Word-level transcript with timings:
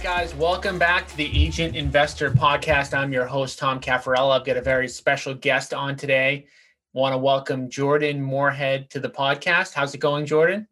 Right, 0.00 0.20
guys, 0.20 0.34
welcome 0.34 0.78
back 0.78 1.06
to 1.08 1.16
the 1.18 1.44
Agent 1.44 1.76
Investor 1.76 2.30
Podcast. 2.30 2.96
I'm 2.96 3.12
your 3.12 3.26
host, 3.26 3.58
Tom 3.58 3.78
Caffarella. 3.78 4.40
I've 4.40 4.46
got 4.46 4.56
a 4.56 4.62
very 4.62 4.88
special 4.88 5.34
guest 5.34 5.74
on 5.74 5.94
today. 5.94 6.46
Want 6.94 7.12
to 7.12 7.18
welcome 7.18 7.68
Jordan 7.68 8.22
Moorhead 8.22 8.88
to 8.92 8.98
the 8.98 9.10
podcast. 9.10 9.74
How's 9.74 9.94
it 9.94 9.98
going, 9.98 10.24
Jordan? 10.24 10.66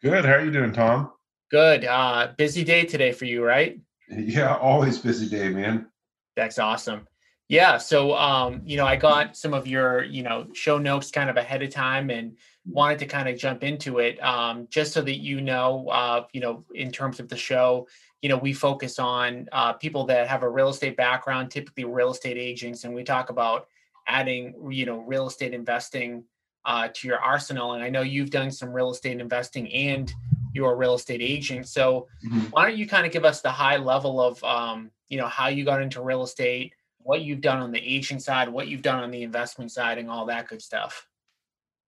Good. 0.00 0.24
How 0.24 0.32
are 0.32 0.44
you 0.46 0.50
doing, 0.50 0.72
Tom? 0.72 1.12
Good. 1.50 1.84
Uh, 1.84 2.28
busy 2.38 2.64
day 2.64 2.86
today 2.86 3.12
for 3.12 3.26
you, 3.26 3.44
right? 3.44 3.78
Yeah, 4.08 4.56
always 4.56 4.96
busy 4.96 5.28
day, 5.28 5.50
man. 5.50 5.86
That's 6.34 6.58
awesome. 6.58 7.06
Yeah. 7.50 7.76
So, 7.76 8.16
um, 8.16 8.62
you 8.64 8.78
know, 8.78 8.86
I 8.86 8.96
got 8.96 9.36
some 9.36 9.52
of 9.52 9.66
your, 9.66 10.04
you 10.04 10.22
know, 10.22 10.46
show 10.54 10.78
notes 10.78 11.10
kind 11.10 11.28
of 11.28 11.36
ahead 11.36 11.62
of 11.62 11.68
time 11.68 12.08
and 12.08 12.38
wanted 12.64 13.00
to 13.00 13.06
kind 13.06 13.28
of 13.28 13.36
jump 13.36 13.62
into 13.62 13.98
it 13.98 14.22
um, 14.22 14.68
just 14.70 14.92
so 14.92 15.02
that 15.02 15.18
you 15.18 15.40
know, 15.40 15.88
uh, 15.88 16.24
you 16.32 16.40
know, 16.40 16.64
in 16.74 16.92
terms 16.92 17.18
of 17.20 17.28
the 17.28 17.36
show, 17.36 17.88
you 18.22 18.28
know, 18.28 18.36
we 18.36 18.52
focus 18.52 18.98
on 18.98 19.48
uh, 19.52 19.72
people 19.74 20.04
that 20.06 20.28
have 20.28 20.42
a 20.42 20.48
real 20.48 20.68
estate 20.68 20.96
background, 20.96 21.50
typically 21.50 21.84
real 21.84 22.10
estate 22.10 22.36
agents, 22.36 22.84
and 22.84 22.94
we 22.94 23.02
talk 23.02 23.30
about 23.30 23.66
adding, 24.06 24.54
you 24.70 24.86
know, 24.86 24.98
real 24.98 25.26
estate 25.26 25.54
investing 25.54 26.24
uh, 26.64 26.88
to 26.92 27.08
your 27.08 27.18
arsenal. 27.18 27.72
And 27.72 27.82
I 27.82 27.88
know 27.88 28.02
you've 28.02 28.30
done 28.30 28.50
some 28.50 28.72
real 28.72 28.90
estate 28.90 29.20
investing 29.20 29.72
and 29.72 30.12
you're 30.52 30.72
a 30.72 30.76
real 30.76 30.94
estate 30.94 31.22
agent. 31.22 31.68
So 31.68 32.08
mm-hmm. 32.24 32.40
why 32.50 32.68
don't 32.68 32.76
you 32.76 32.86
kind 32.86 33.06
of 33.06 33.12
give 33.12 33.24
us 33.24 33.40
the 33.40 33.50
high 33.50 33.76
level 33.76 34.20
of, 34.20 34.42
um, 34.44 34.90
you 35.08 35.16
know, 35.16 35.28
how 35.28 35.48
you 35.48 35.64
got 35.64 35.80
into 35.80 36.02
real 36.02 36.22
estate, 36.22 36.74
what 36.98 37.22
you've 37.22 37.40
done 37.40 37.60
on 37.60 37.72
the 37.72 37.78
agent 37.78 38.22
side, 38.22 38.48
what 38.48 38.68
you've 38.68 38.82
done 38.82 39.02
on 39.02 39.10
the 39.10 39.22
investment 39.22 39.70
side, 39.72 39.98
and 39.98 40.10
all 40.10 40.26
that 40.26 40.48
good 40.48 40.60
stuff. 40.60 41.06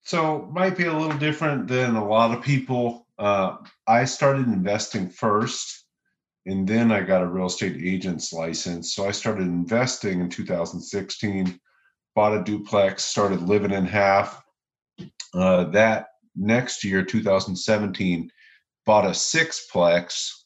So 0.05 0.49
might 0.53 0.77
be 0.77 0.87
a 0.87 0.93
little 0.93 1.19
different 1.19 1.69
than 1.69 1.97
a 1.97 2.05
lot 2.05 2.37
of 2.37 2.43
people. 2.43 3.07
Uh, 3.19 3.59
I 3.87 4.05
started 4.05 4.47
investing 4.47 5.09
first, 5.09 5.82
and 6.47 6.69
then 6.69 6.91
I 6.91 7.01
got 7.01 7.23
a 7.23 7.27
real 7.27 7.47
estate 7.47 7.77
agent's 7.77 8.33
license. 8.33 8.95
So 8.95 9.07
I 9.07 9.13
started 9.13 9.47
investing 9.47 10.21
in 10.21 10.29
2016, 10.29 11.61
bought 12.15 12.37
a 12.37 12.43
duplex, 12.43 13.05
started 13.05 13.43
living 13.43 13.73
in 13.73 13.87
half. 13.87 14.43
Uh, 15.35 15.65
that 15.71 16.09
next 16.37 16.85
year, 16.85 17.05
2017, 17.05 18.31
bought 18.85 19.07
a 19.07 19.11
sixplex 19.11 20.43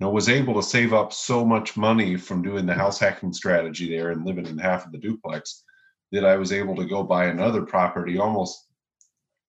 know, 0.00 0.10
was 0.10 0.28
able 0.28 0.54
to 0.54 0.62
save 0.62 0.92
up 0.92 1.12
so 1.12 1.44
much 1.44 1.76
money 1.76 2.16
from 2.16 2.42
doing 2.42 2.66
the 2.66 2.74
house 2.74 2.98
hacking 2.98 3.32
strategy 3.32 3.88
there 3.88 4.10
and 4.10 4.24
living 4.24 4.46
in 4.46 4.58
half 4.58 4.86
of 4.86 4.92
the 4.92 4.98
duplex 4.98 5.62
that 6.10 6.24
I 6.24 6.36
was 6.36 6.52
able 6.52 6.74
to 6.76 6.86
go 6.86 7.02
buy 7.02 7.26
another 7.26 7.62
property 7.62 8.18
almost 8.18 8.66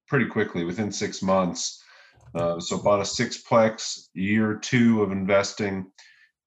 pretty 0.07 0.25
quickly 0.25 0.65
within 0.65 0.91
six 0.91 1.21
months. 1.21 1.80
Uh, 2.33 2.59
so 2.59 2.77
bought 2.77 2.99
a 2.99 3.03
sixplex 3.03 4.07
year 4.13 4.55
two 4.55 5.01
of 5.01 5.11
investing. 5.11 5.85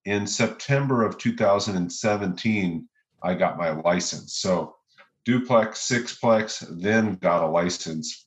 In 0.07 0.27
September 0.27 1.05
of 1.05 1.19
2017, 1.19 2.89
I 3.23 3.35
got 3.35 3.59
my 3.59 3.71
license. 3.71 4.37
So 4.37 4.77
duplex, 5.25 5.89
sixplex, 5.89 6.65
then 6.81 7.15
got 7.17 7.43
a 7.43 7.47
license 7.47 8.25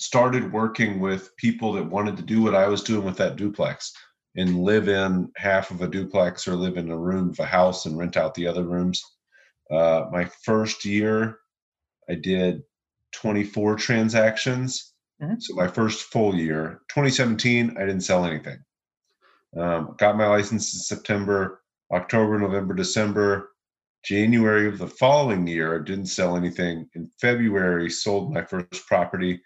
started 0.00 0.50
working 0.50 0.98
with 0.98 1.36
people 1.36 1.74
that 1.74 1.84
wanted 1.84 2.16
to 2.16 2.22
do 2.22 2.40
what 2.40 2.54
I 2.54 2.66
was 2.68 2.82
doing 2.82 3.04
with 3.04 3.18
that 3.18 3.36
duplex 3.36 3.92
and 4.34 4.60
live 4.60 4.88
in 4.88 5.30
half 5.36 5.70
of 5.70 5.82
a 5.82 5.88
duplex 5.88 6.48
or 6.48 6.54
live 6.54 6.78
in 6.78 6.90
a 6.90 6.96
room 6.96 7.28
of 7.28 7.38
a 7.38 7.44
house 7.44 7.84
and 7.84 7.98
rent 7.98 8.16
out 8.16 8.34
the 8.34 8.46
other 8.46 8.64
rooms. 8.64 9.02
Uh, 9.70 10.06
my 10.10 10.24
first 10.42 10.86
year, 10.86 11.40
I 12.08 12.14
did 12.14 12.62
24 13.12 13.76
transactions. 13.76 14.89
Mm-hmm. 15.22 15.40
So 15.40 15.54
my 15.54 15.66
first 15.66 16.04
full 16.04 16.34
year, 16.34 16.80
2017, 16.88 17.76
I 17.76 17.80
didn't 17.80 18.00
sell 18.00 18.24
anything. 18.24 18.58
Um, 19.56 19.94
got 19.98 20.16
my 20.16 20.26
license 20.26 20.74
in 20.74 20.80
September, 20.80 21.62
October, 21.92 22.38
November, 22.38 22.74
December, 22.74 23.50
January 24.04 24.66
of 24.66 24.78
the 24.78 24.86
following 24.86 25.46
year, 25.46 25.78
I 25.78 25.84
didn't 25.84 26.06
sell 26.06 26.36
anything. 26.36 26.88
In 26.94 27.10
February, 27.20 27.90
sold 27.90 28.32
my 28.32 28.42
first 28.42 28.86
property 28.86 29.40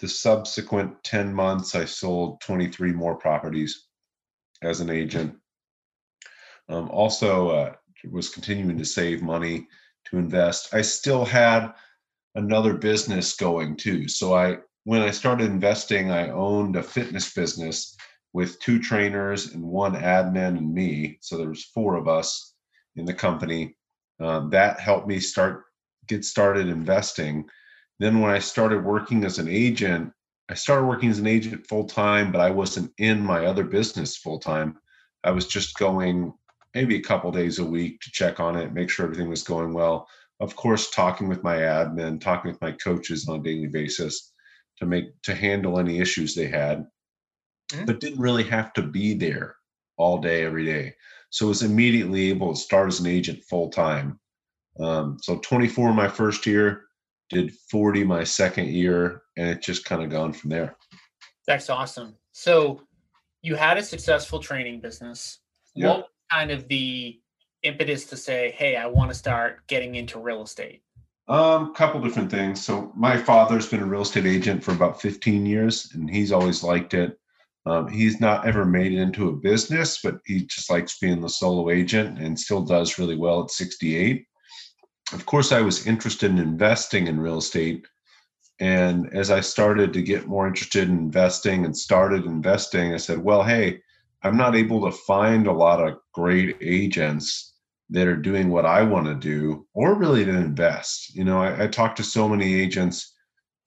the 0.00 0.08
subsequent 0.08 1.02
10 1.04 1.32
months, 1.32 1.74
I 1.74 1.84
sold 1.84 2.40
23 2.40 2.92
more 2.92 3.16
properties 3.16 3.86
as 4.62 4.80
an 4.80 4.90
agent. 4.90 5.36
Um, 6.68 6.88
also, 6.90 7.50
uh, 7.50 7.74
was 8.10 8.30
continuing 8.30 8.78
to 8.78 8.84
save 8.84 9.22
money 9.22 9.68
to 10.06 10.16
invest. 10.16 10.72
I 10.72 10.80
still 10.80 11.24
had 11.24 11.74
another 12.34 12.72
business 12.72 13.36
going 13.36 13.76
too. 13.76 14.08
So 14.08 14.34
I, 14.34 14.58
when 14.84 15.02
I 15.02 15.10
started 15.10 15.50
investing, 15.50 16.10
I 16.10 16.30
owned 16.30 16.76
a 16.76 16.82
fitness 16.82 17.32
business 17.32 17.96
with 18.32 18.60
two 18.60 18.78
trainers 18.78 19.54
and 19.54 19.62
one 19.62 19.94
admin 19.94 20.56
and 20.58 20.72
me. 20.72 21.18
So 21.20 21.36
there 21.36 21.48
was 21.48 21.64
four 21.64 21.96
of 21.96 22.08
us 22.08 22.54
in 22.96 23.04
the 23.04 23.14
company. 23.14 23.76
Um, 24.20 24.50
that 24.50 24.80
helped 24.80 25.08
me 25.08 25.20
start 25.20 25.64
get 26.06 26.24
started 26.24 26.68
investing 26.68 27.48
then 28.00 28.20
when 28.20 28.30
I 28.30 28.38
started 28.38 28.82
working 28.82 29.24
as 29.24 29.38
an 29.38 29.46
agent, 29.46 30.10
I 30.48 30.54
started 30.54 30.86
working 30.86 31.10
as 31.10 31.18
an 31.18 31.26
agent 31.26 31.66
full 31.66 31.84
time, 31.84 32.32
but 32.32 32.40
I 32.40 32.50
wasn't 32.50 32.92
in 32.96 33.20
my 33.20 33.44
other 33.44 33.62
business 33.62 34.16
full 34.16 34.38
time. 34.38 34.78
I 35.22 35.32
was 35.32 35.46
just 35.46 35.76
going 35.76 36.32
maybe 36.74 36.96
a 36.96 37.02
couple 37.02 37.30
days 37.30 37.58
a 37.58 37.64
week 37.64 38.00
to 38.00 38.10
check 38.10 38.40
on 38.40 38.56
it, 38.56 38.72
make 38.72 38.88
sure 38.88 39.04
everything 39.04 39.28
was 39.28 39.42
going 39.42 39.74
well. 39.74 40.08
Of 40.40 40.56
course, 40.56 40.90
talking 40.90 41.28
with 41.28 41.44
my 41.44 41.58
admin, 41.58 42.22
talking 42.22 42.50
with 42.50 42.60
my 42.62 42.72
coaches 42.72 43.28
on 43.28 43.40
a 43.40 43.42
daily 43.42 43.66
basis 43.66 44.32
to 44.80 44.86
make 44.86 45.20
to 45.22 45.34
handle 45.34 45.78
any 45.78 46.00
issues 46.00 46.34
they 46.34 46.48
had, 46.48 46.86
mm-hmm. 47.72 47.84
but 47.84 48.00
didn't 48.00 48.20
really 48.20 48.44
have 48.44 48.72
to 48.74 48.82
be 48.82 49.14
there 49.14 49.56
all 49.96 50.18
day 50.18 50.44
every 50.44 50.64
day. 50.64 50.94
So 51.30 51.46
was 51.46 51.62
immediately 51.62 52.30
able 52.30 52.52
to 52.52 52.60
start 52.60 52.88
as 52.88 53.00
an 53.00 53.06
agent 53.06 53.44
full 53.44 53.70
time. 53.70 54.18
Um, 54.80 55.18
so 55.20 55.38
24 55.38 55.92
my 55.92 56.08
first 56.08 56.46
year, 56.46 56.86
did 57.30 57.54
40 57.70 58.04
my 58.04 58.24
second 58.24 58.68
year 58.68 59.22
and 59.36 59.48
it 59.48 59.62
just 59.62 59.84
kind 59.84 60.02
of 60.02 60.10
gone 60.10 60.32
from 60.32 60.50
there 60.50 60.76
that's 61.46 61.70
awesome 61.70 62.14
so 62.32 62.82
you 63.42 63.54
had 63.54 63.78
a 63.78 63.82
successful 63.82 64.40
training 64.40 64.80
business 64.80 65.38
yeah. 65.74 65.88
what 65.88 66.08
kind 66.30 66.50
of 66.50 66.68
the 66.68 67.18
impetus 67.62 68.04
to 68.06 68.16
say 68.16 68.54
hey 68.56 68.76
i 68.76 68.86
want 68.86 69.10
to 69.10 69.14
start 69.14 69.66
getting 69.68 69.94
into 69.94 70.18
real 70.18 70.42
estate 70.42 70.82
um 71.30 71.72
couple 71.74 72.00
different 72.00 72.30
things 72.30 72.62
so 72.62 72.92
my 72.96 73.16
father's 73.16 73.68
been 73.68 73.82
a 73.82 73.86
real 73.86 74.02
estate 74.02 74.26
agent 74.26 74.62
for 74.62 74.72
about 74.72 75.00
15 75.00 75.46
years 75.46 75.90
and 75.94 76.10
he's 76.10 76.32
always 76.32 76.62
liked 76.62 76.92
it 76.92 77.16
um, 77.66 77.88
he's 77.88 78.20
not 78.20 78.46
ever 78.46 78.64
made 78.64 78.92
it 78.92 78.98
into 78.98 79.28
a 79.28 79.32
business 79.32 80.00
but 80.02 80.18
he 80.26 80.44
just 80.44 80.70
likes 80.70 80.98
being 80.98 81.20
the 81.20 81.28
solo 81.28 81.70
agent 81.70 82.18
and 82.18 82.38
still 82.38 82.62
does 82.62 82.98
really 82.98 83.16
well 83.16 83.42
at 83.42 83.50
68 83.50 84.26
of 85.12 85.26
course, 85.26 85.50
I 85.50 85.60
was 85.60 85.86
interested 85.86 86.30
in 86.30 86.38
investing 86.38 87.06
in 87.06 87.20
real 87.20 87.38
estate. 87.38 87.86
And 88.60 89.12
as 89.12 89.30
I 89.30 89.40
started 89.40 89.92
to 89.92 90.02
get 90.02 90.28
more 90.28 90.46
interested 90.46 90.88
in 90.88 90.96
investing 90.96 91.64
and 91.64 91.76
started 91.76 92.26
investing, 92.26 92.94
I 92.94 92.98
said, 92.98 93.18
well, 93.18 93.42
hey, 93.42 93.80
I'm 94.22 94.36
not 94.36 94.54
able 94.54 94.82
to 94.84 94.96
find 94.96 95.46
a 95.46 95.52
lot 95.52 95.80
of 95.80 95.98
great 96.12 96.56
agents 96.60 97.49
that 97.90 98.06
are 98.06 98.16
doing 98.16 98.48
what 98.48 98.66
I 98.66 98.82
want 98.82 99.06
to 99.06 99.14
do 99.14 99.66
or 99.74 99.94
really 99.94 100.24
to 100.24 100.30
invest. 100.30 101.14
You 101.14 101.24
know, 101.24 101.40
I, 101.40 101.64
I 101.64 101.66
talk 101.66 101.96
to 101.96 102.04
so 102.04 102.28
many 102.28 102.54
agents 102.54 103.14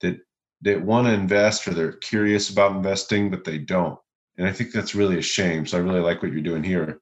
that 0.00 0.18
that 0.62 0.82
want 0.82 1.06
to 1.06 1.12
invest 1.12 1.68
or 1.68 1.74
they're 1.74 1.92
curious 1.92 2.50
about 2.50 2.74
investing, 2.74 3.30
but 3.30 3.44
they 3.44 3.58
don't. 3.58 3.98
And 4.38 4.46
I 4.46 4.52
think 4.52 4.72
that's 4.72 4.94
really 4.94 5.18
a 5.18 5.22
shame. 5.22 5.66
So 5.66 5.76
I 5.76 5.82
really 5.82 6.00
like 6.00 6.22
what 6.22 6.32
you're 6.32 6.40
doing 6.40 6.64
here. 6.64 7.00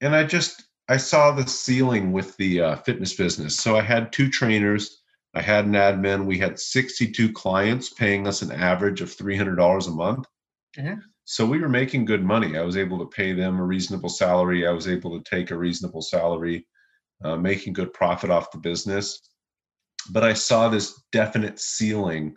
And 0.00 0.14
I 0.16 0.24
just 0.24 0.64
I 0.88 0.96
saw 0.96 1.30
the 1.30 1.46
ceiling 1.46 2.12
with 2.12 2.36
the 2.36 2.60
uh, 2.60 2.76
fitness 2.76 3.14
business. 3.14 3.56
So 3.56 3.76
I 3.76 3.82
had 3.82 4.12
two 4.12 4.28
trainers, 4.28 5.02
I 5.34 5.40
had 5.40 5.64
an 5.64 5.72
admin. 5.72 6.26
We 6.26 6.38
had 6.38 6.58
62 6.58 7.32
clients 7.32 7.90
paying 7.90 8.26
us 8.26 8.42
an 8.42 8.52
average 8.52 9.00
of 9.00 9.14
$300 9.14 9.86
a 9.86 9.90
month. 9.90 10.26
Mm-hmm. 10.76 11.00
So 11.24 11.46
we 11.46 11.58
were 11.58 11.68
making 11.68 12.04
good 12.04 12.24
money. 12.24 12.56
I 12.56 12.62
was 12.62 12.76
able 12.76 12.98
to 12.98 13.06
pay 13.06 13.32
them 13.32 13.58
a 13.58 13.64
reasonable 13.64 14.08
salary. 14.08 14.66
I 14.66 14.72
was 14.72 14.88
able 14.88 15.18
to 15.18 15.30
take 15.30 15.50
a 15.50 15.56
reasonable 15.56 16.02
salary, 16.02 16.66
uh, 17.24 17.36
making 17.36 17.74
good 17.74 17.92
profit 17.92 18.30
off 18.30 18.50
the 18.50 18.58
business. 18.58 19.30
But 20.10 20.24
I 20.24 20.32
saw 20.32 20.68
this 20.68 21.00
definite 21.12 21.60
ceiling 21.60 22.34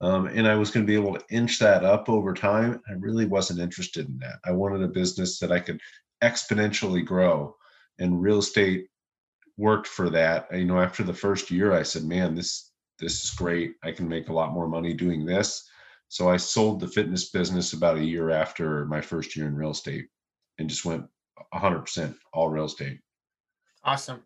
um, 0.00 0.26
and 0.26 0.46
I 0.46 0.54
was 0.54 0.70
going 0.70 0.86
to 0.86 0.90
be 0.90 0.94
able 0.94 1.14
to 1.14 1.24
inch 1.30 1.58
that 1.58 1.84
up 1.84 2.08
over 2.08 2.32
time. 2.32 2.80
I 2.88 2.92
really 2.92 3.26
wasn't 3.26 3.60
interested 3.60 4.08
in 4.08 4.18
that. 4.18 4.38
I 4.44 4.52
wanted 4.52 4.82
a 4.82 4.88
business 4.88 5.38
that 5.40 5.50
I 5.50 5.58
could 5.58 5.80
exponentially 6.22 7.04
grow 7.04 7.56
and 7.98 8.22
real 8.22 8.38
estate 8.38 8.86
worked 9.56 9.88
for 9.88 10.08
that. 10.10 10.46
You 10.52 10.66
know, 10.66 10.80
after 10.80 11.02
the 11.02 11.14
first 11.14 11.50
year, 11.50 11.72
I 11.72 11.82
said, 11.82 12.04
"Man, 12.04 12.34
this 12.34 12.70
this 13.00 13.24
is 13.24 13.30
great. 13.30 13.74
I 13.82 13.90
can 13.90 14.08
make 14.08 14.28
a 14.28 14.32
lot 14.32 14.52
more 14.52 14.68
money 14.68 14.94
doing 14.94 15.26
this." 15.26 15.68
So 16.08 16.28
I 16.30 16.36
sold 16.36 16.80
the 16.80 16.88
fitness 16.88 17.30
business 17.30 17.72
about 17.72 17.98
a 17.98 18.04
year 18.04 18.30
after 18.30 18.86
my 18.86 19.00
first 19.00 19.36
year 19.36 19.46
in 19.46 19.54
real 19.54 19.72
estate, 19.72 20.08
and 20.58 20.68
just 20.68 20.84
went 20.84 21.04
100% 21.54 22.14
all 22.32 22.48
real 22.48 22.64
estate. 22.64 22.98
Awesome. 23.84 24.22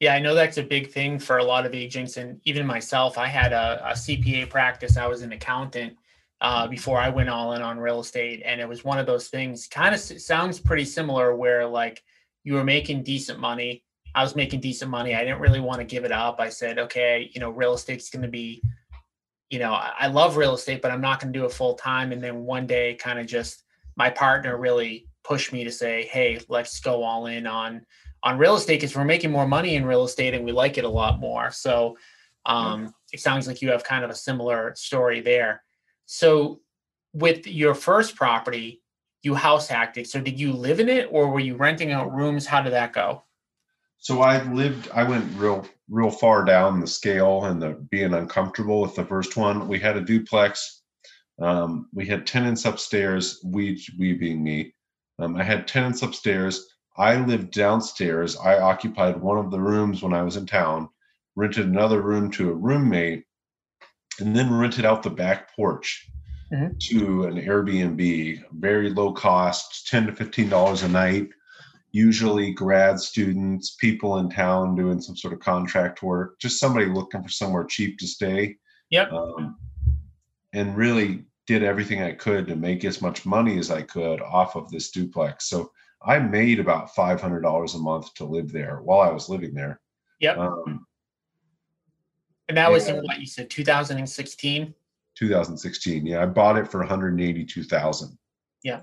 Yeah, 0.00 0.14
I 0.14 0.18
know 0.18 0.34
that's 0.34 0.58
a 0.58 0.62
big 0.62 0.90
thing 0.90 1.18
for 1.18 1.38
a 1.38 1.44
lot 1.44 1.66
of 1.66 1.74
agents, 1.74 2.16
and 2.16 2.40
even 2.44 2.66
myself. 2.66 3.18
I 3.18 3.26
had 3.26 3.52
a, 3.52 3.90
a 3.90 3.92
CPA 3.92 4.48
practice. 4.48 4.96
I 4.96 5.06
was 5.06 5.22
an 5.22 5.32
accountant 5.32 5.96
uh, 6.40 6.66
before 6.66 6.98
I 6.98 7.10
went 7.10 7.28
all 7.28 7.52
in 7.52 7.62
on 7.62 7.78
real 7.78 8.00
estate, 8.00 8.42
and 8.44 8.60
it 8.60 8.68
was 8.68 8.82
one 8.82 8.98
of 8.98 9.06
those 9.06 9.28
things. 9.28 9.66
Kind 9.66 9.94
of 9.94 10.00
sounds 10.00 10.58
pretty 10.58 10.86
similar, 10.86 11.36
where 11.36 11.66
like 11.66 12.02
you 12.44 12.54
were 12.54 12.64
making 12.64 13.02
decent 13.02 13.38
money. 13.38 13.84
I 14.14 14.22
was 14.22 14.34
making 14.34 14.60
decent 14.60 14.90
money. 14.90 15.14
I 15.14 15.20
didn't 15.20 15.40
really 15.40 15.60
want 15.60 15.78
to 15.78 15.84
give 15.84 16.04
it 16.04 16.12
up. 16.12 16.40
I 16.40 16.48
said, 16.48 16.78
okay, 16.78 17.30
you 17.32 17.40
know, 17.40 17.50
real 17.50 17.74
estate's 17.74 18.10
going 18.10 18.22
to 18.22 18.28
be, 18.28 18.62
you 19.50 19.58
know, 19.58 19.72
I 19.72 20.06
love 20.06 20.36
real 20.36 20.54
estate, 20.54 20.80
but 20.80 20.92
I'm 20.92 21.00
not 21.00 21.20
going 21.20 21.32
to 21.32 21.38
do 21.38 21.44
it 21.44 21.52
full 21.52 21.74
time. 21.74 22.12
And 22.12 22.22
then 22.22 22.44
one 22.44 22.66
day, 22.66 22.94
kind 22.94 23.18
of 23.18 23.26
just 23.26 23.64
my 23.96 24.08
partner 24.08 24.56
really 24.56 25.08
pushed 25.24 25.52
me 25.52 25.64
to 25.64 25.72
say, 25.72 26.08
hey, 26.10 26.40
let's 26.48 26.78
go 26.80 27.02
all 27.02 27.26
in 27.26 27.46
on 27.46 27.84
on 28.22 28.38
real 28.38 28.54
estate 28.54 28.80
because 28.80 28.94
we're 28.94 29.04
making 29.04 29.30
more 29.30 29.46
money 29.46 29.76
in 29.76 29.84
real 29.84 30.04
estate 30.04 30.34
and 30.34 30.44
we 30.44 30.52
like 30.52 30.78
it 30.78 30.84
a 30.84 30.88
lot 30.88 31.20
more. 31.20 31.50
So 31.50 31.96
um, 32.46 32.94
it 33.12 33.20
sounds 33.20 33.46
like 33.46 33.62
you 33.62 33.70
have 33.70 33.82
kind 33.82 34.04
of 34.04 34.10
a 34.10 34.14
similar 34.14 34.74
story 34.76 35.20
there. 35.20 35.62
So 36.06 36.60
with 37.12 37.46
your 37.46 37.74
first 37.74 38.16
property, 38.16 38.82
you 39.22 39.34
house 39.34 39.68
hacked 39.68 39.96
it. 39.96 40.06
So 40.06 40.20
did 40.20 40.38
you 40.38 40.52
live 40.52 40.80
in 40.80 40.88
it 40.88 41.08
or 41.10 41.30
were 41.30 41.40
you 41.40 41.56
renting 41.56 41.92
out 41.92 42.12
rooms? 42.12 42.46
How 42.46 42.62
did 42.62 42.72
that 42.74 42.92
go? 42.92 43.22
So 44.00 44.22
I 44.22 44.42
lived, 44.50 44.88
I 44.94 45.04
went 45.04 45.30
real, 45.36 45.66
real 45.90 46.10
far 46.10 46.44
down 46.44 46.80
the 46.80 46.86
scale 46.86 47.44
and 47.44 47.60
the 47.60 47.72
being 47.90 48.14
uncomfortable 48.14 48.80
with 48.80 48.94
the 48.94 49.04
first 49.04 49.36
one. 49.36 49.68
We 49.68 49.78
had 49.78 49.96
a 49.96 50.00
duplex. 50.00 50.82
Um, 51.40 51.88
we 51.92 52.06
had 52.06 52.26
tenants 52.26 52.64
upstairs, 52.64 53.40
we, 53.44 53.82
we 53.98 54.14
being 54.14 54.42
me. 54.42 54.74
Um, 55.18 55.36
I 55.36 55.42
had 55.42 55.68
tenants 55.68 56.02
upstairs. 56.02 56.66
I 56.96 57.16
lived 57.16 57.52
downstairs. 57.52 58.36
I 58.36 58.58
occupied 58.58 59.20
one 59.20 59.38
of 59.38 59.50
the 59.50 59.60
rooms 59.60 60.02
when 60.02 60.14
I 60.14 60.22
was 60.22 60.36
in 60.36 60.46
town, 60.46 60.88
rented 61.36 61.66
another 61.66 62.00
room 62.00 62.30
to 62.32 62.50
a 62.50 62.54
roommate, 62.54 63.24
and 64.18 64.34
then 64.34 64.52
rented 64.52 64.84
out 64.84 65.02
the 65.02 65.10
back 65.10 65.54
porch 65.54 66.06
mm-hmm. 66.52 66.76
to 66.78 67.24
an 67.24 67.36
Airbnb, 67.36 68.44
very 68.52 68.90
low 68.90 69.12
cost, 69.12 69.88
10 69.88 70.06
to 70.06 70.12
$15 70.12 70.84
a 70.84 70.88
night. 70.88 71.28
Usually 71.92 72.52
grad 72.52 73.00
students, 73.00 73.76
people 73.80 74.18
in 74.18 74.30
town 74.30 74.76
doing 74.76 75.00
some 75.00 75.16
sort 75.16 75.34
of 75.34 75.40
contract 75.40 76.02
work, 76.02 76.38
just 76.38 76.60
somebody 76.60 76.86
looking 76.86 77.22
for 77.22 77.28
somewhere 77.28 77.64
cheap 77.64 77.98
to 77.98 78.06
stay. 78.06 78.56
Yep. 78.90 79.12
Um, 79.12 79.56
and 80.52 80.76
really 80.76 81.24
did 81.46 81.62
everything 81.62 82.02
I 82.02 82.12
could 82.12 82.46
to 82.46 82.56
make 82.56 82.84
as 82.84 83.02
much 83.02 83.26
money 83.26 83.58
as 83.58 83.70
I 83.70 83.82
could 83.82 84.20
off 84.20 84.56
of 84.56 84.70
this 84.70 84.90
duplex. 84.90 85.48
So 85.48 85.72
I 86.02 86.18
made 86.18 86.60
about 86.60 86.94
five 86.94 87.20
hundred 87.20 87.40
dollars 87.40 87.74
a 87.74 87.78
month 87.78 88.14
to 88.14 88.24
live 88.24 88.52
there 88.52 88.80
while 88.82 89.00
I 89.00 89.12
was 89.12 89.28
living 89.28 89.54
there. 89.54 89.80
Yep. 90.20 90.38
Um, 90.38 90.86
and 92.48 92.56
that 92.56 92.70
was 92.70 92.88
in 92.88 92.96
what 93.04 93.20
you 93.20 93.26
said, 93.26 93.48
2016. 93.48 94.74
2016. 95.14 96.06
Yeah, 96.06 96.22
I 96.22 96.26
bought 96.26 96.58
it 96.58 96.68
for 96.68 96.78
182,000. 96.80 98.18
Yeah. 98.64 98.80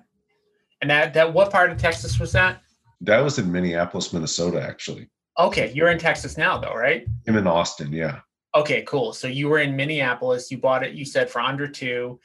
And 0.81 0.89
that 0.89 1.13
that 1.13 1.33
what 1.33 1.51
part 1.51 1.71
of 1.71 1.77
Texas 1.77 2.19
was 2.19 2.31
that? 2.33 2.61
That 3.01 3.19
was 3.19 3.37
in 3.39 3.51
Minneapolis, 3.51 4.13
Minnesota, 4.13 4.61
actually. 4.61 5.09
Okay, 5.37 5.71
you're 5.73 5.89
in 5.89 5.99
Texas 5.99 6.37
now, 6.37 6.57
though, 6.57 6.73
right? 6.73 7.05
I'm 7.27 7.37
in 7.37 7.45
Austin. 7.45 7.93
Yeah. 7.93 8.19
Okay, 8.55 8.81
cool. 8.83 9.13
So 9.13 9.27
you 9.27 9.49
were 9.49 9.59
in 9.59 9.75
Minneapolis. 9.75 10.49
You 10.49 10.57
bought 10.57 10.83
it. 10.83 10.93
You 10.93 11.05
said 11.05 11.29
for 11.29 11.41
under 11.41 11.67
two 11.67 12.19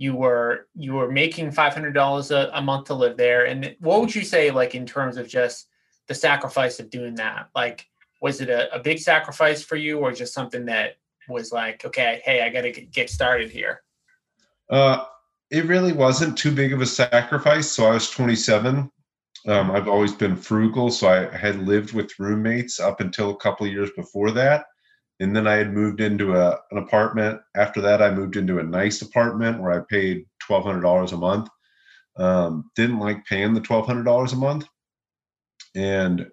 you 0.00 0.14
were 0.14 0.66
you 0.74 0.94
were 0.94 1.12
making 1.12 1.50
five 1.50 1.74
hundred 1.74 1.92
dollars 1.92 2.30
a 2.30 2.60
month 2.62 2.86
to 2.86 2.94
live 2.94 3.18
there. 3.18 3.44
And 3.44 3.76
what 3.80 4.00
would 4.00 4.14
you 4.14 4.24
say, 4.24 4.50
like 4.50 4.74
in 4.74 4.86
terms 4.86 5.18
of 5.18 5.28
just 5.28 5.68
the 6.08 6.14
sacrifice 6.14 6.80
of 6.80 6.88
doing 6.88 7.14
that? 7.16 7.50
Like, 7.54 7.86
was 8.22 8.40
it 8.40 8.48
a, 8.48 8.74
a 8.74 8.78
big 8.78 8.98
sacrifice 8.98 9.62
for 9.62 9.76
you, 9.76 9.98
or 9.98 10.10
just 10.12 10.32
something 10.32 10.64
that 10.64 10.96
was 11.28 11.52
like, 11.52 11.84
okay, 11.84 12.22
hey, 12.24 12.40
I 12.40 12.48
got 12.48 12.62
to 12.62 12.72
get 12.72 13.10
started 13.10 13.50
here? 13.50 13.82
Uh, 14.70 15.04
it 15.50 15.66
really 15.66 15.92
wasn't 15.92 16.38
too 16.38 16.50
big 16.50 16.72
of 16.72 16.80
a 16.80 16.86
sacrifice. 16.86 17.70
So 17.70 17.84
I 17.84 17.92
was 17.92 18.10
27. 18.10 18.90
Um, 19.46 19.70
I've 19.70 19.88
always 19.88 20.12
been 20.12 20.36
frugal, 20.36 20.90
so 20.90 21.08
I 21.08 21.36
had 21.36 21.66
lived 21.66 21.92
with 21.94 22.18
roommates 22.18 22.78
up 22.78 23.00
until 23.00 23.30
a 23.30 23.36
couple 23.36 23.66
of 23.66 23.72
years 23.72 23.90
before 23.96 24.30
that 24.32 24.66
and 25.20 25.36
then 25.36 25.46
I 25.46 25.56
had 25.56 25.72
moved 25.72 26.00
into 26.00 26.34
a, 26.34 26.58
an 26.70 26.78
apartment. 26.78 27.40
After 27.54 27.82
that, 27.82 28.02
I 28.02 28.10
moved 28.10 28.36
into 28.36 28.58
a 28.58 28.64
nice 28.64 29.02
apartment 29.02 29.60
where 29.60 29.70
I 29.70 29.84
paid 29.88 30.24
twelve 30.40 30.64
hundred 30.64 30.80
dollars 30.80 31.12
a 31.12 31.18
month. 31.18 31.48
Um, 32.16 32.70
didn't 32.74 32.98
like 32.98 33.26
paying 33.26 33.52
the 33.54 33.60
twelve 33.60 33.86
hundred 33.86 34.04
dollars 34.04 34.32
a 34.32 34.36
month, 34.36 34.66
and 35.74 36.26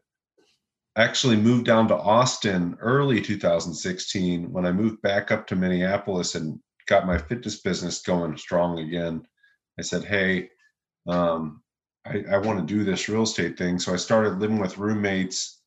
actually 0.96 1.36
moved 1.36 1.66
down 1.66 1.88
to 1.90 1.96
Austin 1.96 2.76
early 2.82 3.22
2016 3.22 4.52
when 4.52 4.66
I 4.66 4.72
moved 4.72 5.00
back 5.04 5.32
up 5.32 5.46
to 5.46 5.56
Minneapolis 5.56 6.34
and 6.34 6.60
got 6.88 7.06
my 7.06 7.20
fitness 7.20 7.62
business 7.62 8.02
going 8.02 8.36
strong 8.36 8.80
again. 8.80 9.22
I 9.78 9.84
said, 9.84 10.06
"Hey, 10.06 10.50
um, 11.08 11.62
I, 12.10 12.36
I 12.36 12.38
want 12.38 12.60
to 12.60 12.74
do 12.76 12.84
this 12.84 13.10
real 13.10 13.24
estate 13.24 13.58
thing," 13.58 13.80
so 13.80 13.94
I 13.94 13.98
started 13.98 14.40
living 14.40 14.60
with 14.60 14.78
roommates 14.78 15.62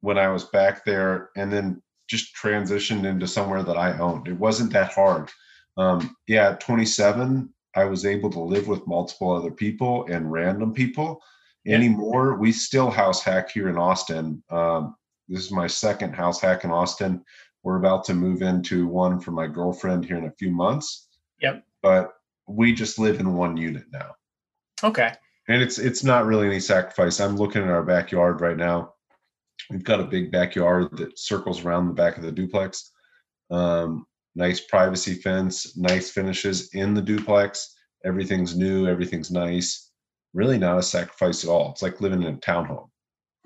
when 0.00 0.18
I 0.18 0.28
was 0.28 0.44
back 0.44 0.84
there, 0.84 1.30
and 1.36 1.52
then 1.52 1.82
just 2.08 2.34
transitioned 2.36 3.04
into 3.04 3.26
somewhere 3.26 3.62
that 3.62 3.76
I 3.76 3.98
owned. 3.98 4.28
It 4.28 4.38
wasn't 4.38 4.72
that 4.72 4.92
hard. 4.92 5.30
Um, 5.76 6.16
yeah, 6.26 6.50
at 6.50 6.60
27, 6.60 7.48
I 7.74 7.84
was 7.84 8.04
able 8.04 8.30
to 8.30 8.40
live 8.40 8.68
with 8.68 8.86
multiple 8.86 9.32
other 9.32 9.50
people 9.50 10.06
and 10.10 10.30
random 10.30 10.74
people. 10.74 11.22
Anymore, 11.66 12.36
we 12.36 12.52
still 12.52 12.90
house 12.90 13.22
hack 13.22 13.50
here 13.50 13.68
in 13.68 13.78
Austin. 13.78 14.42
Um, 14.50 14.96
this 15.28 15.44
is 15.44 15.52
my 15.52 15.66
second 15.66 16.14
house 16.14 16.40
hack 16.40 16.64
in 16.64 16.70
Austin. 16.70 17.24
We're 17.62 17.78
about 17.78 18.04
to 18.06 18.14
move 18.14 18.42
into 18.42 18.86
one 18.88 19.20
for 19.20 19.30
my 19.30 19.46
girlfriend 19.46 20.04
here 20.04 20.18
in 20.18 20.26
a 20.26 20.32
few 20.32 20.50
months. 20.50 21.08
Yep. 21.40 21.64
But 21.80 22.14
we 22.48 22.74
just 22.74 22.98
live 22.98 23.20
in 23.20 23.34
one 23.34 23.56
unit 23.56 23.84
now. 23.92 24.16
Okay. 24.82 25.12
And 25.48 25.62
it's 25.62 25.78
it's 25.78 26.04
not 26.04 26.26
really 26.26 26.46
any 26.46 26.60
sacrifice. 26.60 27.20
I'm 27.20 27.36
looking 27.36 27.62
at 27.62 27.68
our 27.68 27.82
backyard 27.82 28.40
right 28.40 28.56
now. 28.56 28.94
We've 29.70 29.84
got 29.84 30.00
a 30.00 30.04
big 30.04 30.30
backyard 30.30 30.96
that 30.98 31.18
circles 31.18 31.64
around 31.64 31.88
the 31.88 31.94
back 31.94 32.16
of 32.16 32.22
the 32.22 32.32
duplex. 32.32 32.90
Um, 33.50 34.06
nice 34.34 34.60
privacy 34.60 35.14
fence, 35.14 35.76
nice 35.76 36.10
finishes 36.10 36.74
in 36.74 36.94
the 36.94 37.02
duplex. 37.02 37.74
Everything's 38.04 38.56
new, 38.56 38.88
everything's 38.88 39.30
nice. 39.30 39.90
Really 40.34 40.58
not 40.58 40.78
a 40.78 40.82
sacrifice 40.82 41.44
at 41.44 41.50
all. 41.50 41.70
It's 41.72 41.82
like 41.82 42.00
living 42.00 42.22
in 42.22 42.34
a 42.34 42.38
townhome. 42.38 42.88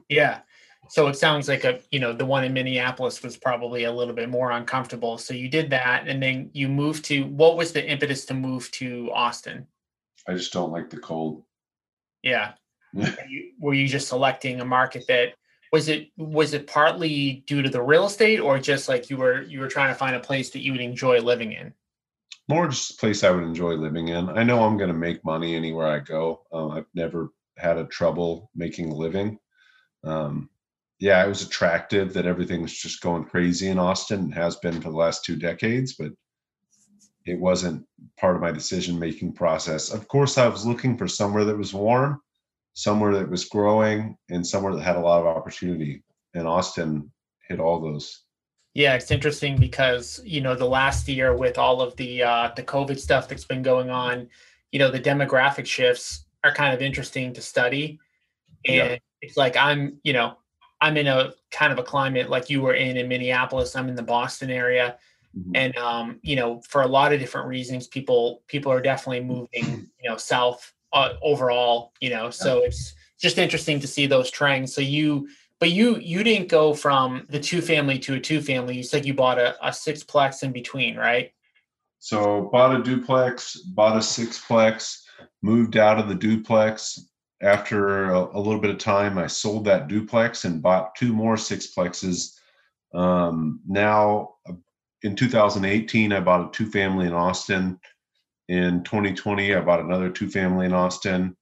Yeah. 0.08 0.40
So 0.88 1.08
it 1.08 1.16
sounds 1.16 1.48
like 1.48 1.64
a, 1.64 1.80
you 1.90 1.98
know, 1.98 2.12
the 2.12 2.24
one 2.24 2.44
in 2.44 2.52
Minneapolis 2.52 3.22
was 3.22 3.36
probably 3.36 3.84
a 3.84 3.92
little 3.92 4.14
bit 4.14 4.28
more 4.28 4.52
uncomfortable. 4.52 5.18
So 5.18 5.34
you 5.34 5.48
did 5.48 5.70
that 5.70 6.06
and 6.06 6.22
then 6.22 6.50
you 6.52 6.68
moved 6.68 7.04
to 7.06 7.24
what 7.24 7.56
was 7.56 7.72
the 7.72 7.84
impetus 7.84 8.24
to 8.26 8.34
move 8.34 8.70
to 8.72 9.10
Austin? 9.12 9.66
I 10.28 10.34
just 10.34 10.52
don't 10.52 10.70
like 10.70 10.90
the 10.90 10.98
cold. 10.98 11.42
Yeah. 12.26 12.54
you, 12.92 13.52
were 13.60 13.74
you 13.74 13.86
just 13.86 14.08
selecting 14.08 14.60
a 14.60 14.64
market 14.64 15.04
that 15.06 15.34
was 15.72 15.88
it 15.88 16.08
was 16.16 16.54
it 16.54 16.66
partly 16.66 17.44
due 17.46 17.62
to 17.62 17.68
the 17.68 17.82
real 17.82 18.06
estate 18.06 18.40
or 18.40 18.58
just 18.58 18.88
like 18.88 19.10
you 19.10 19.16
were 19.16 19.42
you 19.42 19.60
were 19.60 19.68
trying 19.68 19.88
to 19.88 19.94
find 19.94 20.16
a 20.16 20.20
place 20.20 20.50
that 20.50 20.60
you 20.60 20.72
would 20.72 20.80
enjoy 20.80 21.20
living 21.20 21.52
in? 21.52 21.72
More 22.48 22.68
just 22.68 22.92
a 22.92 22.96
place 22.96 23.22
i 23.22 23.30
would 23.30 23.44
enjoy 23.44 23.74
living 23.74 24.08
in. 24.08 24.28
I 24.28 24.42
know 24.42 24.64
i'm 24.64 24.76
going 24.76 24.92
to 24.92 24.94
make 24.94 25.24
money 25.24 25.54
anywhere 25.54 25.86
i 25.86 25.98
go. 26.00 26.42
Um, 26.52 26.72
i've 26.72 26.86
never 26.94 27.32
had 27.56 27.78
a 27.78 27.84
trouble 27.84 28.50
making 28.54 28.90
a 28.90 28.94
living. 28.94 29.38
Um, 30.04 30.50
yeah 30.98 31.24
it 31.24 31.28
was 31.28 31.42
attractive 31.42 32.12
that 32.14 32.26
everything's 32.26 32.72
just 32.72 33.02
going 33.02 33.24
crazy 33.24 33.68
in 33.68 33.78
austin 33.78 34.20
and 34.20 34.34
has 34.34 34.56
been 34.56 34.80
for 34.80 34.90
the 34.90 34.96
last 34.96 35.24
two 35.24 35.36
decades 35.36 35.94
but 35.94 36.12
it 37.26 37.38
wasn't 37.38 37.84
part 38.18 38.36
of 38.36 38.42
my 38.42 38.52
decision 38.52 38.98
making 38.98 39.32
process 39.32 39.92
of 39.92 40.06
course 40.08 40.38
i 40.38 40.46
was 40.46 40.66
looking 40.66 40.96
for 40.96 41.08
somewhere 41.08 41.44
that 41.44 41.58
was 41.58 41.74
warm 41.74 42.20
somewhere 42.76 43.14
that 43.14 43.28
was 43.28 43.46
growing 43.46 44.16
and 44.28 44.46
somewhere 44.46 44.74
that 44.74 44.82
had 44.82 44.96
a 44.96 45.00
lot 45.00 45.20
of 45.20 45.26
opportunity. 45.26 46.02
And 46.34 46.46
Austin 46.46 47.10
hit 47.48 47.58
all 47.58 47.80
those. 47.80 48.22
Yeah, 48.74 48.94
it's 48.94 49.10
interesting 49.10 49.56
because 49.56 50.20
you 50.22 50.42
know 50.42 50.54
the 50.54 50.66
last 50.66 51.08
year 51.08 51.34
with 51.34 51.56
all 51.56 51.80
of 51.80 51.96
the 51.96 52.22
uh, 52.22 52.50
the 52.54 52.62
COVID 52.62 52.98
stuff 52.98 53.26
that's 53.26 53.46
been 53.46 53.62
going 53.62 53.88
on, 53.88 54.28
you 54.70 54.78
know 54.78 54.90
the 54.90 55.00
demographic 55.00 55.64
shifts 55.64 56.26
are 56.44 56.52
kind 56.52 56.74
of 56.74 56.82
interesting 56.82 57.32
to 57.32 57.40
study, 57.40 57.98
and 58.66 58.90
yeah. 58.90 58.98
it's 59.22 59.38
like 59.38 59.56
I'm 59.56 59.98
you 60.02 60.12
know 60.12 60.36
I'm 60.82 60.98
in 60.98 61.06
a 61.06 61.32
kind 61.50 61.72
of 61.72 61.78
a 61.78 61.82
climate 61.82 62.28
like 62.28 62.50
you 62.50 62.60
were 62.60 62.74
in 62.74 62.98
in 62.98 63.08
Minneapolis. 63.08 63.74
I'm 63.74 63.88
in 63.88 63.94
the 63.94 64.02
Boston 64.02 64.50
area, 64.50 64.98
mm-hmm. 65.36 65.52
and 65.54 65.76
um, 65.76 66.18
you 66.22 66.36
know 66.36 66.60
for 66.62 66.82
a 66.82 66.88
lot 66.88 67.12
of 67.12 67.20
different 67.20 67.48
reasons, 67.48 67.86
people 67.86 68.42
people 68.46 68.72
are 68.72 68.80
definitely 68.80 69.24
moving 69.24 69.88
you 70.02 70.10
know 70.10 70.16
south 70.16 70.72
uh, 70.92 71.14
overall, 71.22 71.92
you 72.00 72.10
know. 72.10 72.30
So 72.30 72.58
it's 72.64 72.94
just 73.20 73.38
interesting 73.38 73.80
to 73.80 73.86
see 73.86 74.06
those 74.06 74.30
trends. 74.30 74.74
So 74.74 74.80
you 74.80 75.28
but 75.58 75.70
you 75.70 75.96
you 75.98 76.22
didn't 76.22 76.48
go 76.48 76.74
from 76.74 77.26
the 77.28 77.40
two 77.40 77.60
family 77.60 77.98
to 78.00 78.14
a 78.14 78.20
two 78.20 78.40
family. 78.40 78.76
You 78.76 78.82
said 78.82 79.06
you 79.06 79.14
bought 79.14 79.38
a, 79.38 79.56
a 79.66 79.70
sixplex 79.70 80.42
in 80.42 80.52
between, 80.52 80.96
right? 80.96 81.32
So 81.98 82.48
bought 82.52 82.78
a 82.78 82.82
duplex, 82.82 83.56
bought 83.56 83.96
a 83.96 84.00
sixplex, 84.00 85.02
moved 85.42 85.76
out 85.76 85.98
of 85.98 86.08
the 86.08 86.14
duplex. 86.14 87.08
After 87.42 88.10
a, 88.10 88.38
a 88.38 88.40
little 88.40 88.60
bit 88.60 88.70
of 88.70 88.78
time, 88.78 89.18
I 89.18 89.26
sold 89.26 89.66
that 89.66 89.88
duplex 89.88 90.44
and 90.44 90.62
bought 90.62 90.94
two 90.94 91.12
more 91.12 91.34
sixplexes. 91.34 92.38
Um, 92.94 93.60
now, 93.66 94.36
in 95.02 95.16
2018, 95.16 96.12
I 96.12 96.20
bought 96.20 96.48
a 96.48 96.50
two 96.50 96.70
family 96.70 97.06
in 97.06 97.12
Austin. 97.12 97.78
In 98.48 98.82
2020, 98.84 99.54
I 99.54 99.60
bought 99.60 99.80
another 99.80 100.10
two 100.10 100.28
family 100.28 100.66
in 100.66 100.72
Austin. 100.72 101.36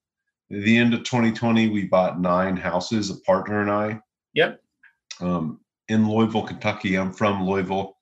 At 0.51 0.63
the 0.63 0.77
end 0.77 0.95
of 0.95 1.05
2020, 1.05 1.69
we 1.69 1.87
bought 1.87 2.21
nine 2.21 2.57
houses, 2.57 3.11
a 3.11 3.21
partner 3.21 3.61
and 3.61 3.71
I. 3.71 4.01
Yep. 4.35 4.61
Um, 5.21 5.61
in 5.89 6.09
Louisville, 6.09 6.47
Kentucky. 6.47 6.97
I'm 6.97 7.13
from 7.13 7.47
Louisville. 7.47 7.97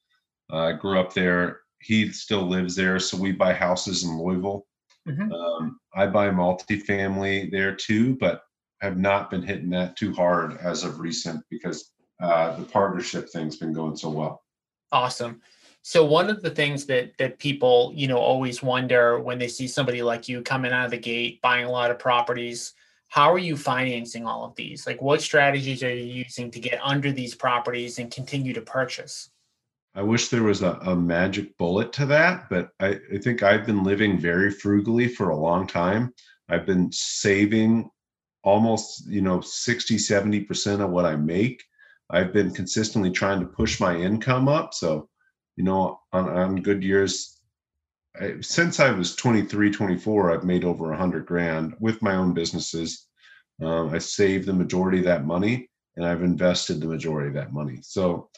Uh, 0.53 0.59
I 0.59 0.73
grew 0.73 0.99
up 0.99 1.13
there. 1.13 1.61
He 1.81 2.11
still 2.11 2.43
lives 2.43 2.77
there, 2.77 2.99
so 2.99 3.17
we 3.17 3.33
buy 3.33 3.53
houses 3.53 4.05
in 4.05 4.19
Louisville. 4.19 4.67
Mhm. 5.09 5.33
Um, 5.33 5.81
I 5.95 6.07
buy 6.07 6.31
multifamily 6.31 7.51
there 7.51 7.75
too, 7.75 8.17
but 8.17 8.43
have 8.81 8.99
not 8.99 9.31
been 9.31 9.43
hitting 9.43 9.71
that 9.71 9.97
too 9.97 10.13
hard 10.13 10.57
as 10.59 10.85
of 10.85 11.01
recent 11.01 11.45
because 11.51 11.93
uh, 12.21 12.57
the 12.57 12.65
partnership 12.65 13.29
thing's 13.29 13.57
been 13.57 13.73
going 13.73 13.97
so 13.97 14.11
well. 14.11 14.42
Awesome. 14.93 15.41
So 15.83 16.05
one 16.05 16.31
of 16.31 16.43
the 16.43 16.51
things 16.51 16.87
that 16.87 17.17
that 17.19 17.39
people, 17.39 17.93
you 17.97 18.07
know, 18.07 18.19
always 18.19 18.63
wonder 18.63 19.19
when 19.19 19.39
they 19.39 19.49
see 19.49 19.67
somebody 19.67 20.03
like 20.03 20.29
you 20.29 20.43
coming 20.43 20.73
out 20.73 20.85
of 20.85 20.91
the 20.93 20.99
gate, 20.99 21.43
buying 21.43 21.65
a 21.65 21.71
lot 21.71 21.91
of 21.91 21.99
properties, 21.99 22.75
how 23.09 23.33
are 23.33 23.39
you 23.39 23.57
financing 23.57 24.27
all 24.27 24.45
of 24.45 24.55
these? 24.55 24.87
Like 24.87 25.03
what 25.03 25.21
strategies 25.21 25.83
are 25.83 25.93
you 25.93 26.25
using 26.25 26.51
to 26.53 26.61
get 26.61 26.81
under 26.83 27.11
these 27.11 27.35
properties 27.35 27.99
and 27.99 28.11
continue 28.11 28.53
to 28.53 28.63
purchase? 28.63 29.31
I 29.95 30.03
wish 30.03 30.29
there 30.29 30.45
was 30.45 30.63
a, 30.63 30.79
a 30.83 30.97
magic 30.97 31.57
bullet 31.59 31.93
to 31.95 32.07
that, 32.07 32.49
but 32.49 32.71
I, 32.81 32.99
I 33.13 33.19
think 33.19 33.43
I've 33.43 33.67
been 33.67 33.85
living 33.85 34.19
very 34.19 34.51
frugally 34.51 35.09
for 35.09 35.31
a 35.31 35.37
long 35.37 35.67
time. 35.67 36.15
I've 36.49 36.65
been 36.65 36.91
saving 36.91 37.91
almost, 38.43 39.07
you 39.07 39.21
know, 39.21 39.41
60, 39.41 39.97
70% 39.97 40.81
of 40.81 40.91
what 40.91 41.05
I 41.05 41.17
make. 41.17 41.63
I've 42.13 42.33
been 42.33 42.53
consistently 42.53 43.11
trying 43.11 43.41
to 43.41 43.47
push 43.47 43.81
my 43.81 43.97
income 43.97 44.49
up. 44.49 44.75
So, 44.75 45.09
you 45.57 45.65
know, 45.65 46.01
on, 46.13 46.29
on 46.29 46.57
good 46.57 46.85
years, 46.85 47.41
I, 48.21 48.35
since 48.41 48.81
I 48.81 48.91
was 48.91 49.17
23, 49.17 49.71
24, 49.71 50.31
I've 50.31 50.45
made 50.45 50.65
over 50.65 50.93
a 50.93 50.97
hundred 50.97 51.27
grand 51.27 51.75
with 51.81 52.03
my 52.03 52.15
own 52.15 52.35
businesses. 52.35 53.07
Um, 53.63 53.95
I 53.95 53.99
saved 53.99 54.47
the 54.47 54.53
majority 54.53 54.99
of 54.99 55.05
that 55.05 55.25
money 55.25 55.71
and 55.97 56.07
I've 56.07 56.23
invested 56.23 56.81
the 56.81 56.87
majority 56.87 57.29
of 57.29 57.35
that 57.35 57.53
money. 57.53 57.79
So, 57.83 58.29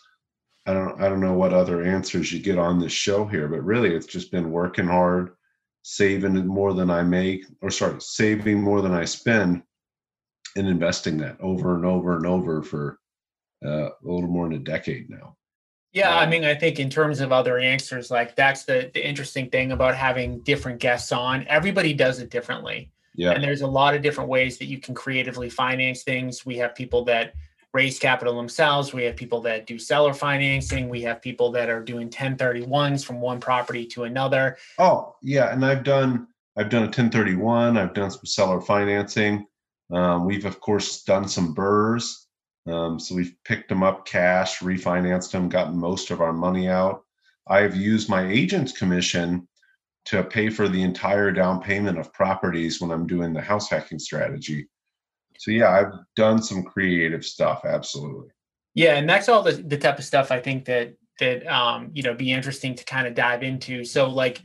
I 0.66 0.72
don't 0.72 1.00
I 1.00 1.08
don't 1.08 1.20
know 1.20 1.34
what 1.34 1.52
other 1.52 1.82
answers 1.82 2.32
you 2.32 2.40
get 2.40 2.58
on 2.58 2.78
this 2.78 2.92
show 2.92 3.26
here, 3.26 3.48
but 3.48 3.62
really 3.62 3.94
it's 3.94 4.06
just 4.06 4.30
been 4.30 4.50
working 4.50 4.86
hard, 4.86 5.32
saving 5.82 6.46
more 6.46 6.72
than 6.72 6.90
I 6.90 7.02
make, 7.02 7.44
or 7.60 7.70
sorry, 7.70 8.00
saving 8.00 8.62
more 8.62 8.80
than 8.80 8.92
I 8.92 9.04
spend, 9.04 9.62
and 10.56 10.66
investing 10.66 11.18
that 11.18 11.38
over 11.40 11.74
and 11.74 11.84
over 11.84 12.16
and 12.16 12.26
over 12.26 12.62
for 12.62 12.98
uh, 13.64 13.88
a 13.88 13.90
little 14.02 14.28
more 14.28 14.49
than 14.49 14.56
a 14.58 14.64
decade 14.64 15.11
now. 15.11 15.37
Yeah, 15.92 16.16
I 16.16 16.25
Um, 16.25 16.30
mean, 16.30 16.44
I 16.44 16.54
think 16.54 16.80
in 16.80 16.90
terms 16.90 17.20
of 17.20 17.30
other 17.32 17.58
answers, 17.58 18.11
like 18.11 18.34
that's 18.34 18.64
the 18.64 18.90
the 18.94 19.06
interesting 19.06 19.49
thing 19.50 19.73
about 19.73 19.94
having 19.94 20.40
different 20.40 20.80
guests 20.80 21.12
on. 21.12 21.46
Everybody 21.49 21.92
does 21.94 22.18
it 22.20 22.30
differently. 22.30 22.90
Yeah, 23.16 23.30
And 23.30 23.44
there's 23.44 23.62
a 23.62 23.66
lot 23.66 23.94
of 23.94 24.02
different 24.02 24.28
ways 24.28 24.58
that 24.58 24.64
you 24.66 24.80
can 24.80 24.92
creatively 24.92 25.49
finance 25.49 26.02
things. 26.02 26.44
We 26.44 26.56
have 26.56 26.75
people 26.75 27.04
that 27.04 27.34
raise 27.73 27.96
capital 27.99 28.37
themselves. 28.37 28.92
We 28.92 29.04
have 29.04 29.14
people 29.14 29.40
that 29.42 29.66
do 29.66 29.78
seller 29.78 30.12
financing. 30.12 30.88
We 30.88 31.02
have 31.02 31.23
people 31.23 31.52
that 31.52 31.70
are 31.70 31.80
doing 31.82 32.11
1031s 32.11 33.04
from 33.04 33.20
one 33.20 33.38
property 33.38 33.87
to 33.87 34.04
another. 34.04 34.56
Oh, 34.78 35.14
yeah, 35.23 35.52
and 35.52 35.64
I've 35.64 35.84
done 35.84 36.26
I've 36.56 36.70
done 36.70 36.82
a 36.82 36.87
1031. 36.87 37.76
I've 37.78 37.94
done 37.94 38.11
some 38.11 38.26
seller 38.26 38.61
financing. 38.61 39.46
Um, 39.92 40.25
we've 40.25 40.44
of 40.44 40.58
course 40.58 41.04
done 41.04 41.28
some 41.28 41.54
BRRRRs. 41.54 42.16
Um, 42.66 42.99
so 42.99 43.14
we've 43.14 43.35
picked 43.44 43.68
them 43.68 43.83
up 43.83 44.06
cash, 44.06 44.61
refinanced 44.61 45.33
them, 45.33 45.49
gotten 45.49 45.78
most 45.78 46.11
of 46.11 46.21
our 46.21 46.33
money 46.33 46.68
out. 46.68 47.04
I've 47.47 47.76
used 47.76 48.09
my 48.09 48.26
agent's 48.26 48.73
commission 48.73 49.47
to 50.06 50.23
pay 50.23 50.50
for 50.50 50.68
the 50.68 50.83
entire 50.83 51.30
down 51.30 51.61
payment 51.61 51.99
of 51.99 52.12
properties 52.12 52.80
when 52.80 52.90
I'm 52.90 53.06
doing 53.06 53.33
the 53.33 53.40
house 53.40 53.68
hacking 53.68 53.99
strategy. 53.99 54.68
So 55.38 55.50
yeah, 55.50 55.71
I've 55.71 55.92
done 56.16 56.42
some 56.42 56.62
creative 56.62 57.25
stuff. 57.25 57.62
Absolutely. 57.64 58.28
Yeah, 58.75 58.97
and 58.97 59.09
that's 59.09 59.28
all 59.28 59.42
the, 59.42 59.52
the 59.52 59.78
type 59.78 59.99
of 59.99 60.04
stuff 60.04 60.30
I 60.30 60.40
think 60.40 60.64
that 60.66 60.94
that 61.21 61.47
um, 61.47 61.90
you 61.92 62.02
know 62.02 62.14
be 62.14 62.33
interesting 62.33 62.75
to 62.75 62.85
kind 62.85 63.06
of 63.06 63.14
dive 63.14 63.42
into. 63.42 63.85
So 63.85 64.09
like 64.09 64.42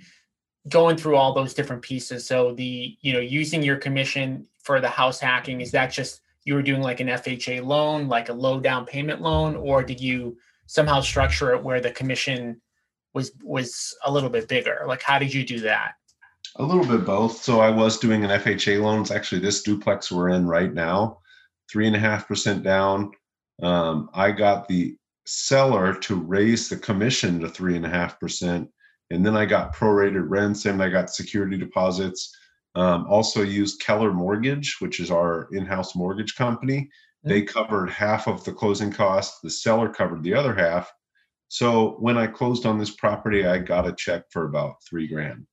going 0.68 0.98
through 0.98 1.16
all 1.16 1.34
those 1.34 1.54
different 1.54 1.82
pieces. 1.82 2.26
So 2.26 2.54
the 2.54 2.96
you 3.02 3.14
know 3.14 3.20
using 3.20 3.64
your 3.64 3.78
commission 3.78 4.46
for 4.64 4.82
the 4.82 4.90
house 4.90 5.20
hacking 5.20 5.62
is 5.62 5.72
that 5.72 5.92
just 5.92 6.22
you 6.50 6.56
were 6.56 6.64
doing 6.64 6.82
like 6.82 7.00
an 7.00 7.10
FHA 7.10 7.64
loan, 7.64 8.08
like 8.08 8.30
a 8.30 8.34
low 8.34 8.60
down 8.60 8.84
payment 8.84 9.22
loan, 9.22 9.56
or 9.56 9.84
did 9.84 10.02
you 10.02 10.36
somehow 10.66 11.00
structure 11.00 11.54
it 11.54 11.64
where 11.64 11.80
the 11.80 11.92
commission 11.92 12.60
was 13.14 13.32
was 13.44 13.96
a 14.04 14.12
little 14.12 14.32
bit 14.32 14.48
bigger? 14.48 14.84
Like 14.88 15.04
how 15.04 15.20
did 15.20 15.32
you 15.32 15.46
do 15.46 15.60
that? 15.60 15.92
A 16.56 16.64
little 16.64 16.88
bit 16.88 17.06
both. 17.06 17.44
So 17.44 17.60
I 17.60 17.70
was 17.70 18.00
doing 18.00 18.26
an 18.26 18.32
FHA 18.32 18.82
loan. 18.82 19.02
It's 19.02 19.12
actually 19.12 19.42
this 19.42 19.62
duplex 19.62 20.12
we're 20.12 20.30
in 20.30 20.48
right 20.48 20.74
now, 20.74 21.20
three 21.72 21.86
and 21.86 21.96
a 21.96 22.00
half 22.00 22.28
percent 22.28 22.64
down. 22.64 23.12
Um, 23.62 24.10
I 24.16 24.32
got 24.32 24.68
the 24.68 24.96
seller 25.28 25.94
to 25.94 26.16
raise 26.16 26.68
the 26.68 26.78
commission 26.78 27.40
to 27.42 27.50
three 27.50 27.76
and 27.76 27.86
a 27.86 27.90
half 27.90 28.20
percent, 28.20 28.68
and 29.12 29.24
then 29.24 29.38
I 29.38 29.46
got 29.46 29.76
prorated 29.76 30.28
rents 30.28 30.66
and 30.66 30.82
I 30.82 30.90
got 30.90 31.12
security 31.12 31.58
deposits. 31.60 32.36
Um, 32.76 33.08
also 33.08 33.42
used 33.42 33.82
Keller 33.82 34.14
Mortgage, 34.14 34.78
which 34.80 35.00
is 35.00 35.10
our 35.10 35.48
in-house 35.52 35.96
mortgage 35.96 36.36
company. 36.36 36.90
They 37.24 37.42
covered 37.42 37.90
half 37.90 38.28
of 38.28 38.44
the 38.46 38.54
closing 38.54 38.92
costs. 38.92 39.40
The 39.42 39.50
seller 39.50 39.90
covered 39.90 40.24
the 40.24 40.34
other 40.34 40.54
half. 40.54 40.92
So 41.50 41.98
when 42.00 42.18
I 42.18 42.28
closed 42.28 42.66
on 42.66 42.78
this 42.78 42.92
property, 42.92 43.46
I 43.46 43.58
got 43.58 43.88
a 43.88 43.94
check 43.94 44.24
for 44.32 44.46
about 44.46 44.76
three 44.88 45.08
grand. 45.08 45.46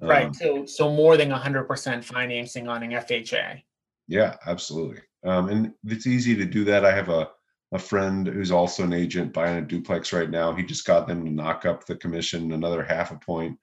Right. 0.00 0.26
Um, 0.26 0.34
So 0.34 0.66
so 0.66 0.92
more 0.92 1.16
than 1.16 1.30
100% 1.30 2.04
financing 2.04 2.68
on 2.68 2.82
an 2.82 2.90
FHA. 2.92 3.62
Yeah, 4.08 4.36
absolutely. 4.46 5.02
Um, 5.24 5.48
and 5.48 5.72
it's 5.84 6.06
easy 6.06 6.36
to 6.36 6.44
do 6.44 6.64
that. 6.64 6.84
I 6.84 6.94
have 6.94 7.08
a, 7.08 7.30
a 7.72 7.78
friend 7.78 8.26
who's 8.26 8.50
also 8.50 8.84
an 8.84 8.92
agent 8.92 9.32
buying 9.32 9.58
a 9.58 9.66
duplex 9.66 10.12
right 10.12 10.30
now. 10.30 10.54
He 10.54 10.62
just 10.62 10.86
got 10.86 11.06
them 11.06 11.24
to 11.24 11.30
knock 11.30 11.64
up 11.64 11.86
the 11.86 11.96
commission 11.96 12.52
another 12.52 12.82
half 12.82 13.10
a 13.10 13.16
point. 13.16 13.58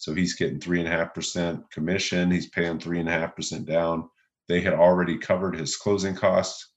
So 0.00 0.14
he's 0.14 0.34
getting 0.34 0.58
three 0.58 0.78
and 0.78 0.88
a 0.88 0.90
half 0.90 1.12
percent 1.12 1.70
commission. 1.70 2.30
He's 2.30 2.48
paying 2.48 2.80
three 2.80 3.00
and 3.00 3.08
a 3.08 3.12
half 3.12 3.36
percent 3.36 3.66
down. 3.66 4.08
They 4.48 4.62
had 4.62 4.72
already 4.72 5.18
covered 5.18 5.54
his 5.54 5.76
closing 5.76 6.14
costs. 6.14 6.70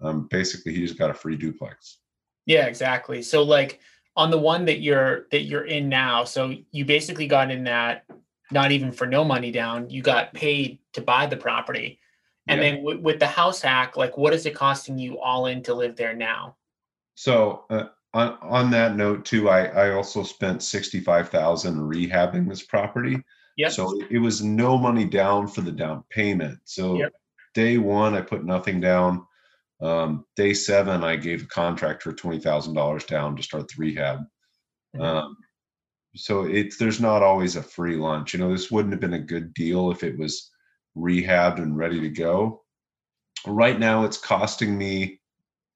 Um, 0.00 0.28
basically, 0.30 0.74
he 0.74 0.86
just 0.86 0.96
got 0.96 1.10
a 1.10 1.14
free 1.14 1.36
duplex. 1.36 1.98
Yeah, 2.46 2.66
exactly. 2.66 3.20
So 3.20 3.42
like 3.42 3.80
on 4.16 4.30
the 4.30 4.38
one 4.38 4.64
that 4.66 4.80
you're 4.80 5.26
that 5.32 5.42
you're 5.42 5.66
in 5.66 5.88
now, 5.88 6.22
so 6.22 6.54
you 6.70 6.84
basically 6.84 7.26
got 7.26 7.50
in 7.50 7.64
that 7.64 8.04
not 8.52 8.70
even 8.70 8.92
for 8.92 9.08
no 9.08 9.24
money 9.24 9.50
down, 9.50 9.90
you 9.90 10.00
got 10.00 10.32
paid 10.32 10.78
to 10.92 11.00
buy 11.00 11.26
the 11.26 11.36
property. 11.36 11.98
And 12.46 12.62
Yeah. 12.62 12.70
then 12.70 12.76
w- 12.84 13.00
with 13.00 13.18
the 13.18 13.26
house 13.26 13.60
hack, 13.60 13.96
like 13.96 14.16
what 14.16 14.32
is 14.32 14.46
it 14.46 14.54
costing 14.54 15.00
you 15.00 15.18
all 15.18 15.46
in 15.46 15.64
to 15.64 15.74
live 15.74 15.96
there 15.96 16.14
now? 16.14 16.56
So 17.16 17.64
uh, 17.70 17.86
on 18.14 18.38
on 18.40 18.70
that 18.70 18.96
note 18.96 19.24
too, 19.24 19.48
I 19.48 19.66
I 19.66 19.90
also 19.92 20.22
spent 20.22 20.62
sixty 20.62 21.00
five 21.00 21.28
thousand 21.28 21.76
rehabbing 21.76 22.48
this 22.48 22.62
property. 22.62 23.22
Yep. 23.56 23.72
So 23.72 24.00
it 24.10 24.18
was 24.18 24.42
no 24.42 24.78
money 24.78 25.04
down 25.04 25.48
for 25.48 25.60
the 25.60 25.72
down 25.72 26.04
payment. 26.10 26.60
So 26.64 26.96
Yep. 26.96 27.12
day 27.54 27.78
one, 27.78 28.14
I 28.14 28.20
put 28.20 28.44
nothing 28.44 28.80
down. 28.80 29.26
Um, 29.80 30.24
day 30.36 30.54
seven, 30.54 31.04
I 31.04 31.16
gave 31.16 31.42
a 31.44 31.46
contractor 31.46 32.12
twenty 32.12 32.40
thousand 32.40 32.74
dollars 32.74 33.04
down 33.04 33.36
to 33.36 33.42
start 33.42 33.68
the 33.68 33.74
rehab. 33.78 34.20
Mhm. 34.96 35.04
Um, 35.04 35.36
so 36.16 36.44
it's 36.44 36.78
there's 36.78 37.00
not 37.00 37.22
always 37.22 37.56
a 37.56 37.62
free 37.62 37.96
lunch. 37.96 38.32
You 38.32 38.40
know, 38.40 38.50
this 38.50 38.70
wouldn't 38.70 38.92
have 38.92 39.00
been 39.00 39.14
a 39.14 39.18
good 39.18 39.52
deal 39.54 39.90
if 39.90 40.02
it 40.02 40.18
was 40.18 40.50
rehabbed 40.96 41.58
and 41.58 41.76
ready 41.76 42.00
to 42.00 42.08
go. 42.08 42.64
Right 43.46 43.78
now, 43.78 44.04
it's 44.04 44.18
costing 44.18 44.76
me 44.76 45.20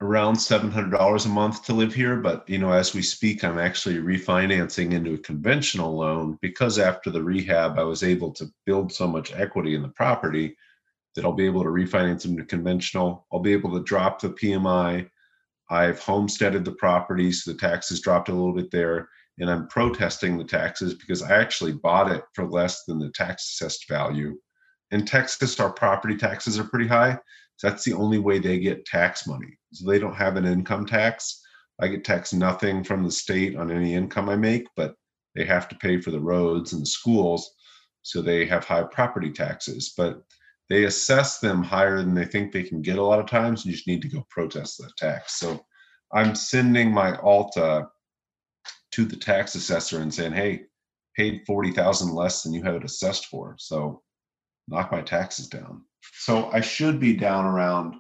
around 0.03 0.37
seven 0.37 0.71
hundred 0.71 0.91
dollars 0.91 1.27
a 1.27 1.29
month 1.29 1.65
to 1.65 1.73
live 1.73 1.95
here. 1.95 2.17
But 2.17 2.49
you 2.49 2.59
know, 2.59 2.73
as 2.73 2.95
we 2.95 3.03
speak, 3.03 3.45
I'm 3.45 3.59
actually 3.59 3.97
refinancing 3.97 4.93
into 4.93 5.15
a 5.15 5.19
conventional 5.19 5.97
loan 5.97 6.39
because 6.43 6.79
after 6.79 7.11
the 7.11 7.23
rehab, 7.23 7.79
I 7.79 7.85
was 7.85 8.03
able 8.03 8.33
to 8.33 8.47
build 8.67 8.93
so 8.93 9.07
much 9.07 9.33
equity 9.33 9.75
in 9.75 9.83
the 9.83 9.89
property 9.89 10.57
that 11.15 11.25
I'll 11.25 11.33
be 11.33 11.47
able 11.47 11.63
to 11.63 11.69
refinance 11.69 12.25
into 12.25 12.45
conventional. 12.45 13.27
I'll 13.33 13.41
be 13.41 13.53
able 13.53 13.73
to 13.73 13.85
drop 13.85 14.21
the 14.21 14.31
PMI. 14.31 15.09
I've 15.71 16.01
homesteaded 16.01 16.65
the 16.65 16.73
property, 16.73 17.31
so 17.33 17.53
the 17.53 17.59
taxes 17.59 18.01
dropped 18.01 18.29
a 18.29 18.35
little 18.35 18.53
bit 18.53 18.71
there, 18.71 19.09
and 19.39 19.51
I'm 19.51 19.69
protesting 19.69 20.37
the 20.37 20.45
taxes 20.45 20.95
because 20.95 21.23
I 21.23 21.41
actually 21.41 21.73
bought 21.73 22.11
it 22.11 22.25
for 22.35 22.47
less 22.47 22.85
than 22.85 22.99
the 22.99 23.11
tax 23.11 23.45
assessed 23.53 23.89
value. 23.89 24.37
In 24.91 25.07
Texas, 25.07 25.59
our 25.61 25.73
property 25.73 26.17
taxes 26.17 26.59
are 26.59 26.65
pretty 26.65 26.87
high. 26.87 27.19
That's 27.63 27.85
the 27.85 27.95
only 27.95 28.19
way 28.19 28.39
they 28.39 28.59
get 28.59 28.85
tax 28.85 29.27
money. 29.27 29.59
So 29.73 29.89
they 29.89 29.99
don't 29.99 30.15
have 30.15 30.37
an 30.37 30.45
income 30.45 30.87
tax. 30.87 31.41
I 31.81 31.89
get 31.89 32.05
taxed 32.05 32.35
nothing 32.35 32.85
from 32.85 33.05
the 33.05 33.11
state 33.11 33.57
on 33.57 33.71
any 33.71 33.95
income 33.95 34.29
I 34.29 34.37
make, 34.37 34.67
but 34.77 34.95
they 35.35 35.45
have 35.45 35.69
to 35.69 35.77
pay 35.77 36.01
for 36.01 36.11
the 36.11 36.21
roads 36.21 36.73
and 36.73 36.83
the 36.83 36.87
schools. 36.87 37.51
So 38.03 38.21
they 38.21 38.45
have 38.47 38.65
high 38.65 38.83
property 38.83 39.31
taxes, 39.31 39.95
but 39.97 40.23
they 40.69 40.85
assess 40.85 41.39
them 41.39 41.63
higher 41.63 41.99
than 41.99 42.15
they 42.15 42.25
think 42.25 42.53
they 42.53 42.63
can 42.63 42.83
get 42.83 42.99
a 42.99 43.03
lot 43.03 43.21
of 43.21 43.27
times. 43.27 43.65
You 43.65 43.73
just 43.73 43.87
need 43.87 44.03
to 44.03 44.09
go 44.09 44.27
protest 44.29 44.79
the 44.79 44.91
tax. 44.97 45.39
So 45.39 45.65
I'm 46.13 46.35
sending 46.35 46.93
my 46.93 47.17
Alta 47.17 47.89
to 48.93 49.05
the 49.05 49.17
tax 49.17 49.55
assessor 49.55 50.01
and 50.01 50.13
saying, 50.13 50.33
hey, 50.33 50.63
paid 51.17 51.43
40,000 51.47 52.15
less 52.15 52.43
than 52.43 52.53
you 52.53 52.63
have 52.63 52.75
it 52.75 52.85
assessed 52.85 53.27
for. 53.27 53.55
So 53.59 54.03
knock 54.69 54.93
my 54.93 55.03
taxes 55.03 55.49
down. 55.49 55.85
So 56.15 56.51
I 56.53 56.61
should 56.61 57.01
be 57.01 57.15
down 57.15 57.45
around 57.45 57.97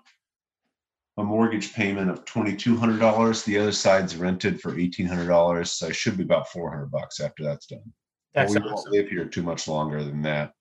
a 1.18 1.24
mortgage 1.24 1.74
payment 1.74 2.10
of 2.10 2.24
$2,200. 2.24 3.44
The 3.44 3.58
other 3.58 3.72
side's 3.72 4.16
rented 4.16 4.60
for 4.60 4.72
$1,800. 4.72 5.66
So 5.66 5.88
I 5.88 5.92
should 5.92 6.16
be 6.16 6.24
about 6.24 6.48
400 6.48 6.90
bucks 6.90 7.20
after 7.20 7.42
that's 7.42 7.66
done. 7.66 7.92
That's 8.34 8.54
but 8.54 8.62
we 8.62 8.70
awesome. 8.70 8.74
won't 8.74 8.90
live 8.90 9.08
here 9.08 9.26
too 9.26 9.42
much 9.42 9.68
longer 9.68 10.02
than 10.02 10.22
that. 10.22 10.52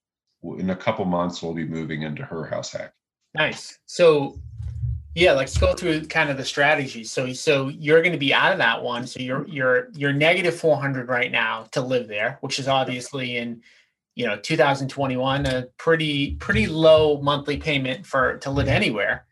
In 0.43 0.71
a 0.71 0.75
couple 0.75 1.05
months, 1.05 1.41
we'll 1.41 1.53
be 1.53 1.65
moving 1.65 2.01
into 2.01 2.23
her 2.23 2.45
house 2.45 2.71
hack. 2.71 2.93
Nice. 3.33 3.79
So 3.85 4.39
yeah, 5.13 5.33
let's 5.33 5.57
go 5.57 5.73
through 5.73 6.07
kind 6.07 6.29
of 6.29 6.37
the 6.37 6.45
strategy. 6.45 7.03
So 7.03 7.31
so 7.33 7.67
you're 7.67 8.01
going 8.01 8.13
to 8.13 8.17
be 8.17 8.33
out 8.33 8.51
of 8.51 8.57
that 8.57 8.81
one. 8.81 9.05
So 9.07 9.19
you're 9.19 9.47
you're 9.47 9.89
you're 9.93 10.13
negative 10.13 10.55
400 10.55 11.07
right 11.07 11.31
now 11.31 11.67
to 11.71 11.81
live 11.81 12.07
there, 12.07 12.37
which 12.41 12.59
is 12.59 12.67
obviously 12.67 13.37
in 13.37 13.61
you 14.15 14.25
know 14.25 14.37
2021 14.37 15.45
a 15.45 15.67
pretty 15.77 16.35
pretty 16.35 16.67
low 16.67 17.21
monthly 17.21 17.57
payment 17.57 18.05
for 18.05 18.37
to 18.37 18.49
live 18.49 18.67
anywhere. 18.67 19.25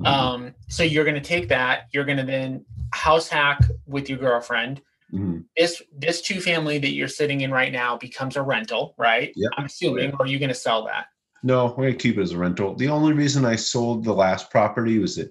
Mhm. 0.00 0.06
Um, 0.06 0.54
so 0.68 0.82
you're 0.82 1.04
going 1.04 1.14
to 1.14 1.22
take 1.22 1.48
that. 1.48 1.88
You're 1.92 2.04
going 2.04 2.18
to 2.18 2.24
then 2.24 2.64
house 2.92 3.28
hack 3.28 3.60
with 3.86 4.10
your 4.10 4.18
girlfriend. 4.18 4.82
Mhm. 5.12 5.44
This 5.56 5.82
this 5.96 6.20
two 6.20 6.40
family 6.40 6.78
that 6.78 6.90
you're 6.90 7.08
sitting 7.08 7.40
in 7.40 7.50
right 7.50 7.72
now 7.72 7.96
becomes 7.96 8.36
a 8.36 8.42
rental, 8.42 8.94
right? 8.98 9.32
Yep. 9.34 9.50
I'm 9.56 9.64
assuming, 9.64 10.12
or 10.12 10.22
are 10.22 10.26
you 10.26 10.38
going 10.38 10.50
to 10.50 10.54
sell 10.54 10.84
that? 10.86 11.06
No, 11.42 11.66
we're 11.76 11.86
gonna 11.86 11.94
keep 11.94 12.18
it 12.18 12.22
as 12.22 12.32
a 12.32 12.38
rental. 12.38 12.74
The 12.74 12.88
only 12.88 13.12
reason 13.12 13.44
I 13.44 13.56
sold 13.56 14.04
the 14.04 14.12
last 14.12 14.50
property 14.50 14.98
was 14.98 15.16
that 15.16 15.30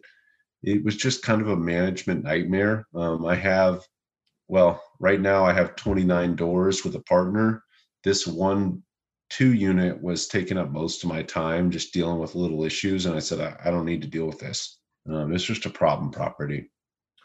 it 0.64 0.84
was 0.84 0.96
just 0.96 1.24
kind 1.24 1.42
of 1.42 1.50
a 1.50 1.58
management 1.58 2.24
nightmare. 2.24 2.88
Um, 2.96 3.26
I 3.26 3.36
have, 3.36 3.84
well, 4.48 4.82
right 5.00 5.20
now 5.20 5.46
I 5.46 5.54
have 5.54 5.76
29 5.76 6.36
doors 6.36 6.84
with 6.84 6.96
a 6.96 7.02
partner. 7.02 7.64
This 8.04 8.26
one, 8.26 8.82
two 9.30 9.54
unit 9.54 10.02
was 10.02 10.28
taking 10.28 10.58
up 10.58 10.72
most 10.72 11.04
of 11.04 11.10
my 11.10 11.24
time, 11.24 11.72
just 11.72 11.94
dealing 11.94 12.20
with 12.20 12.36
little 12.36 12.64
issues. 12.64 13.06
And 13.06 13.16
I 13.16 13.20
said, 13.20 13.40
I, 13.40 13.68
I 13.68 13.72
don't 13.72 13.86
need 13.86 14.02
to 14.02 14.08
deal 14.08 14.26
with 14.26 14.40
this. 14.40 14.80
Um, 15.10 15.34
it's 15.34 15.44
just 15.44 15.66
a 15.66 15.70
problem 15.70 16.12
property. 16.12 16.72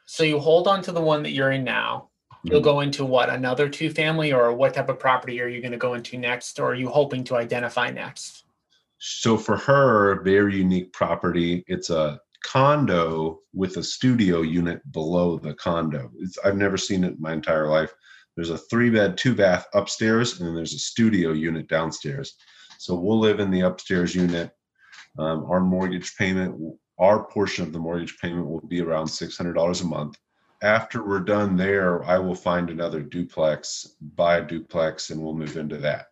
So 0.07 0.23
you 0.25 0.39
hold 0.39 0.67
on 0.67 0.83
to 0.83 0.93
the 0.93 1.01
one 1.01 1.23
that 1.23 1.31
you're 1.31 1.53
in 1.53 1.65
now. 1.65 2.09
You'll 2.43 2.61
Mhm. 2.61 2.65
go 2.65 2.81
into 2.81 3.05
what 3.05 3.29
another 3.29 3.69
two 3.69 3.91
family, 3.91 4.33
or 4.33 4.53
what 4.53 4.75
type 4.75 4.89
of 4.89 4.99
property 4.99 5.41
are 5.41 5.49
you 5.49 5.61
going 5.61 5.73
to 5.73 5.79
go 5.79 5.95
into 5.95 6.17
next, 6.19 6.59
or 6.59 6.73
are 6.73 6.75
you 6.75 6.89
hoping 6.89 7.23
to 7.25 7.37
identify 7.37 7.91
next? 7.91 8.45
So 8.99 9.37
for 9.37 9.57
her, 9.57 10.23
very 10.23 10.57
unique 10.57 10.93
property. 10.93 11.65
It's 11.67 11.91
a 11.91 12.21
condo 12.43 13.41
with 13.53 13.77
a 13.77 13.83
studio 13.83 14.41
unit 14.41 14.81
below 14.93 15.39
the 15.39 15.55
condo. 15.55 16.11
It's, 16.19 16.39
I've 16.39 16.57
never 16.57 16.77
seen 16.79 17.05
it 17.05 17.13
in 17.13 17.21
my 17.21 17.33
entire 17.35 17.69
life. 17.69 17.93
There's 18.37 18.51
a 18.51 18.59
three 18.59 18.91
bed, 18.91 19.17
two 19.17 19.35
bath 19.35 19.67
upstairs, 19.75 20.39
and 20.39 20.49
then 20.49 20.55
there's 20.55 20.75
a 20.75 20.79
studio 20.79 21.33
unit 21.33 21.69
downstairs. 21.69 22.37
So 22.79 22.95
we'll 22.95 23.19
live 23.19 23.41
in 23.41 23.51
the 23.51 23.61
upstairs 23.61 24.15
unit. 24.15 24.51
Um, 25.19 25.45
our 25.51 25.61
mortgage 25.61 26.17
payment, 26.17 26.59
our 26.99 27.25
portion 27.25 27.65
of 27.67 27.73
the 27.73 27.79
mortgage 27.79 28.19
payment 28.19 28.47
will 28.47 28.61
be 28.61 28.81
around 28.81 29.07
$600 29.07 29.83
a 29.83 29.85
month. 29.85 30.17
After 30.63 31.07
we're 31.07 31.21
done 31.21 31.57
there, 31.57 32.05
I 32.05 32.19
will 32.19 32.35
find 32.35 32.71
another 32.71 33.01
duplex, 33.01 33.97
buy 34.15 34.39
a 34.39 34.47
duplex, 34.47 35.11
and 35.11 35.21
we'll 35.21 35.35
move 35.35 35.57
into 35.57 35.79
that. 35.79 36.07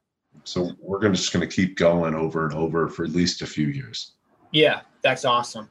So 0.45 0.73
we're 0.81 1.01
gonna 1.01 1.15
just 1.15 1.33
gonna 1.33 1.47
keep 1.47 1.77
going 1.77 2.15
over 2.15 2.47
and 2.47 2.55
over 2.55 2.89
for 2.89 3.05
at 3.05 3.11
least 3.11 3.43
a 3.43 3.47
few 3.47 3.67
years. 3.67 4.13
Yeah, 4.53 4.81
that's 5.03 5.25
awesome. 5.25 5.69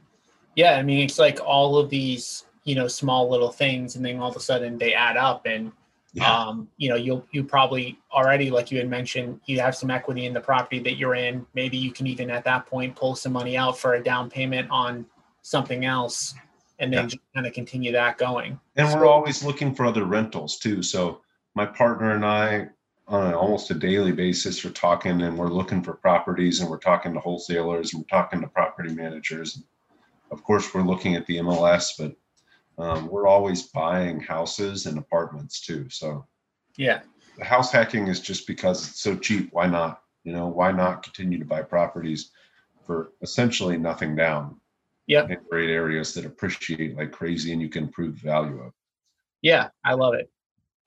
Yeah, 0.55 0.73
I 0.73 0.83
mean, 0.83 1.03
it's 1.03 1.19
like 1.19 1.39
all 1.43 1.77
of 1.77 1.89
these, 1.89 2.45
you 2.63 2.75
know, 2.75 2.87
small 2.87 3.29
little 3.29 3.51
things, 3.51 3.95
and 3.95 4.05
then 4.05 4.19
all 4.19 4.29
of 4.29 4.35
a 4.35 4.39
sudden 4.39 4.77
they 4.77 4.93
add 4.93 5.17
up, 5.17 5.45
and 5.45 5.71
um, 6.25 6.67
you 6.77 6.89
know, 6.89 6.95
you'll 6.95 7.25
you 7.31 7.43
probably 7.43 7.99
already, 8.11 8.49
like 8.49 8.71
you 8.71 8.77
had 8.77 8.89
mentioned, 8.89 9.39
you 9.45 9.59
have 9.59 9.75
some 9.75 9.91
equity 9.91 10.25
in 10.25 10.33
the 10.33 10.41
property 10.41 10.79
that 10.79 10.97
you're 10.97 11.15
in. 11.15 11.45
Maybe 11.53 11.77
you 11.77 11.91
can 11.91 12.07
even 12.07 12.29
at 12.29 12.43
that 12.45 12.65
point 12.65 12.95
pull 12.95 13.15
some 13.15 13.33
money 13.33 13.57
out 13.57 13.77
for 13.77 13.93
a 13.95 14.03
down 14.03 14.29
payment 14.29 14.69
on 14.71 15.05
something 15.41 15.85
else, 15.85 16.33
and 16.79 16.91
then 16.91 17.03
Yeah. 17.03 17.07
just 17.07 17.21
kind 17.35 17.45
of 17.45 17.53
continue 17.53 17.91
that 17.91 18.17
going. 18.17 18.59
And 18.75 18.89
So- 18.89 18.97
we're 18.97 19.07
always 19.07 19.43
looking 19.43 19.75
for 19.75 19.85
other 19.85 20.05
rentals 20.05 20.57
too. 20.57 20.81
So 20.81 21.21
my 21.55 21.65
partner 21.65 22.11
and 22.11 22.25
I, 22.25 22.69
on 23.07 23.31
a, 23.33 23.37
almost 23.37 23.71
a 23.71 23.73
daily 23.73 24.11
basis, 24.11 24.63
are 24.65 24.69
talking 24.69 25.21
and 25.21 25.37
we're 25.37 25.47
looking 25.47 25.81
for 25.81 25.93
properties 25.93 26.59
and 26.59 26.69
we're 26.69 26.77
talking 26.77 27.13
to 27.13 27.19
wholesalers 27.19 27.93
and 27.93 28.01
we're 28.01 28.17
talking 28.19 28.41
to 28.41 28.47
property 28.47 28.93
managers. 28.93 29.63
Of 30.31 30.43
course, 30.43 30.73
we're 30.73 30.81
looking 30.81 31.15
at 31.15 31.25
the 31.25 31.37
MLS, 31.37 31.93
but 31.97 32.13
um, 32.77 33.07
we're 33.07 33.27
always 33.27 33.63
buying 33.63 34.19
houses 34.19 34.85
and 34.85 34.97
apartments 34.97 35.61
too. 35.61 35.89
So 35.89 36.25
Yeah, 36.77 37.01
the 37.37 37.45
house 37.45 37.71
hacking 37.71 38.07
is 38.07 38.19
just 38.19 38.47
because 38.47 38.87
it's 38.87 39.01
so 39.01 39.15
cheap. 39.17 39.49
Why 39.51 39.67
not? 39.67 40.01
You 40.23 40.33
know, 40.33 40.47
why 40.47 40.71
not 40.71 41.03
continue 41.03 41.39
to 41.39 41.45
buy 41.45 41.61
properties 41.61 42.31
for 42.85 43.11
essentially 43.21 43.77
nothing 43.77 44.15
down 44.15 44.59
Yeah, 45.07 45.27
in 45.27 45.37
great 45.49 45.69
areas 45.69 46.13
that 46.13 46.25
appreciate 46.25 46.97
like 46.97 47.11
crazy 47.11 47.53
and 47.53 47.61
you 47.61 47.69
can 47.69 47.85
improve 47.85 48.21
the 48.21 48.27
value 48.27 48.61
of? 48.61 48.73
Yeah, 49.41 49.69
I 49.85 49.93
love 49.93 50.13
it. 50.15 50.29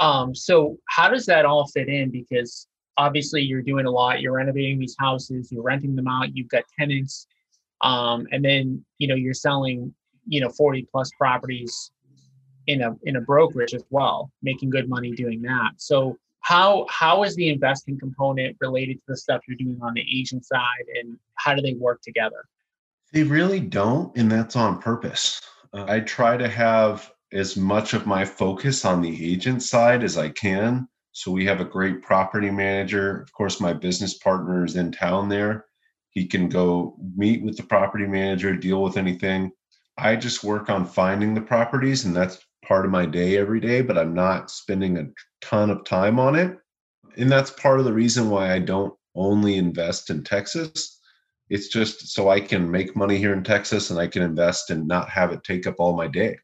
Um, 0.00 0.34
so 0.34 0.78
how 0.88 1.08
does 1.08 1.26
that 1.26 1.44
all 1.44 1.66
fit 1.68 1.88
in? 1.88 2.10
Because 2.10 2.66
obviously 2.96 3.42
you're 3.42 3.62
doing 3.62 3.86
a 3.86 3.90
lot. 3.90 4.20
You're 4.20 4.34
renovating 4.34 4.78
these 4.78 4.96
houses, 4.98 5.50
you're 5.52 5.62
renting 5.62 5.94
them 5.94 6.08
out, 6.08 6.36
you've 6.36 6.48
got 6.48 6.64
tenants, 6.78 7.26
um, 7.82 8.26
and 8.32 8.44
then 8.44 8.84
you 8.98 9.08
know 9.08 9.14
you're 9.14 9.34
selling, 9.34 9.94
you 10.30 10.40
know, 10.40 10.48
40 10.48 10.86
plus 10.90 11.10
properties 11.18 11.90
in 12.68 12.82
a 12.82 12.96
in 13.02 13.16
a 13.16 13.20
brokerage 13.20 13.74
as 13.74 13.84
well, 13.90 14.30
making 14.42 14.70
good 14.70 14.88
money 14.88 15.10
doing 15.10 15.42
that. 15.42 15.72
So 15.76 16.16
how 16.40 16.86
how 16.88 17.24
is 17.24 17.34
the 17.34 17.50
investing 17.50 17.98
component 17.98 18.56
related 18.60 18.96
to 18.98 19.04
the 19.08 19.16
stuff 19.16 19.42
you're 19.46 19.56
doing 19.56 19.78
on 19.82 19.92
the 19.94 20.06
agent 20.10 20.46
side, 20.46 20.86
and 20.98 21.18
how 21.34 21.54
do 21.54 21.60
they 21.60 21.74
work 21.74 22.00
together? 22.02 22.44
They 23.12 23.24
really 23.24 23.60
don't, 23.60 24.16
and 24.16 24.30
that's 24.30 24.56
on 24.56 24.80
purpose. 24.80 25.40
Uh, 25.72 25.84
I 25.88 26.00
try 26.00 26.36
to 26.36 26.48
have 26.48 27.10
as 27.32 27.56
much 27.56 27.92
of 27.92 28.06
my 28.06 28.24
focus 28.24 28.84
on 28.84 29.02
the 29.02 29.32
agent 29.32 29.62
side 29.62 30.04
as 30.04 30.16
I 30.16 30.28
can. 30.30 30.88
So 31.12 31.32
we 31.32 31.44
have 31.46 31.60
a 31.60 31.64
great 31.64 32.02
property 32.02 32.50
manager. 32.50 33.20
Of 33.20 33.32
course, 33.32 33.60
my 33.60 33.72
business 33.72 34.18
partner 34.18 34.64
is 34.64 34.76
in 34.76 34.92
town 34.92 35.28
there. 35.28 35.66
He 36.10 36.26
can 36.26 36.48
go 36.48 36.96
meet 37.16 37.42
with 37.42 37.56
the 37.56 37.62
property 37.64 38.06
manager, 38.06 38.54
deal 38.54 38.82
with 38.82 38.96
anything. 38.96 39.52
I 39.98 40.16
just 40.16 40.44
work 40.44 40.70
on 40.70 40.86
finding 40.86 41.34
the 41.34 41.40
properties, 41.40 42.04
and 42.04 42.14
that's 42.14 42.38
part 42.64 42.84
of 42.84 42.90
my 42.90 43.06
day 43.06 43.36
every 43.36 43.60
day, 43.60 43.82
but 43.82 43.98
I'm 43.98 44.14
not 44.14 44.50
spending 44.50 44.98
a 44.98 45.08
ton 45.40 45.70
of 45.70 45.84
time 45.84 46.18
on 46.18 46.36
it. 46.36 46.56
And 47.16 47.30
that's 47.30 47.50
part 47.50 47.80
of 47.80 47.84
the 47.84 47.92
reason 47.92 48.30
why 48.30 48.52
I 48.52 48.60
don't 48.60 48.94
only 49.14 49.56
invest 49.56 50.10
in 50.10 50.22
Texas 50.22 51.00
it's 51.50 51.66
just 51.66 52.14
so 52.14 52.30
I 52.30 52.40
can 52.40 52.70
make 52.70 52.96
money 52.96 53.18
here 53.18 53.32
in 53.32 53.42
Texas 53.42 53.90
and 53.90 53.98
I 53.98 54.06
can 54.06 54.22
invest 54.22 54.70
and 54.70 54.86
not 54.86 55.10
have 55.10 55.32
it 55.32 55.42
take 55.42 55.66
up 55.66 55.74
all 55.78 55.96
my 55.96 56.06
day. 56.06 56.38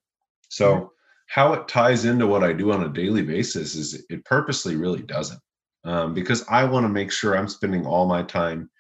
So, 0.49 0.93
how 1.29 1.53
it 1.55 1.67
ties 1.67 2.05
into 2.05 2.27
what 2.27 2.45
I 2.45 2.53
do 2.53 2.73
on 2.73 2.85
a 2.85 2.93
daily 2.93 3.23
basis 3.23 3.75
is 3.75 4.05
it 4.09 4.25
purposely 4.25 4.77
really 4.77 5.03
doesn't, 5.03 5.41
um, 5.85 6.15
because 6.15 6.45
I 6.49 6.65
want 6.65 6.85
to 6.85 6.89
make 6.89 7.11
sure 7.11 7.37
I'm 7.37 7.49
spending 7.49 7.85
all 7.85 8.07
my 8.07 8.23
time 8.23 8.71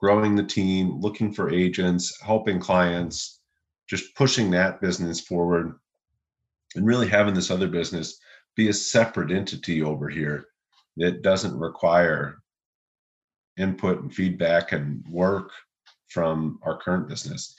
growing 0.00 0.34
the 0.34 0.42
team, 0.42 1.00
looking 1.00 1.32
for 1.32 1.50
agents, 1.50 2.20
helping 2.20 2.58
clients, 2.58 3.40
just 3.88 4.14
pushing 4.14 4.50
that 4.50 4.80
business 4.80 5.20
forward, 5.20 5.78
and 6.74 6.86
really 6.86 7.08
having 7.08 7.34
this 7.34 7.50
other 7.50 7.68
business 7.68 8.18
be 8.56 8.68
a 8.68 8.72
separate 8.72 9.30
entity 9.30 9.82
over 9.82 10.08
here 10.08 10.46
that 10.96 11.22
doesn't 11.22 11.58
require 11.58 12.42
input 13.56 14.00
and 14.00 14.14
feedback 14.14 14.72
and 14.72 15.04
work 15.08 15.50
from 16.08 16.58
our 16.62 16.78
current 16.78 17.08
business. 17.08 17.54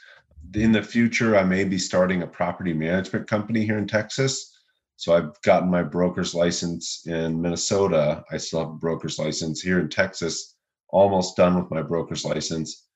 In 0.56 0.72
the 0.72 0.84
future, 0.84 1.36
I 1.36 1.44
may 1.44 1.64
be 1.64 1.78
starting 1.78 2.22
a 2.22 2.28
property 2.28 2.74
management 2.74 3.28
company 3.28 3.66
here 3.66 3.78
in 3.78 3.88
Texas. 3.88 4.52
So 4.98 5.16
I've 5.16 5.42
gotten 5.42 5.70
my 5.70 5.84
broker's 5.84 6.36
license 6.36 7.04
in 7.08 7.42
Minnesota. 7.42 8.24
I 8.32 8.38
still 8.38 8.60
have 8.60 8.70
a 8.70 8.74
broker's 8.74 9.18
license 9.18 9.62
here 9.62 9.80
in 9.80 9.90
Texas, 9.90 10.56
almost 10.90 11.36
done 11.36 11.56
with 11.56 11.72
my 11.72 11.82
broker's 11.82 12.24
license. 12.24 12.88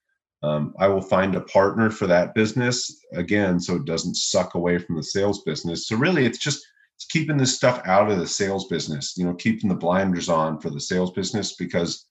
Um, 0.43 0.73
I 0.79 0.87
will 0.87 1.01
find 1.01 1.35
a 1.35 1.41
partner 1.41 1.89
for 1.89 2.07
that 2.07 2.35
business 2.35 3.03
again, 3.13 3.59
so 3.59 3.75
it 3.75 3.85
doesn't 3.85 4.15
suck 4.15 4.53
away 4.55 4.77
from 4.77 4.95
the 4.95 5.03
sales 5.03 5.43
business. 5.43 5.87
So 5.87 5.95
really, 5.95 6.25
it's 6.25 6.37
just 6.37 6.65
it's 6.95 7.05
keeping 7.05 7.37
this 7.37 7.55
stuff 7.55 7.81
out 7.85 8.11
of 8.11 8.19
the 8.19 8.27
sales 8.27 8.67
business. 8.67 9.15
You 9.17 9.25
know, 9.25 9.33
keeping 9.33 9.69
the 9.69 9.75
blinders 9.75 10.29
on 10.29 10.59
for 10.59 10.69
the 10.69 10.79
sales 10.79 11.11
business 11.11 11.55
because 11.55 12.05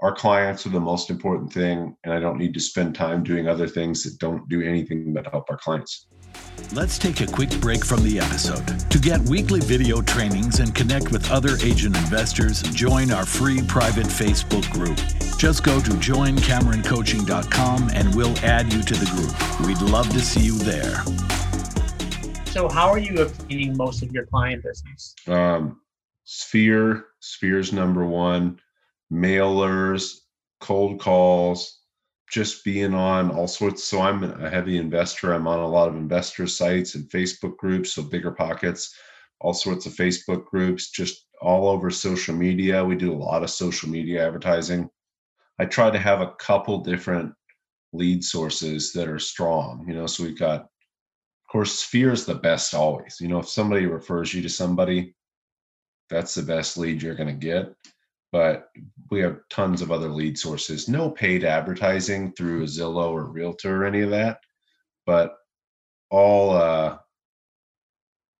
our 0.00 0.14
clients 0.14 0.66
are 0.66 0.70
the 0.70 0.80
most 0.80 1.10
important 1.10 1.52
thing, 1.52 1.96
and 2.04 2.12
I 2.12 2.20
don't 2.20 2.38
need 2.38 2.54
to 2.54 2.60
spend 2.60 2.94
time 2.94 3.24
doing 3.24 3.48
other 3.48 3.66
things 3.66 4.02
that 4.04 4.18
don't 4.18 4.48
do 4.48 4.62
anything 4.62 5.12
but 5.12 5.26
help 5.30 5.50
our 5.50 5.56
clients. 5.56 6.06
Let's 6.72 6.98
take 6.98 7.20
a 7.20 7.26
quick 7.26 7.50
break 7.60 7.84
from 7.84 8.02
the 8.02 8.18
episode. 8.18 8.66
To 8.90 8.98
get 8.98 9.20
weekly 9.20 9.60
video 9.60 10.02
trainings 10.02 10.58
and 10.60 10.74
connect 10.74 11.12
with 11.12 11.30
other 11.30 11.56
agent 11.62 11.96
investors, 11.96 12.62
join 12.62 13.12
our 13.12 13.24
free 13.24 13.62
private 13.62 14.06
Facebook 14.06 14.68
group. 14.72 14.98
Just 15.38 15.62
go 15.62 15.80
to 15.80 15.90
joincameroncoaching.com 15.90 17.90
and 17.94 18.14
we'll 18.14 18.36
add 18.38 18.72
you 18.72 18.82
to 18.82 18.94
the 18.94 19.06
group. 19.06 19.66
We'd 19.66 19.80
love 19.90 20.08
to 20.10 20.20
see 20.20 20.40
you 20.40 20.58
there. 20.58 21.02
So, 22.46 22.68
how 22.68 22.88
are 22.88 22.98
you 22.98 23.22
obtaining 23.22 23.76
most 23.76 24.02
of 24.02 24.12
your 24.12 24.26
client 24.26 24.62
business? 24.62 25.14
Um, 25.28 25.80
Sphere, 26.24 27.06
Sphere's 27.20 27.72
number 27.72 28.04
one, 28.04 28.58
mailers, 29.12 30.16
cold 30.60 31.00
calls, 31.00 31.80
just 32.30 32.64
being 32.64 32.94
on 32.94 33.30
all 33.30 33.46
sorts. 33.46 33.84
So 33.84 34.00
I'm 34.00 34.24
a 34.24 34.50
heavy 34.50 34.78
investor. 34.78 35.32
I'm 35.32 35.46
on 35.46 35.60
a 35.60 35.68
lot 35.68 35.88
of 35.88 35.96
investor 35.96 36.46
sites 36.46 36.94
and 36.94 37.08
Facebook 37.08 37.56
groups. 37.56 37.92
So 37.92 38.02
bigger 38.02 38.32
pockets, 38.32 38.94
all 39.40 39.54
sorts 39.54 39.86
of 39.86 39.92
Facebook 39.92 40.44
groups, 40.46 40.90
just 40.90 41.26
all 41.40 41.68
over 41.68 41.90
social 41.90 42.34
media. 42.34 42.84
We 42.84 42.96
do 42.96 43.12
a 43.12 43.16
lot 43.16 43.42
of 43.42 43.50
social 43.50 43.88
media 43.88 44.26
advertising. 44.26 44.88
I 45.58 45.66
try 45.66 45.90
to 45.90 45.98
have 45.98 46.20
a 46.20 46.34
couple 46.38 46.78
different 46.78 47.32
lead 47.92 48.24
sources 48.24 48.92
that 48.92 49.08
are 49.08 49.18
strong, 49.18 49.84
you 49.88 49.94
know. 49.94 50.06
So 50.06 50.24
we've 50.24 50.38
got, 50.38 50.62
of 50.62 51.50
course, 51.50 51.78
Sphere 51.78 52.12
is 52.12 52.26
the 52.26 52.34
best 52.34 52.74
always. 52.74 53.18
You 53.20 53.28
know, 53.28 53.38
if 53.38 53.48
somebody 53.48 53.86
refers 53.86 54.34
you 54.34 54.42
to 54.42 54.48
somebody, 54.48 55.14
that's 56.10 56.34
the 56.34 56.42
best 56.42 56.76
lead 56.76 57.02
you're 57.02 57.14
going 57.14 57.28
to 57.28 57.46
get 57.46 57.74
but 58.32 58.68
we 59.10 59.20
have 59.20 59.40
tons 59.50 59.82
of 59.82 59.90
other 59.90 60.08
lead 60.08 60.38
sources. 60.38 60.88
No 60.88 61.10
paid 61.10 61.44
advertising 61.44 62.32
through 62.32 62.64
Zillow 62.64 63.10
or 63.10 63.24
Realtor 63.24 63.82
or 63.82 63.86
any 63.86 64.02
of 64.02 64.10
that, 64.10 64.40
but 65.06 65.36
all 66.10 66.50
uh, 66.50 66.98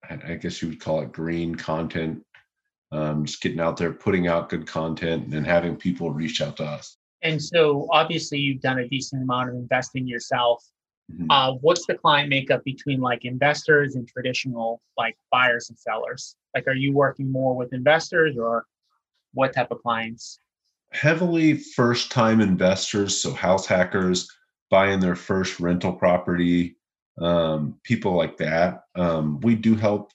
I 0.08 0.34
guess 0.34 0.62
you 0.62 0.68
would 0.68 0.80
call 0.80 1.00
it 1.00 1.12
green 1.12 1.54
content. 1.54 2.22
Um, 2.92 3.24
just 3.24 3.40
getting 3.40 3.60
out 3.60 3.76
there, 3.76 3.92
putting 3.92 4.28
out 4.28 4.48
good 4.48 4.66
content, 4.66 5.34
and 5.34 5.44
having 5.44 5.76
people 5.76 6.12
reach 6.12 6.40
out 6.40 6.56
to 6.58 6.64
us. 6.64 6.96
And 7.22 7.42
so, 7.42 7.88
obviously, 7.90 8.38
you've 8.38 8.60
done 8.60 8.78
a 8.78 8.88
decent 8.88 9.22
amount 9.22 9.50
of 9.50 9.56
investing 9.56 10.06
yourself. 10.06 10.64
Mm-hmm. 11.12 11.26
Uh, 11.30 11.52
what's 11.54 11.86
the 11.86 11.94
client 11.94 12.28
makeup 12.28 12.62
between 12.64 13.00
like 13.00 13.24
investors 13.24 13.96
and 13.96 14.06
traditional 14.08 14.80
like 14.96 15.16
buyers 15.32 15.68
and 15.68 15.78
sellers? 15.78 16.36
Like, 16.54 16.68
are 16.68 16.74
you 16.74 16.92
working 16.92 17.30
more 17.30 17.56
with 17.56 17.72
investors 17.72 18.36
or 18.38 18.64
what 19.32 19.52
type 19.52 19.70
of 19.70 19.82
clients? 19.82 20.40
Heavily 20.92 21.54
first 21.54 22.10
time 22.10 22.40
investors, 22.40 23.20
so 23.20 23.32
house 23.32 23.66
hackers 23.66 24.28
buying 24.70 25.00
their 25.00 25.16
first 25.16 25.60
rental 25.60 25.92
property, 25.92 26.76
um, 27.20 27.78
people 27.82 28.14
like 28.14 28.36
that. 28.38 28.82
Um, 28.94 29.40
we 29.40 29.54
do 29.54 29.74
help 29.74 30.12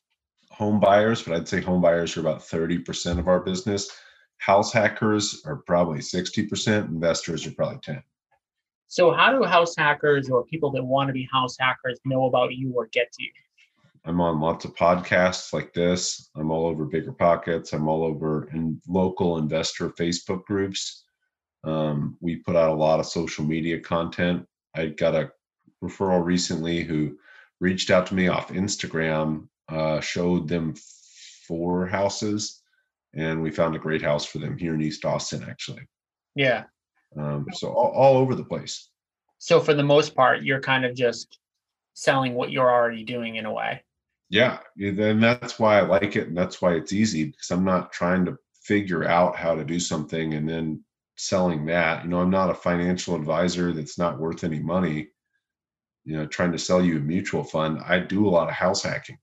home 0.50 0.80
buyers, 0.80 1.24
but 1.24 1.36
I'd 1.36 1.48
say 1.48 1.62
home 1.62 1.82
buyers 1.82 2.16
are 2.18 2.22
about 2.22 2.42
30% 2.42 3.20
of 3.20 3.28
our 3.28 3.40
business. 3.40 3.90
House 4.38 4.74
hackers 4.74 5.42
are 5.46 5.58
probably 5.58 6.00
60%, 6.00 6.90
investors 6.90 7.46
are 7.46 7.52
probably 7.52 7.80
10. 7.84 8.04
So 8.88 9.12
how 9.12 9.32
do 9.32 9.44
house 9.44 9.74
hackers 9.78 10.30
or 10.30 10.44
people 10.46 10.72
that 10.72 10.84
want 10.84 11.08
to 11.08 11.14
be 11.14 11.28
house 11.32 11.56
hackers 11.58 12.00
know 12.04 12.26
about 12.26 12.54
you 12.54 12.74
or 12.76 12.88
get 12.88 13.12
to 13.14 13.24
you? 13.24 13.32
I'm 14.04 14.20
on 14.20 14.40
lots 14.40 14.66
of 14.66 14.76
podcasts 14.76 15.54
like 15.54 15.74
this. 15.74 16.30
I'm 16.36 16.50
all 16.50 16.66
over 16.66 16.86
Bigger 16.86 17.12
Pockets. 17.12 17.72
I'm 17.72 17.88
all 17.88 18.04
over 18.04 18.50
in 18.52 18.82
local 18.88 19.38
investor 19.38 19.90
Facebook 19.90 20.44
groups. 20.46 21.06
Um, 21.64 22.18
we 22.20 22.38
put 22.38 22.56
out 22.56 22.72
a 22.72 22.76
lot 22.76 23.00
of 23.00 23.06
social 23.06 23.46
media 23.46 23.80
content. 23.80 24.46
I 24.76 24.88
got 24.88 25.14
a 25.14 25.32
referral 25.84 26.26
recently 26.26 26.82
who 26.84 27.18
reached 27.60 27.92
out 27.92 28.08
to 28.08 28.16
me 28.16 28.28
off 28.28 28.50
Instagram, 28.50 29.48
uh, 29.70 30.00
showed 30.00 30.48
them 30.48 30.74
four 31.48 31.86
houses, 31.86 32.64
and 33.14 33.40
we 33.44 33.52
found 33.52 33.76
a 33.76 33.80
great 33.80 34.02
house 34.02 34.26
for 34.26 34.40
them 34.40 34.58
here 34.58 34.74
in 34.74 34.82
East 34.82 35.06
Austin, 35.06 35.46
actually. 35.48 35.88
Yeah. 36.34 36.64
Um, 37.16 37.46
so 37.54 37.68
all, 37.68 37.92
all 37.92 38.18
over 38.18 38.34
the 38.34 38.46
place. 38.46 38.90
So 39.38 39.60
for 39.60 39.76
the 39.76 39.84
most 39.84 40.16
part, 40.16 40.42
you're 40.42 40.62
kind 40.62 40.86
of 40.86 40.96
just 40.96 41.38
selling 41.94 42.34
what 42.34 42.52
you're 42.52 42.72
already 42.72 43.04
doing 43.04 43.36
in 43.36 43.46
a 43.46 43.54
way 43.54 43.84
yeah 44.32 44.60
then 44.78 45.20
that's 45.20 45.60
why 45.60 45.78
i 45.78 45.82
like 45.82 46.16
it 46.16 46.30
and 46.30 46.38
that's 46.38 46.62
why 46.62 46.74
it's 46.74 46.94
easy 46.94 47.26
because 47.26 47.52
i'm 47.52 47.66
not 47.66 47.92
trying 47.92 48.26
to 48.26 48.36
figure 48.64 49.04
out 49.04 49.36
how 49.36 49.54
to 49.54 49.64
do 49.64 49.80
something 49.80 50.34
and 50.34 50.48
then 50.48 50.84
selling 51.18 51.66
that. 51.66 52.04
You 52.04 52.10
know 52.10 52.20
i'm 52.20 52.30
not 52.30 52.50
a 52.50 52.56
financial 52.56 53.16
advisor 53.16 53.74
that's 53.74 53.98
not 53.98 54.20
worth 54.20 54.44
any 54.44 54.60
money 54.60 55.10
you 56.06 56.16
know 56.16 56.26
trying 56.26 56.54
to 56.54 56.58
sell 56.58 56.84
you 56.84 56.98
a 56.98 57.02
mutual 57.02 57.44
fund. 57.44 57.80
I 57.86 58.00
do 58.00 58.28
a 58.28 58.30
lot 58.30 58.48
of 58.48 58.56
house 58.56 58.82
hacking. 58.82 59.20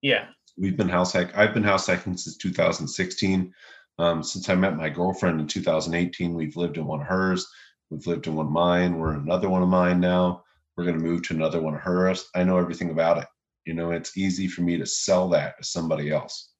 Yeah. 0.00 0.26
We've 0.56 0.76
been 0.76 0.88
house 0.88 1.12
hack 1.12 1.36
i've 1.36 1.54
been 1.54 1.64
house 1.64 1.86
hacking 1.88 2.16
since 2.16 2.36
2016 2.36 3.52
um, 3.98 4.22
since 4.22 4.48
i 4.48 4.54
met 4.54 4.76
my 4.76 4.88
girlfriend 4.88 5.40
in 5.40 5.46
2018 5.46 6.34
we've 6.34 6.56
lived 6.56 6.76
in 6.76 6.86
one 6.86 7.00
of 7.00 7.06
hers 7.06 7.46
we've 7.90 8.06
lived 8.06 8.26
in 8.26 8.34
one 8.34 8.46
of 8.46 8.52
mine 8.52 8.98
we're 8.98 9.14
in 9.14 9.20
another 9.20 9.48
one 9.48 9.62
of 9.62 9.68
mine 9.68 9.98
now. 9.98 10.44
We're 10.76 10.84
going 10.84 10.98
to 10.98 11.04
move 11.04 11.22
to 11.24 11.34
another 11.34 11.60
one 11.60 11.74
of 11.74 11.80
hers. 11.80 12.30
I 12.34 12.44
know 12.44 12.56
everything 12.56 12.90
about 12.90 13.18
it 13.18 13.26
you 13.66 13.74
know 13.74 13.92
it's 13.92 14.16
easy 14.16 14.48
for 14.48 14.62
me 14.62 14.76
to 14.76 14.86
sell 14.86 15.28
that 15.30 15.58
to 15.58 15.64
somebody 15.64 16.10
else. 16.10 16.50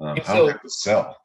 Um, 0.00 0.18
so, 0.24 0.34
don't 0.34 0.50
have 0.52 0.62
to 0.62 0.70
sell. 0.70 1.16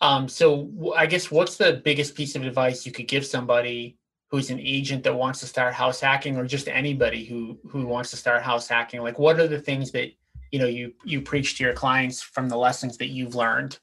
Um, 0.00 0.28
so 0.28 0.92
i 0.96 1.06
guess 1.06 1.30
what's 1.30 1.56
the 1.56 1.80
biggest 1.84 2.16
piece 2.16 2.34
of 2.34 2.42
advice 2.42 2.84
you 2.84 2.90
could 2.90 3.06
give 3.06 3.24
somebody 3.24 3.98
who's 4.30 4.50
an 4.50 4.58
agent 4.58 5.04
that 5.04 5.14
wants 5.14 5.38
to 5.40 5.46
start 5.46 5.74
house 5.74 6.00
hacking 6.00 6.36
or 6.36 6.44
just 6.44 6.66
anybody 6.66 7.24
who 7.24 7.58
who 7.68 7.86
wants 7.86 8.10
to 8.10 8.16
start 8.16 8.42
house 8.42 8.66
hacking? 8.68 9.02
Like 9.02 9.18
what 9.18 9.38
are 9.38 9.46
the 9.46 9.60
things 9.60 9.92
that 9.92 10.10
you 10.50 10.58
know 10.58 10.66
you 10.66 10.92
you 11.04 11.20
preach 11.20 11.56
to 11.58 11.64
your 11.64 11.74
clients 11.74 12.20
from 12.20 12.48
the 12.48 12.56
lessons 12.56 12.98
that 12.98 13.08
you've 13.08 13.34
learned? 13.34 13.78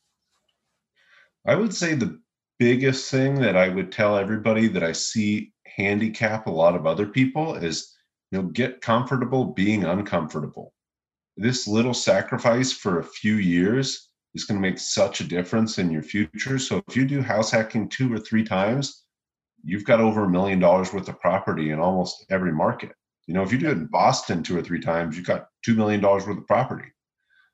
I 1.45 1.55
would 1.55 1.73
say 1.73 1.95
the 1.95 2.19
biggest 2.59 3.09
thing 3.09 3.35
that 3.35 3.55
i 3.55 3.69
would 3.69 3.91
tell 3.91 4.17
everybody 4.17 4.67
that 4.67 4.83
i 4.83 4.91
see 4.91 5.51
handicap 5.65 6.45
a 6.45 6.51
lot 6.51 6.75
of 6.75 6.85
other 6.85 7.07
people 7.07 7.55
is 7.55 7.95
you 8.31 8.41
know 8.41 8.47
get 8.49 8.81
comfortable 8.81 9.45
being 9.45 9.83
uncomfortable. 9.83 10.73
This 11.37 11.67
little 11.67 11.93
sacrifice 11.93 12.71
for 12.71 12.99
a 12.99 13.03
few 13.03 13.35
years 13.35 14.09
is 14.35 14.43
going 14.43 14.61
to 14.61 14.67
make 14.67 14.77
such 14.77 15.21
a 15.21 15.23
difference 15.23 15.77
in 15.79 15.89
your 15.89 16.03
future. 16.03 16.59
So 16.59 16.81
if 16.87 16.95
you 16.95 17.05
do 17.05 17.21
house 17.21 17.49
hacking 17.49 17.89
two 17.89 18.13
or 18.13 18.19
three 18.19 18.43
times 18.43 19.05
you've 19.63 19.85
got 19.85 19.99
over 19.99 20.23
a 20.23 20.29
million 20.29 20.59
dollars 20.59 20.93
worth 20.93 21.09
of 21.09 21.19
property 21.19 21.71
in 21.71 21.79
almost 21.79 22.25
every 22.29 22.51
market. 22.51 22.91
You 23.27 23.33
know 23.33 23.43
if 23.43 23.51
you 23.51 23.57
do 23.57 23.69
it 23.69 23.73
in 23.73 23.85
boston 23.85 24.41
two 24.41 24.57
or 24.57 24.61
three 24.61 24.79
times 24.79 25.15
you've 25.15 25.27
got 25.27 25.47
two 25.63 25.75
million 25.75 26.01
dollars 26.01 26.25
worth 26.25 26.37
of 26.37 26.47
property. 26.47 26.89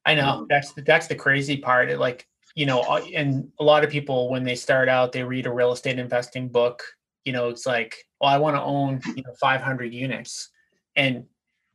I 0.05 0.13
know. 0.13 0.45
That's 0.49 0.71
the, 0.73 0.83
that's 0.83 1.07
the 1.07 1.15
crazy 1.15 1.57
part. 1.57 1.89
It, 1.89 1.99
like 1.99 2.27
you 2.55 2.65
know 2.65 2.81
uh, 2.81 3.01
and 3.13 3.49
a 3.59 3.63
lot 3.63 3.83
of 3.83 3.89
people 3.89 4.29
when 4.29 4.43
they 4.43 4.55
start 4.55 4.87
out 4.87 5.11
they 5.11 5.23
read 5.23 5.45
a 5.45 5.51
real 5.51 5.71
estate 5.71 5.99
investing 5.99 6.47
book. 6.47 6.83
You 7.25 7.33
know 7.33 7.49
it's 7.49 7.65
like 7.65 7.97
well 8.21 8.29
i 8.29 8.37
want 8.37 8.55
to 8.55 8.61
own 8.61 9.01
you 9.15 9.23
know 9.23 9.33
500 9.41 9.91
units 9.91 10.49
and 10.95 11.25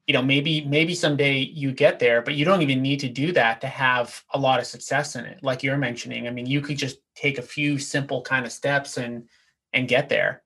you 0.06 0.14
know 0.14 0.22
maybe 0.22 0.64
maybe 0.64 0.94
someday 0.94 1.38
you 1.38 1.72
get 1.72 1.98
there 1.98 2.20
but 2.20 2.34
you 2.34 2.44
don't 2.44 2.62
even 2.62 2.82
need 2.82 2.98
to 3.00 3.08
do 3.08 3.32
that 3.32 3.60
to 3.60 3.66
have 3.66 4.24
a 4.34 4.38
lot 4.38 4.58
of 4.58 4.66
success 4.66 5.14
in 5.14 5.24
it 5.24 5.38
like 5.42 5.62
you're 5.62 5.76
mentioning. 5.76 6.26
I 6.26 6.30
mean 6.30 6.46
you 6.46 6.60
could 6.60 6.78
just 6.78 6.98
take 7.14 7.38
a 7.38 7.42
few 7.42 7.78
simple 7.78 8.22
kind 8.22 8.44
of 8.44 8.52
steps 8.52 8.96
and 8.96 9.28
and 9.72 9.86
get 9.86 10.08
there. 10.08 10.42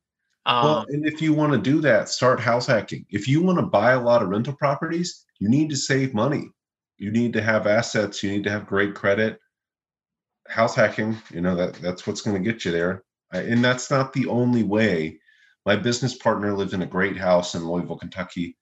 Um, 0.46 0.64
well, 0.64 0.86
and 0.90 1.06
if 1.06 1.22
you 1.22 1.32
want 1.32 1.52
to 1.52 1.58
do 1.58 1.80
that 1.80 2.10
start 2.10 2.38
house 2.38 2.66
hacking. 2.66 3.06
If 3.08 3.26
you 3.26 3.42
want 3.42 3.58
to 3.58 3.64
buy 3.64 3.92
a 3.92 4.00
lot 4.00 4.22
of 4.22 4.28
rental 4.28 4.54
properties 4.54 5.24
you 5.40 5.48
need 5.48 5.70
to 5.70 5.76
save 5.76 6.14
money. 6.14 6.50
You 6.98 7.10
need 7.10 7.32
to 7.32 7.42
have 7.42 7.66
assets. 7.66 8.22
You 8.22 8.30
need 8.30 8.44
to 8.44 8.50
have 8.50 8.66
great 8.66 8.94
credit. 8.94 9.38
House 10.48 10.74
hacking 10.74 11.16
you 11.30 11.40
know 11.40 11.56
that 11.56 11.74
that's 11.74 12.06
what's 12.06 12.20
going 12.20 12.36
to 12.36 12.52
get 12.52 12.64
you 12.66 12.70
there. 12.70 13.02
And 13.32 13.64
that's 13.64 13.90
not 13.90 14.12
the 14.12 14.26
only 14.26 14.62
way. 14.62 15.18
My 15.64 15.74
business 15.74 16.14
partner 16.14 16.52
lives 16.52 16.74
in 16.74 16.82
a 16.82 16.86
great 16.86 17.16
house 17.16 17.54
in 17.54 17.64
louisville 17.64 17.96
kentucky 17.96 18.58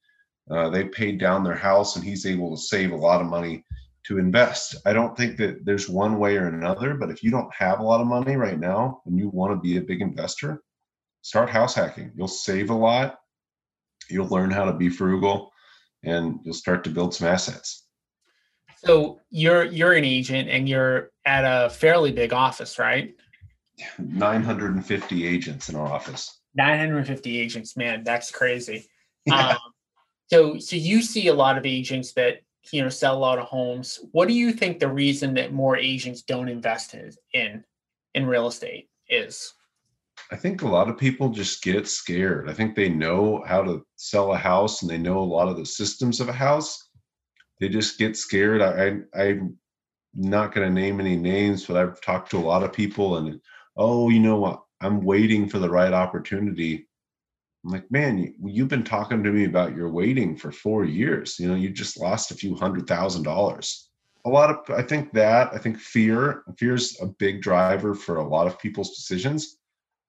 uh, 0.51 0.69
they 0.69 0.85
paid 0.85 1.19
down 1.19 1.45
their 1.45 1.55
house 1.55 1.97
and 1.97 2.05
he's 2.05 2.27
able 2.27 2.55
to 2.55 2.63
save 2.63 2.93
a 2.93 2.97
lot 2.97 3.21
of 3.21 3.27
money 3.27 3.65
to 4.05 4.19
invest. 4.19 4.77
I 4.85 4.93
don't 4.93 5.17
think 5.17 5.37
that 5.39 5.65
there's 5.65 5.89
one 5.89 6.19
way 6.19 6.37
or 6.37 6.49
another, 6.49 6.95
but 6.95 7.11
if 7.11 7.23
you 7.23 7.31
don't 7.31 7.53
have 7.55 7.79
a 7.79 7.85
lot 7.85 8.01
of 8.01 8.07
money 8.07 8.37
right 8.37 8.59
now 8.59 9.03
and 9.07 9.17
you 9.17 9.29
want 9.29 9.53
to 9.53 9.61
be 9.61 9.77
a 9.77 9.83
big 9.83 10.01
investor, 10.01 10.63
start 11.23 11.49
house 11.49 11.75
hacking. 11.75 12.11
You'll 12.17 12.29
save 12.29 12.71
a 12.71 12.75
lot, 12.75 13.19
you'll 14.11 14.29
learn 14.29 14.51
how 14.51 14.65
to 14.65 14.73
be 14.73 14.89
frugal, 14.89 15.53
and 16.03 16.41
you'll 16.43 16.55
start 16.55 16.83
to 16.85 16.91
build 16.91 17.15
some 17.15 17.29
assets. 17.29 17.87
So 18.85 19.21
you're 19.31 19.65
you're 19.65 19.93
an 19.93 20.05
agent 20.05 20.49
and 20.49 20.69
you're 20.69 21.11
at 21.25 21.45
a 21.45 21.71
fairly 21.71 22.11
big 22.11 22.33
office, 22.33 22.81
right? 22.81 23.15
950 23.99 25.27
agents 25.27 25.69
in 25.69 25.77
our 25.77 25.87
office. 25.87 26.41
950 26.57 27.39
agents, 27.39 27.77
man, 27.77 28.03
that's 28.05 28.31
crazy. 28.31 28.87
Yeah. 29.25 29.51
Um, 29.51 29.72
so, 30.33 30.59
so 30.59 30.77
you 30.77 31.03
see 31.03 31.29
a 31.29 31.35
lot 31.35 31.59
of 31.59 31.66
agents 31.66 32.12
that 32.14 32.42
you 32.71 32.83
know 32.83 32.88
sell 32.88 33.16
a 33.16 33.18
lot 33.18 33.38
of 33.38 33.47
homes. 33.47 34.01
What 34.12 34.29
do 34.29 34.35
you 34.35 34.53
think 34.53 34.79
the 34.79 34.88
reason 34.88 35.35
that 35.35 35.53
more 35.53 35.77
agents 35.77 36.23
don't 36.23 36.49
invest 36.49 36.95
in 37.35 37.64
in, 38.14 38.27
real 38.27 38.47
estate 38.47 38.88
is? 39.09 39.53
I 40.31 40.37
think 40.37 40.62
a 40.62 40.68
lot 40.68 40.88
of 40.88 40.97
people 40.97 41.29
just 41.29 41.62
get 41.62 41.87
scared. 41.87 42.49
I 42.49 42.55
think 42.55 42.75
they 42.75 42.88
know 42.88 43.42
how 43.47 43.62
to 43.62 43.85
sell 43.97 44.33
a 44.33 44.37
house 44.37 44.81
and 44.81 44.90
they 44.90 44.99
know 44.99 45.18
a 45.18 45.21
lot 45.21 45.49
of 45.49 45.57
the 45.57 45.66
systems 45.66 46.21
of 46.21 46.29
a 46.29 46.33
house. 46.33 46.88
They 47.61 47.68
just 47.68 47.99
get 47.99 48.16
scared. 48.16 48.62
I, 48.62 49.01
I 49.14 49.25
I'm 49.25 49.59
not 50.14 50.55
going 50.55 50.66
to 50.66 50.81
name 50.81 51.01
any 51.01 51.16
names, 51.16 51.66
but 51.66 51.77
I've 51.77 52.01
talked 52.01 52.31
to 52.31 52.38
a 52.38 52.40
lot 52.40 52.62
of 52.62 52.73
people 52.73 53.18
and 53.18 53.40
oh, 53.77 54.09
you 54.09 54.21
know 54.21 54.37
what? 54.37 54.62
I'm 54.81 55.03
waiting 55.03 55.49
for 55.49 55.59
the 55.59 55.71
right 55.71 55.92
opportunity. 55.92 56.87
I'm 57.64 57.70
like, 57.70 57.90
man, 57.90 58.18
you, 58.18 58.35
you've 58.44 58.68
been 58.68 58.85
talking 58.85 59.22
to 59.22 59.31
me 59.31 59.44
about 59.44 59.77
your 59.77 59.90
waiting 59.90 60.37
for 60.37 60.51
four 60.51 60.85
years. 60.85 61.38
You 61.38 61.48
know, 61.48 61.55
you 61.55 61.70
just 61.70 61.98
lost 61.98 62.31
a 62.31 62.35
few 62.37 62.57
hundred 62.57 62.87
thousand 62.87 63.22
dollars. 63.22 63.88
A 64.25 64.29
lot 64.29 64.51
of, 64.51 64.70
I 64.70 64.83
think 64.83 65.12
that, 65.12 65.53
I 65.53 65.59
think 65.59 65.79
fear, 65.79 66.44
fear 66.57 66.75
is 66.75 66.98
a 67.01 67.07
big 67.07 67.42
driver 67.42 67.94
for 67.94 68.16
a 68.16 68.29
lot 68.29 68.46
of 68.46 68.59
people's 68.59 68.96
decisions 68.96 69.59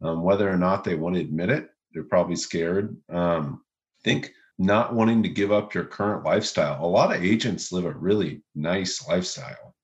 um, 0.03 0.21
whether 0.21 0.49
or 0.49 0.57
not 0.57 0.83
they 0.83 0.95
want 0.95 1.15
to 1.15 1.21
admit 1.21 1.49
it, 1.49 1.69
they're 1.93 2.03
probably 2.03 2.35
scared. 2.35 2.97
Um, 3.09 3.61
I 3.99 4.03
think 4.03 4.33
not 4.59 4.93
wanting 4.93 5.23
to 5.23 5.29
give 5.29 5.51
up 5.51 5.73
your 5.73 5.85
current 5.85 6.25
lifestyle. 6.25 6.83
A 6.83 6.85
lot 6.85 7.15
of 7.15 7.23
agents 7.23 7.71
live 7.71 7.85
a 7.85 7.91
really 7.91 8.41
nice 8.53 9.07
lifestyle, 9.07 9.75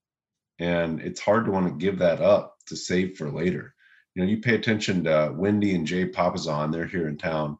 and 0.60 0.99
it's 0.99 1.21
hard 1.21 1.45
to 1.45 1.51
want 1.51 1.67
to 1.67 1.86
give 1.86 1.99
that 1.99 2.21
up 2.21 2.58
to 2.67 2.75
save 2.75 3.17
for 3.17 3.32
later. 3.32 3.73
You 4.15 4.24
know, 4.24 4.30
you 4.30 4.39
pay 4.39 4.56
attention 4.56 5.04
to 5.04 5.34
Wendy 5.36 5.76
and 5.76 5.86
Jay 5.86 6.08
Papasan, 6.08 6.72
they're 6.72 6.88
here 6.88 7.08
in 7.08 7.17
town. 7.17 7.58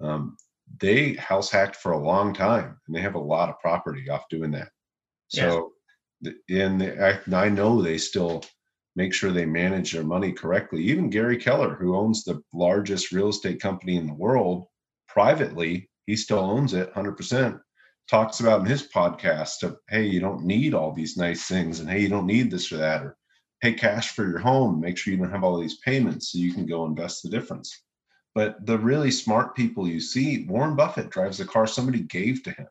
Um, 0.00 0.36
they 0.80 1.14
house 1.14 1.50
hacked 1.50 1.76
for 1.76 1.92
a 1.92 1.98
long 1.98 2.32
time 2.32 2.78
and 2.86 2.94
they 2.94 3.00
have 3.00 3.16
a 3.16 3.20
lot 3.20 3.48
of 3.48 3.58
property 3.58 4.08
off 4.08 4.28
doing 4.30 4.52
that. 4.52 4.70
So, 5.28 5.72
yeah. 6.20 6.32
and 6.48 6.82
I, 6.82 7.18
I 7.32 7.48
know 7.48 7.82
they 7.82 7.98
still 7.98 8.44
make 8.96 9.14
sure 9.14 9.30
they 9.30 9.46
manage 9.46 9.92
their 9.92 10.04
money 10.04 10.32
correctly. 10.32 10.82
Even 10.84 11.10
Gary 11.10 11.36
Keller, 11.36 11.74
who 11.74 11.96
owns 11.96 12.24
the 12.24 12.42
largest 12.52 13.12
real 13.12 13.28
estate 13.28 13.60
company 13.60 13.96
in 13.96 14.06
the 14.06 14.14
world 14.14 14.66
privately, 15.08 15.88
he 16.06 16.16
still 16.16 16.38
owns 16.38 16.74
it 16.74 16.92
100%. 16.94 17.60
Talks 18.08 18.40
about 18.40 18.60
in 18.60 18.66
his 18.66 18.88
podcast 18.88 19.62
of, 19.62 19.78
hey, 19.88 20.04
you 20.04 20.20
don't 20.20 20.44
need 20.44 20.74
all 20.74 20.92
these 20.92 21.16
nice 21.16 21.46
things, 21.46 21.78
and 21.78 21.88
hey, 21.88 22.00
you 22.00 22.08
don't 22.08 22.26
need 22.26 22.50
this 22.50 22.72
or 22.72 22.78
that, 22.78 23.02
or 23.02 23.16
pay 23.60 23.72
cash 23.72 24.10
for 24.10 24.28
your 24.28 24.38
home. 24.38 24.80
Make 24.80 24.96
sure 24.96 25.12
you 25.12 25.18
don't 25.18 25.30
have 25.30 25.44
all 25.44 25.58
these 25.58 25.78
payments 25.78 26.32
so 26.32 26.38
you 26.38 26.52
can 26.52 26.66
go 26.66 26.86
invest 26.86 27.22
the 27.22 27.30
difference. 27.30 27.82
But 28.34 28.64
the 28.64 28.78
really 28.78 29.10
smart 29.10 29.56
people 29.56 29.88
you 29.88 30.00
see, 30.00 30.46
Warren 30.46 30.76
Buffett 30.76 31.10
drives 31.10 31.40
a 31.40 31.44
car 31.44 31.66
somebody 31.66 32.00
gave 32.00 32.42
to 32.44 32.52
him, 32.52 32.68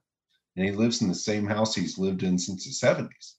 and 0.55 0.65
he 0.65 0.71
lives 0.71 1.01
in 1.01 1.07
the 1.07 1.15
same 1.15 1.47
house 1.47 1.75
he's 1.75 1.97
lived 1.97 2.23
in 2.23 2.37
since 2.37 2.65
the 2.65 2.87
70s 2.87 3.35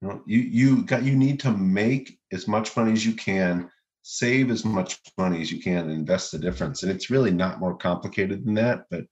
you 0.00 0.08
know, 0.08 0.22
you 0.26 0.38
you 0.38 0.82
got 0.82 1.02
you 1.02 1.14
need 1.16 1.40
to 1.40 1.50
make 1.50 2.18
as 2.32 2.48
much 2.48 2.76
money 2.76 2.92
as 2.92 3.04
you 3.04 3.12
can, 3.12 3.70
save 4.02 4.50
as 4.50 4.64
much 4.64 4.98
money 5.18 5.40
as 5.42 5.52
you 5.52 5.60
can, 5.60 5.84
and 5.84 5.92
invest 5.92 6.32
the 6.32 6.38
difference. 6.38 6.82
And 6.82 6.90
it's 6.90 7.10
really 7.10 7.30
not 7.30 7.60
more 7.60 7.76
complicated 7.76 8.44
than 8.44 8.54
that. 8.54 8.86
But 8.90 9.04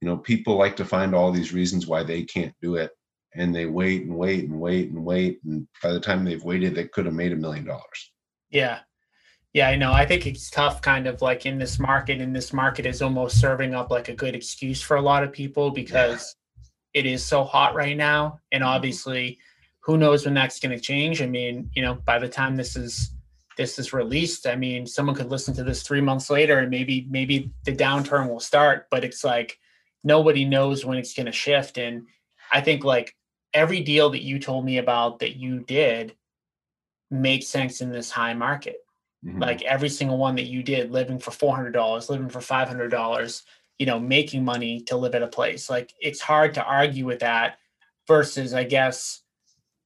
you 0.00 0.08
know, 0.08 0.16
people 0.16 0.56
like 0.56 0.76
to 0.76 0.84
find 0.84 1.14
all 1.14 1.32
these 1.32 1.52
reasons 1.52 1.86
why 1.86 2.02
they 2.02 2.22
can't 2.22 2.54
do 2.60 2.76
it, 2.76 2.92
and 3.34 3.54
they 3.54 3.66
wait 3.66 4.02
and 4.02 4.16
wait 4.16 4.44
and 4.44 4.60
wait 4.60 4.90
and 4.90 5.04
wait, 5.04 5.40
and 5.44 5.66
by 5.82 5.92
the 5.92 6.00
time 6.00 6.24
they've 6.24 6.44
waited, 6.44 6.74
they 6.74 6.88
could 6.88 7.06
have 7.06 7.14
made 7.14 7.32
a 7.32 7.36
million 7.36 7.64
dollars. 7.64 8.12
Yeah. 8.50 8.80
Yeah, 9.54 9.68
I 9.68 9.76
know. 9.76 9.92
I 9.92 10.06
think 10.06 10.26
it's 10.26 10.48
tough 10.48 10.80
kind 10.80 11.06
of 11.06 11.20
like 11.20 11.44
in 11.44 11.58
this 11.58 11.78
market, 11.78 12.20
and 12.20 12.34
this 12.34 12.52
market 12.52 12.86
is 12.86 13.02
almost 13.02 13.38
serving 13.38 13.74
up 13.74 13.90
like 13.90 14.08
a 14.08 14.14
good 14.14 14.34
excuse 14.34 14.80
for 14.80 14.96
a 14.96 15.02
lot 15.02 15.22
of 15.22 15.32
people 15.32 15.70
because 15.70 16.34
yeah. 16.94 17.00
it 17.00 17.06
is 17.06 17.22
so 17.22 17.44
hot 17.44 17.74
right 17.74 17.96
now. 17.96 18.38
And 18.50 18.62
mm-hmm. 18.62 18.72
obviously, 18.72 19.38
who 19.80 19.98
knows 19.98 20.24
when 20.24 20.34
that's 20.34 20.58
going 20.58 20.76
to 20.76 20.80
change? 20.80 21.20
I 21.20 21.26
mean, 21.26 21.70
you 21.74 21.82
know, 21.82 21.94
by 21.94 22.18
the 22.18 22.28
time 22.28 22.56
this 22.56 22.76
is 22.76 23.14
this 23.58 23.78
is 23.78 23.92
released, 23.92 24.46
I 24.46 24.56
mean, 24.56 24.86
someone 24.86 25.14
could 25.14 25.30
listen 25.30 25.54
to 25.56 25.64
this 25.64 25.82
three 25.82 26.00
months 26.00 26.30
later, 26.30 26.60
and 26.60 26.70
maybe 26.70 27.06
maybe 27.10 27.50
the 27.64 27.76
downturn 27.76 28.30
will 28.30 28.40
start. 28.40 28.86
But 28.90 29.04
it's 29.04 29.22
like 29.22 29.58
nobody 30.02 30.46
knows 30.46 30.84
when 30.84 30.96
it's 30.96 31.14
going 31.14 31.26
to 31.26 31.32
shift. 31.32 31.76
And 31.76 32.06
I 32.50 32.60
think 32.62 32.84
like 32.84 33.14
every 33.54 33.80
deal 33.80 34.10
that 34.10 34.22
you 34.22 34.38
told 34.38 34.64
me 34.64 34.78
about 34.78 35.18
that 35.20 35.36
you 35.36 35.60
did 35.60 36.14
makes 37.10 37.46
sense 37.46 37.80
in 37.80 37.90
this 37.90 38.10
high 38.10 38.34
market. 38.34 38.76
Mm-hmm. 39.24 39.40
Like 39.40 39.62
every 39.62 39.88
single 39.88 40.18
one 40.18 40.34
that 40.36 40.46
you 40.46 40.62
did, 40.62 40.90
living 40.90 41.18
for 41.18 41.30
four 41.30 41.54
hundred 41.54 41.72
dollars, 41.72 42.10
living 42.10 42.28
for 42.28 42.40
five 42.40 42.68
hundred 42.68 42.88
dollars, 42.88 43.44
you 43.78 43.86
know, 43.86 44.00
making 44.00 44.44
money 44.44 44.80
to 44.82 44.96
live 44.96 45.14
at 45.14 45.22
a 45.22 45.28
place. 45.28 45.70
Like 45.70 45.92
it's 46.00 46.20
hard 46.20 46.54
to 46.54 46.64
argue 46.64 47.06
with 47.06 47.20
that 47.20 47.58
versus, 48.08 48.54
I 48.54 48.64
guess 48.64 49.22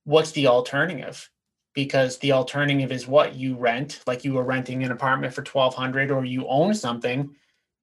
what's 0.05 0.31
the 0.33 0.47
alternative? 0.47 1.29
Because 1.75 2.17
the 2.19 2.33
alternative 2.33 2.91
is 2.91 3.07
what 3.07 3.35
you 3.35 3.57
rent, 3.57 4.01
like 4.07 4.25
you 4.25 4.33
were 4.33 4.45
renting 4.45 4.83
an 4.83 4.93
apartment 4.93 5.35
for 5.35 5.43
1200 5.43 6.11
or 6.11 6.25
you 6.25 6.47
own 6.49 6.73
something, 6.73 7.35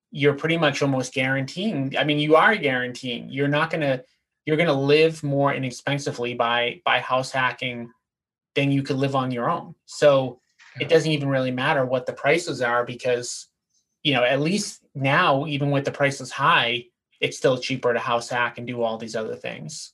you're 0.09 0.33
pretty 0.33 0.57
much 0.57 0.81
almost 0.81 1.13
guaranteeing. 1.13 1.95
I 1.97 2.03
mean, 2.03 2.17
you 2.17 2.35
are 2.35 2.55
guaranteeing 2.55 3.29
you're 3.29 3.47
not 3.47 3.69
going 3.69 3.81
to 3.81 4.03
you're 4.45 4.58
going 4.58 4.67
to 4.67 4.73
live 4.73 5.23
more 5.23 5.53
inexpensively 5.53 6.34
by 6.34 6.82
by 6.86 6.99
house 6.99 7.32
hacking 7.32 7.91
than 8.56 8.71
you 8.71 8.84
could 8.84 8.97
live 8.97 9.15
on 9.15 9.32
your 9.32 9.49
own. 9.49 9.75
So 9.86 10.39
it 10.79 10.89
doesn't 10.89 11.12
even 11.12 11.29
really 11.29 11.51
matter 11.51 11.86
what 11.86 12.06
the 12.06 12.13
prices 12.13 12.62
are 12.62 12.86
because 12.86 13.47
you 14.03 14.13
know, 14.13 14.23
at 14.23 14.41
least 14.41 14.82
now 14.93 15.47
even 15.47 15.71
with 15.71 15.86
the 15.86 15.91
prices 15.91 16.29
high, 16.32 16.86
it's 17.21 17.38
still 17.38 17.58
cheaper 17.58 17.93
to 17.93 17.99
house 17.99 18.29
hack 18.29 18.58
and 18.58 18.67
do 18.67 18.82
all 18.82 18.97
these 18.97 19.15
other 19.15 19.36
things. 19.36 19.93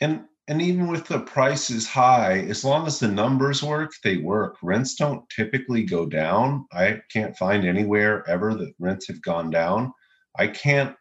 And 0.00 0.24
and 0.46 0.60
even 0.60 0.88
with 0.88 1.06
the 1.06 1.20
prices 1.20 1.88
high, 1.88 2.40
as 2.40 2.66
long 2.66 2.86
as 2.86 2.98
the 2.98 3.08
numbers 3.08 3.62
work, 3.62 3.92
they 4.02 4.18
work. 4.18 4.56
Rents 4.62 4.94
don't 4.94 5.26
typically 5.30 5.84
go 5.84 6.04
down. 6.04 6.66
I 6.70 7.00
can't 7.10 7.34
find 7.38 7.64
anywhere 7.64 8.28
ever 8.28 8.54
that 8.54 8.74
rents 8.78 9.08
have 9.08 9.22
gone 9.22 9.48
down. 9.48 9.90
I 10.38 10.48
can't 10.48 10.94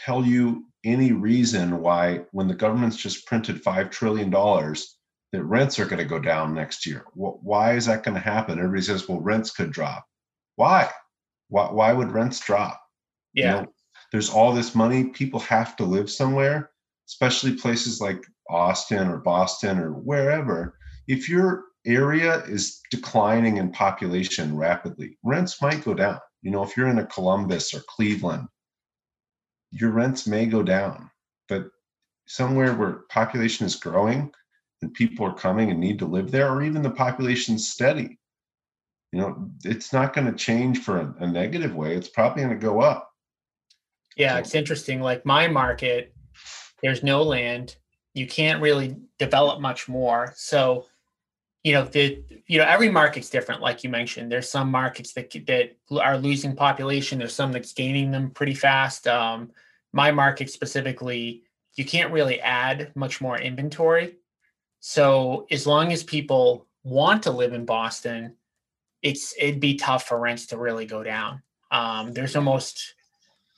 tell 0.00 0.26
you 0.26 0.66
any 0.84 1.12
reason 1.12 1.80
why, 1.80 2.22
when 2.32 2.48
the 2.48 2.54
government's 2.54 2.96
just 2.96 3.26
printed 3.26 3.62
$5 3.62 3.90
trillion, 3.90 4.30
that 4.30 5.44
rents 5.44 5.78
are 5.78 5.84
going 5.84 5.98
to 5.98 6.04
go 6.04 6.18
down 6.18 6.54
next 6.54 6.86
year. 6.86 7.04
Why 7.14 7.74
is 7.74 7.86
that 7.86 8.02
going 8.02 8.14
to 8.14 8.20
happen? 8.20 8.58
Everybody 8.58 8.82
says, 8.82 9.08
well, 9.08 9.20
rents 9.20 9.50
could 9.50 9.70
drop. 9.72 10.06
Why? 10.56 10.90
Why, 11.48 11.70
why 11.70 11.92
would 11.92 12.12
rents 12.12 12.40
drop? 12.40 12.80
Yeah. 13.34 13.44
You 13.56 13.60
know, 13.62 13.72
there's 14.10 14.30
all 14.30 14.52
this 14.52 14.74
money. 14.74 15.04
People 15.04 15.40
have 15.40 15.76
to 15.76 15.84
live 15.84 16.10
somewhere, 16.10 16.70
especially 17.08 17.56
places 17.56 18.00
like 18.00 18.24
Austin 18.48 19.08
or 19.08 19.18
Boston 19.18 19.78
or 19.78 19.92
wherever, 19.92 20.78
if 21.06 21.28
your 21.28 21.64
area 21.86 22.42
is 22.44 22.80
declining 22.90 23.58
in 23.58 23.70
population 23.70 24.56
rapidly, 24.56 25.18
rents 25.22 25.60
might 25.60 25.84
go 25.84 25.94
down. 25.94 26.18
You 26.42 26.50
know, 26.50 26.62
if 26.62 26.76
you're 26.76 26.88
in 26.88 26.98
a 26.98 27.06
Columbus 27.06 27.74
or 27.74 27.80
Cleveland, 27.88 28.48
your 29.70 29.90
rents 29.90 30.26
may 30.26 30.46
go 30.46 30.62
down. 30.62 31.10
But 31.48 31.70
somewhere 32.26 32.74
where 32.74 33.04
population 33.10 33.66
is 33.66 33.76
growing 33.76 34.32
and 34.82 34.94
people 34.94 35.26
are 35.26 35.34
coming 35.34 35.70
and 35.70 35.80
need 35.80 35.98
to 35.98 36.06
live 36.06 36.30
there, 36.30 36.50
or 36.50 36.62
even 36.62 36.82
the 36.82 36.90
population's 36.90 37.68
steady, 37.68 38.18
you 39.12 39.20
know, 39.20 39.50
it's 39.64 39.92
not 39.92 40.12
going 40.12 40.26
to 40.26 40.32
change 40.32 40.80
for 40.80 40.98
a, 40.98 41.14
a 41.20 41.26
negative 41.26 41.74
way. 41.74 41.94
It's 41.94 42.08
probably 42.08 42.42
going 42.42 42.58
to 42.58 42.66
go 42.66 42.80
up. 42.80 43.10
Yeah, 44.16 44.34
so, 44.34 44.40
it's 44.40 44.54
interesting. 44.54 45.00
Like 45.00 45.24
my 45.24 45.48
market, 45.48 46.14
there's 46.82 47.02
no 47.02 47.22
land 47.22 47.76
you 48.14 48.26
can't 48.26 48.60
really 48.60 48.96
develop 49.18 49.60
much 49.60 49.88
more. 49.88 50.32
So, 50.36 50.86
you 51.64 51.72
know, 51.72 51.84
the 51.84 52.22
you 52.46 52.58
know 52.58 52.64
every 52.64 52.90
market's 52.90 53.30
different. 53.30 53.60
Like 53.60 53.84
you 53.84 53.90
mentioned, 53.90 54.30
there's 54.30 54.50
some 54.50 54.70
markets 54.70 55.12
that 55.14 55.30
that 55.46 55.76
are 56.00 56.18
losing 56.18 56.54
population. 56.54 57.18
There's 57.18 57.34
some 57.34 57.52
that's 57.52 57.72
gaining 57.72 58.10
them 58.10 58.30
pretty 58.30 58.54
fast. 58.54 59.06
Um, 59.06 59.50
my 59.92 60.12
market 60.12 60.50
specifically, 60.50 61.42
you 61.76 61.84
can't 61.84 62.12
really 62.12 62.40
add 62.40 62.92
much 62.94 63.20
more 63.20 63.38
inventory. 63.38 64.16
So 64.80 65.46
as 65.50 65.66
long 65.66 65.92
as 65.92 66.02
people 66.02 66.66
want 66.84 67.24
to 67.24 67.32
live 67.32 67.52
in 67.52 67.64
Boston, 67.64 68.36
it's 69.02 69.34
it'd 69.38 69.60
be 69.60 69.74
tough 69.74 70.04
for 70.06 70.18
rents 70.18 70.46
to 70.46 70.58
really 70.58 70.86
go 70.86 71.02
down. 71.02 71.42
Um, 71.70 72.12
there's 72.12 72.36
almost 72.36 72.94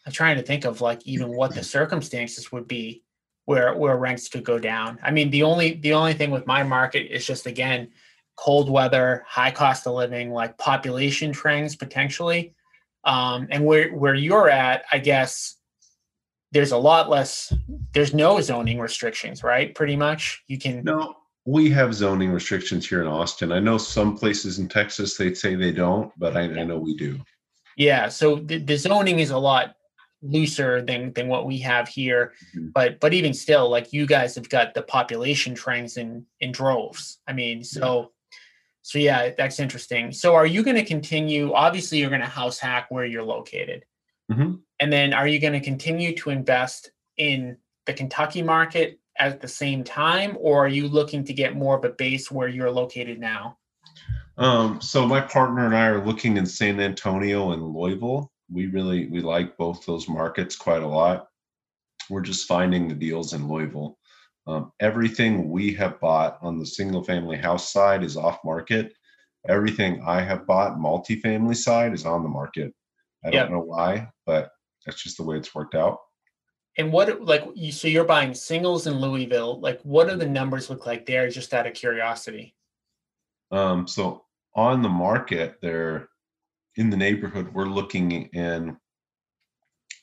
I'm 0.07 0.13
trying 0.13 0.37
to 0.37 0.43
think 0.43 0.65
of 0.65 0.81
like 0.81 1.07
even 1.07 1.29
what 1.29 1.55
the 1.55 1.63
circumstances 1.63 2.51
would 2.51 2.67
be 2.67 3.03
where 3.51 3.75
where 3.75 3.97
rents 3.97 4.29
could 4.29 4.45
go 4.45 4.61
down. 4.61 4.97
I 5.03 5.11
mean, 5.11 5.29
the 5.31 5.43
only 5.43 5.75
the 5.75 5.93
only 5.93 6.15
thing 6.15 6.31
with 6.31 6.47
my 6.47 6.63
market 6.63 7.13
is 7.13 7.27
just 7.27 7.47
again 7.47 7.89
cold 8.37 8.71
weather, 8.71 9.25
high 9.27 9.51
cost 9.51 9.89
of 9.89 9.95
living, 9.95 10.31
like 10.31 10.57
population 10.57 11.33
trends 11.33 11.75
potentially. 11.75 12.55
Um, 13.03 13.49
and 13.51 13.67
where 13.67 13.91
where 13.91 14.15
you're 14.15 14.49
at, 14.49 14.85
I 14.93 14.99
guess 14.99 15.57
there's 16.53 16.71
a 16.71 16.79
lot 16.79 17.11
less. 17.11 17.53
There's 17.93 18.15
no 18.15 18.41
zoning 18.41 18.79
restrictions, 18.79 19.43
right? 19.43 19.75
Pretty 19.75 19.97
much, 19.97 20.45
you 20.47 20.57
can. 20.57 20.85
No, 20.85 21.17
we 21.45 21.71
have 21.71 21.93
zoning 21.93 22.31
restrictions 22.31 22.89
here 22.89 23.01
in 23.01 23.09
Austin. 23.09 23.51
I 23.51 23.59
know 23.59 23.79
some 23.79 24.17
places 24.17 24.61
in 24.61 24.69
Texas 24.69 25.17
they'd 25.17 25.37
say 25.37 25.57
they 25.57 25.73
don't, 25.73 26.13
but 26.17 26.37
I, 26.37 26.43
I 26.43 26.63
know 26.63 26.79
we 26.79 26.97
do. 26.97 27.19
Yeah, 27.77 28.11
so 28.11 28.37
the, 28.37 28.59
the 28.59 28.77
zoning 28.77 29.19
is 29.19 29.31
a 29.31 29.39
lot 29.39 29.75
looser 30.23 30.83
than 30.83 31.13
than 31.15 31.29
what 31.29 31.47
we 31.47 31.59
have 31.59 31.89
here 31.89 32.33
mm-hmm. 32.55 32.69
but 32.75 33.01
but 33.01 33.15
even 33.15 33.33
still 33.33 33.71
like 33.71 33.93
you 33.93 34.07
guys 34.07 34.35
have 34.35 34.49
got 34.49 34.75
the 34.75 34.83
population 34.83 35.55
trends 35.55 35.97
in 35.97 36.27
in 36.41 36.53
droves 36.53 37.19
i 37.27 37.33
mean 37.33 37.65
so 37.65 38.13
So 38.83 38.99
yeah, 38.99 39.31
that's 39.37 39.61
interesting. 39.61 40.11
So 40.11 40.35
are 40.35 40.47
you 40.47 40.63
going 40.63 40.77
to 40.77 40.85
continue? 40.85 41.53
Obviously, 41.53 41.99
you're 41.99 42.09
going 42.09 42.23
to 42.23 42.27
house 42.27 42.59
hack 42.59 42.87
where 42.89 43.05
you're 43.05 43.23
located, 43.23 43.85
Mhm. 44.33 44.61
and 44.81 44.91
then 44.91 45.13
are 45.13 45.29
you 45.29 45.39
going 45.39 45.53
to 45.53 45.61
continue 45.61 46.17
to 46.17 46.31
invest 46.31 46.91
in 47.17 47.59
the 47.85 47.93
Kentucky 47.93 48.43
market 48.43 48.99
at 49.19 49.41
the 49.41 49.49
same 49.49 49.85
time, 49.85 50.37
or 50.41 50.65
are 50.65 50.69
you 50.69 50.89
looking 50.89 51.25
to 51.25 51.35
get 51.35 51.55
more 51.55 51.77
of 51.77 51.85
a 51.85 51.91
base 51.91 52.31
where 52.31 52.49
you're 52.49 52.71
located 52.71 53.19
now? 53.21 53.59
Um, 54.39 54.81
so 54.81 55.07
my 55.07 55.21
partner 55.21 55.67
and 55.67 55.77
I 55.77 55.87
are 55.89 56.05
looking 56.05 56.39
in 56.39 56.47
San 56.47 56.81
Antonio 56.81 57.53
and 57.53 57.63
Louisville. 57.63 58.33
We 58.53 58.67
really 58.67 59.07
we 59.07 59.21
like 59.21 59.57
both 59.57 59.87
those 59.87 60.09
markets 60.09 60.57
quite 60.57 60.83
a 60.83 60.87
lot. 60.89 61.29
We're 62.09 62.23
just 62.23 62.49
finding 62.49 62.89
the 62.89 62.95
deals 62.95 63.33
in 63.33 63.49
Louisville. 63.49 63.99
Um, 64.47 64.73
everything 64.81 65.51
we 65.51 65.73
have 65.75 66.01
bought 66.01 66.39
on 66.43 66.59
the 66.59 66.67
single 66.67 67.05
family 67.05 67.37
house 67.37 67.73
side 67.73 68.03
is 68.03 68.17
off 68.17 68.39
market. 68.45 68.93
Everything 69.49 70.03
I 70.07 70.21
have 70.21 70.47
bought 70.47 70.79
multifamily 70.79 71.57
side 71.57 71.95
is 71.95 72.05
on 72.05 72.23
the 72.23 72.29
market. 72.29 72.75
I 73.25 73.29
Yep. 73.29 73.49
don't 73.49 73.53
know 73.53 73.65
why, 73.65 74.11
but 74.27 74.51
that's 74.85 75.03
just 75.03 75.17
the 75.19 75.23
way 75.23 75.37
it's 75.37 75.55
worked 75.55 75.75
out. 75.75 75.99
And 76.79 76.93
what 76.93 77.23
like 77.23 77.45
you? 77.55 77.73
So 77.73 77.89
you're 77.89 78.05
buying 78.05 78.35
singles 78.35 78.87
in 78.87 79.01
Louisville. 79.01 79.61
Like, 79.61 79.81
what 79.83 80.09
do 80.09 80.17
the 80.17 80.29
numbers 80.29 80.71
look 80.71 80.87
like 80.87 81.05
there? 81.05 81.29
Just 81.29 81.53
out 81.53 81.67
of 81.67 81.75
curiosity. 81.75 82.55
Um, 83.51 83.87
so 83.87 84.25
on 84.55 84.83
the 84.83 84.89
market, 84.89 85.57
they're 85.61 86.09
in 86.77 86.91
the 86.91 86.97
neighborhood. 86.97 87.53
We're 87.53 87.67
looking 87.67 88.13
in 88.13 88.77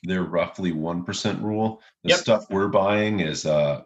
their 0.02 0.22
roughly 0.22 0.72
one 0.72 1.04
percent 1.04 1.42
rule. 1.42 1.82
The 2.04 2.10
Yep. 2.10 2.18
stuff 2.18 2.50
we're 2.50 2.68
buying 2.68 3.20
is 3.20 3.46
uh, 3.46 3.82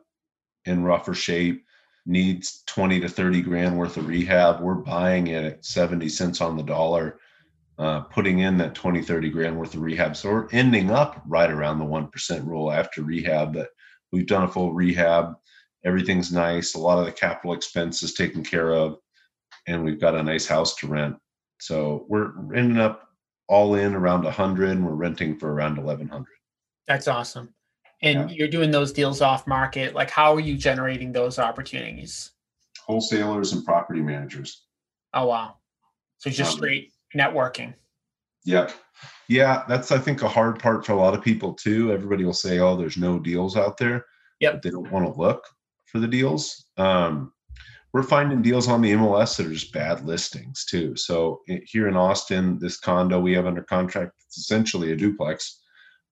in 0.66 0.84
rougher 0.84 1.14
shape, 1.14 1.64
needs 2.06 2.62
twenty 2.66 3.00
to 3.00 3.08
thirty 3.08 3.42
grand 3.42 3.78
worth 3.78 3.96
of 3.96 4.06
rehab. 4.06 4.60
We're 4.60 4.74
buying 4.74 5.28
it 5.28 5.44
at 5.44 5.64
seventy 5.64 6.08
cents 6.08 6.40
on 6.40 6.56
the 6.56 6.62
dollar, 6.62 7.18
uh, 7.78 8.00
putting 8.02 8.40
in 8.40 8.58
that 8.58 8.74
20, 8.74 9.02
30 9.02 9.30
grand 9.30 9.58
worth 9.58 9.74
of 9.74 9.80
rehab. 9.82 10.16
So 10.16 10.30
we're 10.30 10.48
ending 10.52 10.90
up 10.90 11.22
right 11.26 11.50
around 11.50 11.78
the 11.78 11.84
one 11.84 12.08
percent 12.08 12.46
rule 12.46 12.70
after 12.70 13.02
rehab. 13.02 13.54
But 13.54 13.70
we've 14.12 14.26
done 14.26 14.44
a 14.44 14.48
full 14.48 14.72
rehab. 14.74 15.34
Everything's 15.84 16.32
nice. 16.32 16.74
A 16.74 16.78
lot 16.78 16.98
of 16.98 17.06
the 17.06 17.12
capital 17.12 17.54
expense 17.54 18.02
is 18.02 18.14
taken 18.14 18.44
care 18.44 18.72
of 18.72 18.98
and 19.66 19.84
we've 19.84 20.00
got 20.00 20.14
a 20.14 20.22
nice 20.22 20.46
house 20.46 20.76
to 20.76 20.86
rent. 20.86 21.16
So 21.62 22.06
we're 22.08 22.32
ending 22.56 22.78
up 22.78 23.08
all 23.46 23.76
in 23.76 23.94
around 23.94 24.26
a 24.26 24.32
hundred, 24.32 24.70
and 24.70 24.84
we're 24.84 24.94
renting 24.94 25.38
for 25.38 25.52
around 25.52 25.78
eleven 25.78 26.08
hundred. 26.08 26.34
That's 26.88 27.06
awesome. 27.06 27.54
And 28.02 28.32
you're 28.32 28.48
doing 28.48 28.72
those 28.72 28.92
deals 28.92 29.20
off 29.20 29.46
market. 29.46 29.94
Like, 29.94 30.10
how 30.10 30.34
are 30.34 30.40
you 30.40 30.56
generating 30.56 31.12
those 31.12 31.38
opportunities? 31.38 32.32
Wholesalers 32.84 33.52
and 33.52 33.64
property 33.64 34.02
managers. 34.02 34.64
Oh 35.14 35.26
wow. 35.26 35.58
So 36.18 36.30
just 36.30 36.54
Um, 36.54 36.56
straight 36.56 36.92
networking. 37.16 37.74
Yep. 38.44 38.72
Yeah, 39.28 39.62
that's 39.68 39.92
I 39.92 39.98
think 39.98 40.22
a 40.22 40.28
hard 40.28 40.58
part 40.58 40.84
for 40.84 40.94
a 40.94 40.96
lot 40.96 41.14
of 41.14 41.22
people 41.22 41.54
too. 41.54 41.92
Everybody 41.92 42.24
will 42.24 42.32
say, 42.32 42.58
"Oh, 42.58 42.74
there's 42.76 42.96
no 42.96 43.20
deals 43.20 43.56
out 43.56 43.76
there." 43.76 44.04
Yep. 44.40 44.54
But 44.54 44.62
they 44.62 44.70
don't 44.70 44.90
want 44.90 45.06
to 45.06 45.20
look 45.20 45.44
for 45.86 46.00
the 46.00 46.08
deals. 46.08 46.66
Um, 46.76 47.32
we're 47.92 48.02
finding 48.02 48.40
deals 48.40 48.68
on 48.68 48.80
the 48.80 48.92
MLS 48.92 49.36
that 49.36 49.46
are 49.46 49.52
just 49.52 49.72
bad 49.72 50.04
listings 50.04 50.64
too. 50.64 50.96
So 50.96 51.42
here 51.64 51.88
in 51.88 51.96
Austin, 51.96 52.58
this 52.58 52.78
condo 52.78 53.20
we 53.20 53.34
have 53.34 53.46
under 53.46 53.62
contract, 53.62 54.12
it's 54.26 54.38
essentially 54.38 54.92
a 54.92 54.96
duplex, 54.96 55.60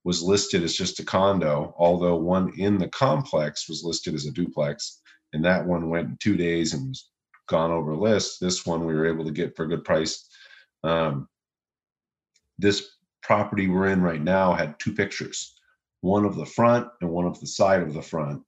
was 0.05 0.23
listed 0.23 0.62
as 0.62 0.75
just 0.75 1.01
a 1.01 1.05
condo, 1.05 1.75
although 1.79 2.16
one 2.16 2.53
in 2.59 2.79
the 2.79 2.88
complex 2.88 3.69
was 3.69 3.83
listed 3.83 4.14
as 4.14 4.27
a 4.27 4.31
duplex, 4.31 5.01
and 5.33 5.45
that 5.45 5.66
one 5.66 5.88
went 5.88 6.09
in 6.09 6.16
two 6.21 6.37
days 6.37 6.75
and 6.75 6.88
was 6.88 7.11
gone 7.49 7.71
over 7.71 7.95
list. 7.95 8.40
This 8.40 8.66
one 8.66 8.87
we 8.87 8.95
were 8.95 9.07
able 9.07 9.25
to 9.25 9.33
get 9.33 9.57
for 9.57 9.64
a 9.64 9.69
good 9.69 9.85
price. 9.85 10.29
Um, 10.85 11.29
this 12.59 12.88
property 13.23 13.69
we're 13.69 13.88
in 13.88 14.03
right 14.03 14.23
now 14.23 14.55
had 14.55 14.79
two 14.79 14.93
pictures 14.95 15.55
one 16.03 16.25
of 16.25 16.35
the 16.35 16.47
front 16.47 16.88
and 17.03 17.11
one 17.11 17.27
of 17.27 17.38
the 17.40 17.47
side 17.47 17.83
of 17.83 17.93
the 17.93 18.01
front 18.01 18.43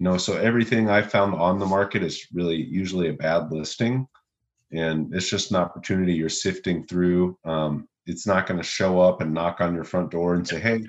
know 0.00 0.16
so 0.16 0.36
everything 0.36 0.88
i 0.88 1.02
found 1.02 1.34
on 1.34 1.58
the 1.58 1.66
market 1.66 2.02
is 2.02 2.26
really 2.32 2.56
usually 2.56 3.08
a 3.08 3.12
bad 3.12 3.50
listing 3.50 4.06
and 4.74 5.14
it's 5.14 5.28
just 5.28 5.50
an 5.50 5.56
opportunity 5.56 6.12
you're 6.12 6.28
sifting 6.28 6.84
through. 6.86 7.38
Um, 7.44 7.88
it's 8.06 8.26
not 8.26 8.46
going 8.46 8.58
to 8.58 8.64
show 8.64 9.00
up 9.00 9.20
and 9.20 9.32
knock 9.32 9.60
on 9.60 9.74
your 9.74 9.84
front 9.84 10.10
door 10.10 10.34
and 10.34 10.46
say 10.46 10.60
hey 10.60 10.84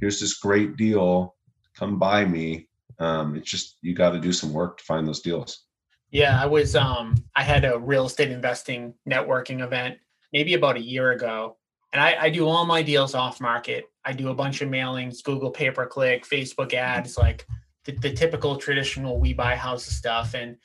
here's 0.00 0.20
this 0.20 0.34
great 0.34 0.76
deal. 0.76 1.34
Come 1.76 1.98
buy 1.98 2.24
me. 2.24 2.68
Um, 2.98 3.36
it's 3.36 3.50
just 3.50 3.78
you 3.82 3.94
got 3.94 4.10
to 4.10 4.20
do 4.20 4.32
some 4.32 4.52
work 4.52 4.78
to 4.78 4.84
find 4.84 5.06
those 5.06 5.20
deals. 5.20 5.64
Yeah, 6.10 6.40
I 6.40 6.46
was 6.46 6.74
um 6.74 7.14
I 7.36 7.42
had 7.42 7.64
a 7.64 7.78
real 7.78 8.06
estate 8.06 8.30
investing 8.30 8.94
networking 9.08 9.62
event 9.62 9.98
maybe 10.32 10.54
about 10.54 10.76
a 10.76 10.82
year 10.82 11.12
ago. 11.12 11.56
And 11.92 12.02
I, 12.02 12.24
I 12.24 12.30
do 12.30 12.46
all 12.46 12.66
my 12.66 12.82
deals 12.82 13.14
off 13.14 13.40
market. 13.40 13.86
I 14.04 14.12
do 14.12 14.28
a 14.28 14.34
bunch 14.34 14.60
of 14.60 14.68
mailings, 14.68 15.22
Google 15.22 15.50
pay 15.50 15.70
per 15.70 15.86
click, 15.86 16.26
Facebook 16.26 16.74
ads, 16.74 17.16
like 17.16 17.46
the, 17.88 18.08
the 18.08 18.12
typical 18.12 18.56
traditional 18.56 19.18
we 19.18 19.32
buy 19.32 19.56
houses 19.56 19.96
stuff. 19.96 20.34
And 20.34 20.56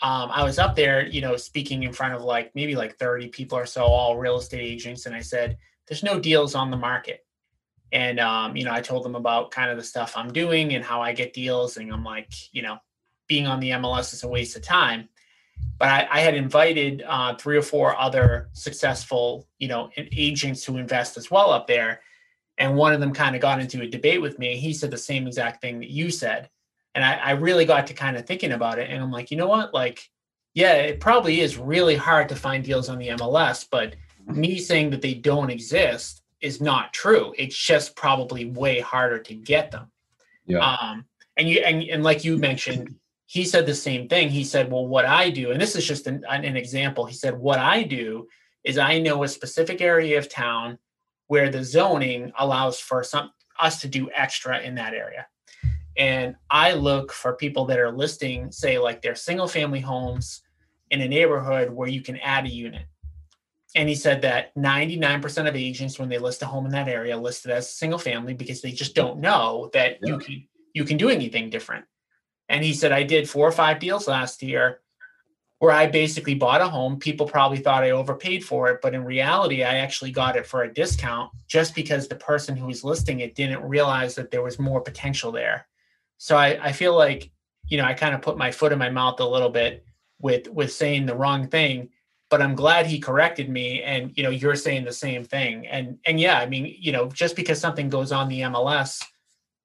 um, 0.00 0.30
I 0.32 0.42
was 0.42 0.58
up 0.58 0.74
there, 0.74 1.06
you 1.06 1.20
know, 1.20 1.36
speaking 1.36 1.82
in 1.82 1.92
front 1.92 2.14
of 2.14 2.22
like 2.22 2.50
maybe 2.54 2.74
like 2.74 2.96
30 2.96 3.28
people 3.28 3.58
or 3.58 3.66
so, 3.66 3.84
all 3.84 4.16
real 4.16 4.38
estate 4.38 4.62
agents. 4.62 5.04
And 5.04 5.14
I 5.14 5.20
said, 5.20 5.58
there's 5.86 6.02
no 6.02 6.18
deals 6.18 6.54
on 6.54 6.70
the 6.70 6.76
market. 6.76 7.26
And 7.92 8.18
um, 8.18 8.56
you 8.56 8.64
know, 8.64 8.72
I 8.72 8.80
told 8.80 9.04
them 9.04 9.14
about 9.14 9.50
kind 9.50 9.70
of 9.70 9.76
the 9.76 9.84
stuff 9.84 10.14
I'm 10.16 10.32
doing 10.32 10.74
and 10.74 10.82
how 10.82 11.02
I 11.02 11.12
get 11.12 11.34
deals. 11.34 11.76
And 11.76 11.92
I'm 11.92 12.04
like, 12.04 12.32
you 12.52 12.62
know, 12.62 12.78
being 13.28 13.46
on 13.46 13.60
the 13.60 13.70
MLS 13.70 14.14
is 14.14 14.24
a 14.24 14.28
waste 14.28 14.56
of 14.56 14.62
time. 14.62 15.10
But 15.78 15.88
I, 15.88 16.08
I 16.10 16.20
had 16.20 16.34
invited 16.34 17.04
uh, 17.06 17.34
three 17.34 17.58
or 17.58 17.62
four 17.62 17.94
other 17.98 18.48
successful, 18.54 19.46
you 19.58 19.68
know, 19.68 19.90
agents 19.96 20.64
who 20.64 20.78
invest 20.78 21.18
as 21.18 21.30
well 21.30 21.50
up 21.50 21.66
there. 21.66 22.00
And 22.56 22.76
one 22.76 22.94
of 22.94 23.00
them 23.00 23.12
kind 23.12 23.34
of 23.34 23.42
got 23.42 23.60
into 23.60 23.82
a 23.82 23.86
debate 23.86 24.22
with 24.22 24.38
me. 24.38 24.56
He 24.56 24.72
said 24.72 24.90
the 24.90 24.96
same 24.96 25.26
exact 25.26 25.60
thing 25.60 25.80
that 25.80 25.90
you 25.90 26.10
said. 26.10 26.48
And 26.94 27.04
I, 27.04 27.14
I 27.14 27.30
really 27.32 27.64
got 27.64 27.86
to 27.86 27.94
kind 27.94 28.16
of 28.16 28.26
thinking 28.26 28.52
about 28.52 28.78
it. 28.78 28.90
And 28.90 29.02
I'm 29.02 29.10
like, 29.10 29.30
you 29.30 29.36
know 29.36 29.48
what? 29.48 29.72
Like, 29.72 30.10
yeah, 30.54 30.74
it 30.74 31.00
probably 31.00 31.40
is 31.40 31.56
really 31.56 31.96
hard 31.96 32.28
to 32.28 32.36
find 32.36 32.62
deals 32.62 32.88
on 32.88 32.98
the 32.98 33.08
MLS, 33.08 33.66
but 33.70 33.96
me 34.26 34.58
saying 34.58 34.90
that 34.90 35.02
they 35.02 35.14
don't 35.14 35.50
exist 35.50 36.22
is 36.40 36.60
not 36.60 36.92
true. 36.92 37.32
It's 37.38 37.56
just 37.56 37.96
probably 37.96 38.46
way 38.50 38.80
harder 38.80 39.18
to 39.20 39.34
get 39.34 39.70
them. 39.70 39.90
yeah 40.46 40.58
Um, 40.58 41.06
and 41.36 41.48
you 41.48 41.60
and, 41.60 41.82
and 41.84 42.02
like 42.02 42.24
you 42.24 42.36
mentioned, 42.36 42.94
he 43.26 43.44
said 43.44 43.64
the 43.64 43.74
same 43.74 44.08
thing. 44.08 44.28
He 44.28 44.44
said, 44.44 44.70
"Well, 44.70 44.86
what 44.86 45.06
I 45.06 45.30
do, 45.30 45.50
and 45.50 45.60
this 45.60 45.74
is 45.74 45.86
just 45.86 46.06
an, 46.06 46.24
an 46.28 46.56
example." 46.56 47.06
He 47.06 47.14
said, 47.14 47.38
"What 47.38 47.58
I 47.58 47.84
do 47.84 48.28
is 48.64 48.76
I 48.76 48.98
know 48.98 49.22
a 49.22 49.28
specific 49.28 49.80
area 49.80 50.18
of 50.18 50.28
town 50.28 50.78
where 51.28 51.48
the 51.48 51.64
zoning 51.64 52.32
allows 52.38 52.78
for 52.78 53.02
some 53.02 53.30
us 53.58 53.80
to 53.80 53.88
do 53.88 54.10
extra 54.14 54.60
in 54.60 54.74
that 54.74 54.92
area." 54.92 55.26
And 55.96 56.36
I 56.50 56.72
look 56.72 57.12
for 57.12 57.34
people 57.34 57.64
that 57.66 57.78
are 57.78 57.92
listing, 57.92 58.50
say, 58.50 58.78
like 58.78 59.02
their 59.02 59.14
single 59.14 59.48
family 59.48 59.80
homes 59.80 60.42
in 60.90 61.00
a 61.00 61.08
neighborhood 61.08 61.70
where 61.70 61.88
you 61.88 62.00
can 62.00 62.16
add 62.18 62.46
a 62.46 62.50
unit. 62.50 62.86
And 63.74 63.88
he 63.88 63.94
said 63.94 64.22
that 64.22 64.54
99% 64.54 65.48
of 65.48 65.56
agents, 65.56 65.98
when 65.98 66.08
they 66.08 66.18
list 66.18 66.42
a 66.42 66.46
home 66.46 66.66
in 66.66 66.72
that 66.72 66.88
area, 66.88 67.16
list 67.16 67.46
it 67.46 67.52
as 67.52 67.74
single 67.74 67.98
family 67.98 68.34
because 68.34 68.60
they 68.60 68.72
just 68.72 68.94
don't 68.94 69.20
know 69.20 69.70
that 69.72 69.98
you 70.02 70.18
can 70.18 70.46
you 70.74 70.84
can 70.84 70.96
do 70.96 71.08
anything 71.08 71.50
different. 71.50 71.84
And 72.48 72.64
he 72.64 72.74
said, 72.74 72.92
I 72.92 73.02
did 73.02 73.28
four 73.28 73.46
or 73.46 73.52
five 73.52 73.78
deals 73.78 74.08
last 74.08 74.42
year 74.42 74.80
where 75.58 75.70
I 75.70 75.86
basically 75.86 76.34
bought 76.34 76.60
a 76.60 76.68
home. 76.68 76.98
People 76.98 77.26
probably 77.26 77.58
thought 77.58 77.84
I 77.84 77.90
overpaid 77.90 78.44
for 78.44 78.68
it, 78.68 78.80
but 78.82 78.94
in 78.94 79.04
reality, 79.04 79.62
I 79.62 79.76
actually 79.76 80.10
got 80.10 80.36
it 80.36 80.46
for 80.46 80.64
a 80.64 80.74
discount 80.74 81.30
just 81.46 81.74
because 81.74 82.08
the 82.08 82.16
person 82.16 82.56
who 82.56 82.66
was 82.66 82.82
listing 82.82 83.20
it 83.20 83.34
didn't 83.34 83.62
realize 83.62 84.14
that 84.16 84.30
there 84.30 84.42
was 84.42 84.58
more 84.58 84.80
potential 84.80 85.30
there. 85.30 85.66
So 86.22 86.36
I, 86.36 86.68
I 86.68 86.70
feel 86.70 86.96
like, 86.96 87.32
you 87.66 87.76
know, 87.78 87.84
I 87.84 87.94
kind 87.94 88.14
of 88.14 88.22
put 88.22 88.38
my 88.38 88.52
foot 88.52 88.70
in 88.70 88.78
my 88.78 88.90
mouth 88.90 89.18
a 89.18 89.26
little 89.26 89.50
bit 89.50 89.84
with 90.20 90.46
with 90.46 90.72
saying 90.72 91.06
the 91.06 91.16
wrong 91.16 91.48
thing, 91.48 91.88
but 92.30 92.40
I'm 92.40 92.54
glad 92.54 92.86
he 92.86 93.00
corrected 93.00 93.48
me. 93.48 93.82
And 93.82 94.12
you 94.16 94.22
know, 94.22 94.30
you're 94.30 94.54
saying 94.54 94.84
the 94.84 94.92
same 94.92 95.24
thing. 95.24 95.66
And 95.66 95.98
and 96.06 96.20
yeah, 96.20 96.38
I 96.38 96.46
mean, 96.46 96.76
you 96.78 96.92
know, 96.92 97.08
just 97.08 97.34
because 97.34 97.58
something 97.58 97.88
goes 97.88 98.12
on 98.12 98.28
the 98.28 98.42
MLS 98.42 99.02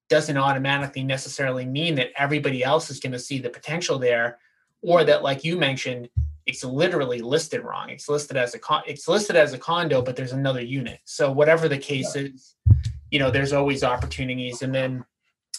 doesn't 0.10 0.36
automatically 0.36 1.04
necessarily 1.04 1.64
mean 1.64 1.94
that 1.94 2.10
everybody 2.18 2.64
else 2.64 2.90
is 2.90 3.00
going 3.00 3.12
to 3.12 3.20
see 3.20 3.38
the 3.38 3.52
potential 3.52 4.00
there 4.00 4.40
or 4.82 5.04
that 5.04 5.22
like 5.22 5.44
you 5.44 5.58
mentioned 5.58 6.10
it's 6.48 6.64
literally 6.64 7.20
listed 7.20 7.62
wrong 7.64 7.90
it's 7.90 8.08
listed 8.08 8.38
as 8.38 8.56
a 8.56 8.60
con- 8.60 8.84
it's 8.88 9.08
listed 9.08 9.36
as 9.36 9.52
a 9.52 9.58
condo 9.58 10.02
but 10.02 10.16
there's 10.16 10.32
another 10.32 10.62
unit 10.62 11.00
so 11.04 11.30
whatever 11.30 11.68
the 11.68 11.78
case 11.78 12.16
is 12.16 12.56
you 13.12 13.20
know 13.20 13.30
there's 13.30 13.52
always 13.52 13.84
opportunities 13.84 14.62
and 14.62 14.74
then 14.74 15.04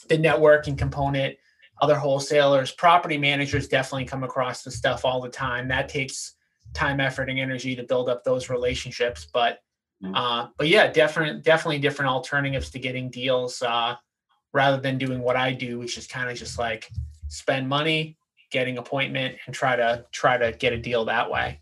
the 0.08 0.18
networking 0.18 0.76
component 0.76 1.36
other 1.80 1.94
wholesalers 1.96 2.72
property 2.72 3.18
managers 3.18 3.68
definitely 3.68 4.04
come 4.04 4.24
across 4.24 4.62
the 4.62 4.70
stuff 4.70 5.04
all 5.04 5.20
the 5.20 5.28
time 5.28 5.68
that 5.68 5.88
takes 5.88 6.34
time 6.74 7.00
effort 7.00 7.30
and 7.30 7.38
energy 7.38 7.74
to 7.76 7.82
build 7.84 8.08
up 8.08 8.24
those 8.24 8.50
relationships 8.50 9.26
but 9.32 9.60
Mhm. 10.02 10.12
uh 10.14 10.48
but 10.56 10.68
yeah 10.68 10.86
different 10.92 11.42
definitely 11.42 11.78
different 11.80 12.10
alternatives 12.10 12.70
to 12.70 12.78
getting 12.78 13.10
deals 13.10 13.62
uh 13.62 13.96
rather 14.52 14.80
than 14.80 14.96
doing 14.96 15.20
what 15.20 15.36
I 15.36 15.52
do, 15.52 15.78
which 15.78 15.98
is 15.98 16.06
kind 16.06 16.30
of 16.30 16.36
just 16.36 16.58
like 16.58 16.88
spend 17.28 17.68
money, 17.68 18.16
getting 18.50 18.78
appointment, 18.78 19.36
and 19.44 19.54
try 19.54 19.76
to 19.76 20.04
try 20.10 20.38
to 20.38 20.52
get 20.52 20.72
a 20.72 20.78
deal 20.78 21.04
that 21.04 21.30
way. 21.30 21.60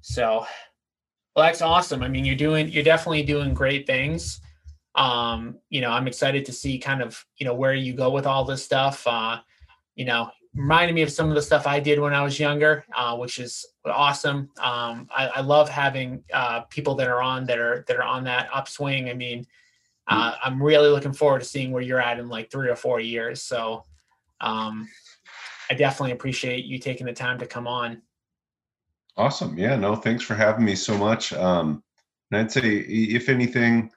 So, 0.00 0.46
well, 1.34 1.44
that's 1.46 1.60
awesome. 1.60 2.02
I 2.02 2.08
mean, 2.08 2.24
you're 2.24 2.34
doing, 2.34 2.68
you're 2.70 2.82
definitely 2.82 3.22
doing 3.22 3.52
great 3.52 3.86
things. 3.86 4.40
Um, 4.96 5.58
you 5.68 5.80
know, 5.80 5.90
I'm 5.90 6.08
excited 6.08 6.44
to 6.46 6.52
see 6.52 6.78
kind 6.78 7.02
of, 7.02 7.24
you 7.36 7.46
know, 7.46 7.54
where 7.54 7.74
you 7.74 7.92
go 7.92 8.10
with 8.10 8.26
all 8.26 8.44
this 8.44 8.64
stuff. 8.64 9.06
Uh, 9.06 9.38
you 9.94 10.04
know, 10.04 10.30
reminded 10.54 10.94
me 10.94 11.02
of 11.02 11.12
some 11.12 11.28
of 11.28 11.34
the 11.34 11.42
stuff 11.42 11.66
I 11.66 11.80
did 11.80 12.00
when 12.00 12.14
I 12.14 12.22
was 12.22 12.40
younger, 12.40 12.84
uh, 12.96 13.16
which 13.16 13.38
is 13.38 13.66
awesome. 13.84 14.50
Um, 14.58 15.08
I, 15.14 15.28
I, 15.36 15.40
love 15.42 15.68
having 15.68 16.24
uh, 16.32 16.62
people 16.62 16.94
that 16.94 17.08
are 17.08 17.20
on 17.20 17.44
that 17.44 17.58
are 17.58 17.84
that 17.86 17.96
are 17.96 18.02
on 18.02 18.24
that 18.24 18.48
upswing. 18.52 19.10
I 19.10 19.14
mean, 19.14 19.46
uh, 20.08 20.34
I'm 20.42 20.62
really 20.62 20.88
looking 20.88 21.12
forward 21.12 21.40
to 21.40 21.44
seeing 21.44 21.72
where 21.72 21.82
you're 21.82 22.00
at 22.00 22.18
in 22.18 22.28
like 22.28 22.50
three 22.50 22.70
or 22.70 22.76
four 22.76 23.00
years. 23.00 23.42
So, 23.42 23.84
um, 24.40 24.88
I 25.70 25.74
definitely 25.74 26.12
appreciate 26.12 26.64
you 26.64 26.78
taking 26.78 27.06
the 27.06 27.12
time 27.12 27.38
to 27.38 27.46
come 27.46 27.66
on. 27.66 28.02
Awesome. 29.16 29.58
Yeah. 29.58 29.76
No, 29.76 29.96
thanks 29.96 30.22
for 30.22 30.34
having 30.34 30.64
me 30.64 30.74
so 30.74 30.96
much. 30.96 31.32
Um, 31.32 31.82
and 32.30 32.40
I'd 32.40 32.52
say, 32.52 32.60
if 32.60 33.28
anything, 33.28 33.90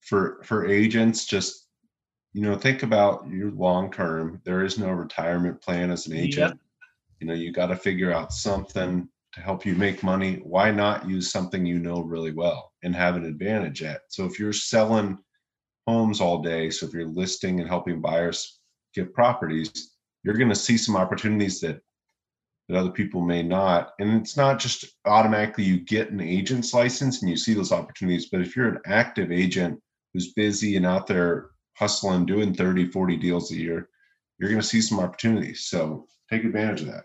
for 0.00 0.40
for 0.44 0.66
agents, 0.66 1.24
just 1.24 1.66
you 2.32 2.42
know, 2.42 2.56
think 2.56 2.82
about 2.82 3.28
your 3.28 3.50
long 3.50 3.90
term. 3.90 4.40
There 4.44 4.64
is 4.64 4.78
no 4.78 4.90
retirement 4.90 5.60
plan 5.60 5.90
as 5.90 6.06
an 6.06 6.14
agent. 6.14 6.52
Yep. 6.52 6.58
You 7.20 7.26
know, 7.26 7.34
you 7.34 7.52
got 7.52 7.66
to 7.66 7.76
figure 7.76 8.12
out 8.12 8.32
something 8.32 9.08
to 9.32 9.40
help 9.40 9.66
you 9.66 9.74
make 9.74 10.02
money. 10.02 10.40
Why 10.44 10.70
not 10.70 11.08
use 11.08 11.30
something 11.30 11.66
you 11.66 11.78
know 11.78 12.02
really 12.02 12.32
well 12.32 12.72
and 12.82 12.94
have 12.94 13.16
an 13.16 13.24
advantage 13.24 13.82
at? 13.82 14.02
So 14.08 14.24
if 14.24 14.38
you're 14.38 14.52
selling 14.52 15.18
homes 15.86 16.20
all 16.20 16.40
day, 16.40 16.70
so 16.70 16.86
if 16.86 16.92
you're 16.92 17.06
listing 17.06 17.60
and 17.60 17.68
helping 17.68 18.00
buyers 18.00 18.60
get 18.94 19.12
properties, 19.12 19.96
you're 20.22 20.36
going 20.36 20.48
to 20.48 20.54
see 20.54 20.76
some 20.76 20.96
opportunities 20.96 21.60
that 21.60 21.80
that 22.68 22.78
other 22.78 22.90
people 22.90 23.20
may 23.20 23.42
not. 23.42 23.94
And 23.98 24.20
it's 24.20 24.36
not 24.36 24.60
just 24.60 24.84
automatically 25.04 25.64
you 25.64 25.80
get 25.80 26.10
an 26.10 26.20
agent's 26.20 26.72
license 26.72 27.20
and 27.20 27.28
you 27.28 27.36
see 27.36 27.52
those 27.52 27.72
opportunities, 27.72 28.28
but 28.30 28.40
if 28.40 28.54
you're 28.54 28.68
an 28.68 28.80
active 28.86 29.32
agent 29.32 29.80
who's 30.12 30.32
busy 30.32 30.76
and 30.76 30.86
out 30.86 31.06
there 31.06 31.50
hustling, 31.76 32.26
doing 32.26 32.54
30, 32.54 32.86
40 32.86 33.16
deals 33.16 33.50
a 33.50 33.56
year, 33.56 33.88
you're 34.38 34.50
going 34.50 34.60
to 34.60 34.66
see 34.66 34.80
some 34.80 35.00
opportunities. 35.00 35.66
So 35.66 36.06
take 36.30 36.44
advantage 36.44 36.82
of 36.82 36.88
that. 36.88 37.04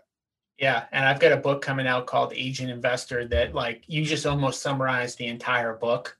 Yeah. 0.58 0.84
And 0.92 1.04
I've 1.04 1.20
got 1.20 1.32
a 1.32 1.36
book 1.36 1.60
coming 1.60 1.86
out 1.86 2.06
called 2.06 2.32
Agent 2.34 2.70
Investor 2.70 3.26
that, 3.28 3.54
like, 3.54 3.84
you 3.86 4.04
just 4.04 4.26
almost 4.26 4.62
summarize 4.62 5.14
the 5.14 5.26
entire 5.26 5.74
book, 5.74 6.16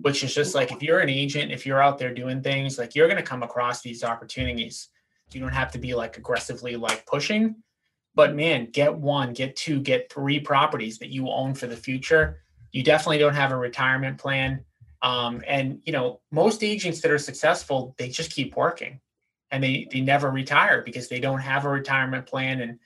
which 0.00 0.24
is 0.24 0.34
just 0.34 0.54
like 0.54 0.72
if 0.72 0.82
you're 0.82 1.00
an 1.00 1.08
agent, 1.08 1.52
if 1.52 1.64
you're 1.64 1.82
out 1.82 1.98
there 1.98 2.12
doing 2.12 2.42
things, 2.42 2.78
like, 2.78 2.94
you're 2.94 3.06
going 3.06 3.18
to 3.18 3.22
come 3.22 3.42
across 3.42 3.80
these 3.80 4.02
opportunities. 4.02 4.88
You 5.32 5.40
don't 5.40 5.52
have 5.52 5.72
to 5.72 5.78
be 5.78 5.94
like 5.94 6.16
aggressively 6.16 6.76
like 6.76 7.06
pushing, 7.06 7.56
but 8.14 8.34
man, 8.34 8.68
get 8.72 8.94
one, 8.94 9.32
get 9.32 9.54
two, 9.56 9.80
get 9.80 10.10
three 10.10 10.40
properties 10.40 10.98
that 10.98 11.10
you 11.10 11.28
own 11.28 11.54
for 11.54 11.66
the 11.66 11.76
future. 11.76 12.40
You 12.72 12.82
definitely 12.82 13.18
don't 13.18 13.34
have 13.34 13.52
a 13.52 13.56
retirement 13.56 14.18
plan 14.18 14.64
um, 15.02 15.42
and 15.46 15.80
you 15.84 15.92
know, 15.92 16.20
most 16.30 16.62
agents 16.62 17.00
that 17.02 17.10
are 17.10 17.18
successful, 17.18 17.94
they 17.98 18.08
just 18.08 18.32
keep 18.32 18.56
working 18.56 19.00
and 19.50 19.62
they 19.62 19.88
they 19.90 20.00
never 20.00 20.30
retire 20.30 20.82
because 20.82 21.08
they 21.08 21.20
don't 21.20 21.40
have 21.40 21.64
a 21.64 21.68
retirement 21.68 22.26
plan. 22.26 22.60
And 22.60 22.78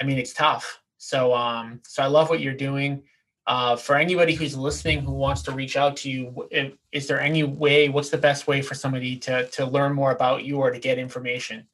I 0.00 0.04
mean, 0.04 0.18
it's 0.18 0.32
tough. 0.32 0.80
So 0.98 1.34
um, 1.34 1.80
so 1.84 2.02
I 2.02 2.06
love 2.06 2.30
what 2.30 2.40
you're 2.40 2.54
doing. 2.54 3.02
Uh, 3.46 3.76
for 3.76 3.96
anybody 3.96 4.34
who's 4.34 4.56
listening 4.56 5.02
who 5.02 5.12
wants 5.12 5.42
to 5.42 5.52
reach 5.52 5.76
out 5.76 5.98
to 5.98 6.10
you, 6.10 6.48
is 6.92 7.06
there 7.06 7.20
any 7.20 7.42
way? 7.42 7.90
What's 7.90 8.08
the 8.08 8.18
best 8.18 8.46
way 8.46 8.62
for 8.62 8.74
somebody 8.74 9.16
to 9.18 9.46
to 9.48 9.66
learn 9.66 9.92
more 9.92 10.12
about 10.12 10.44
you 10.44 10.58
or 10.58 10.70
to 10.70 10.78
get 10.78 10.98
information? 10.98 11.66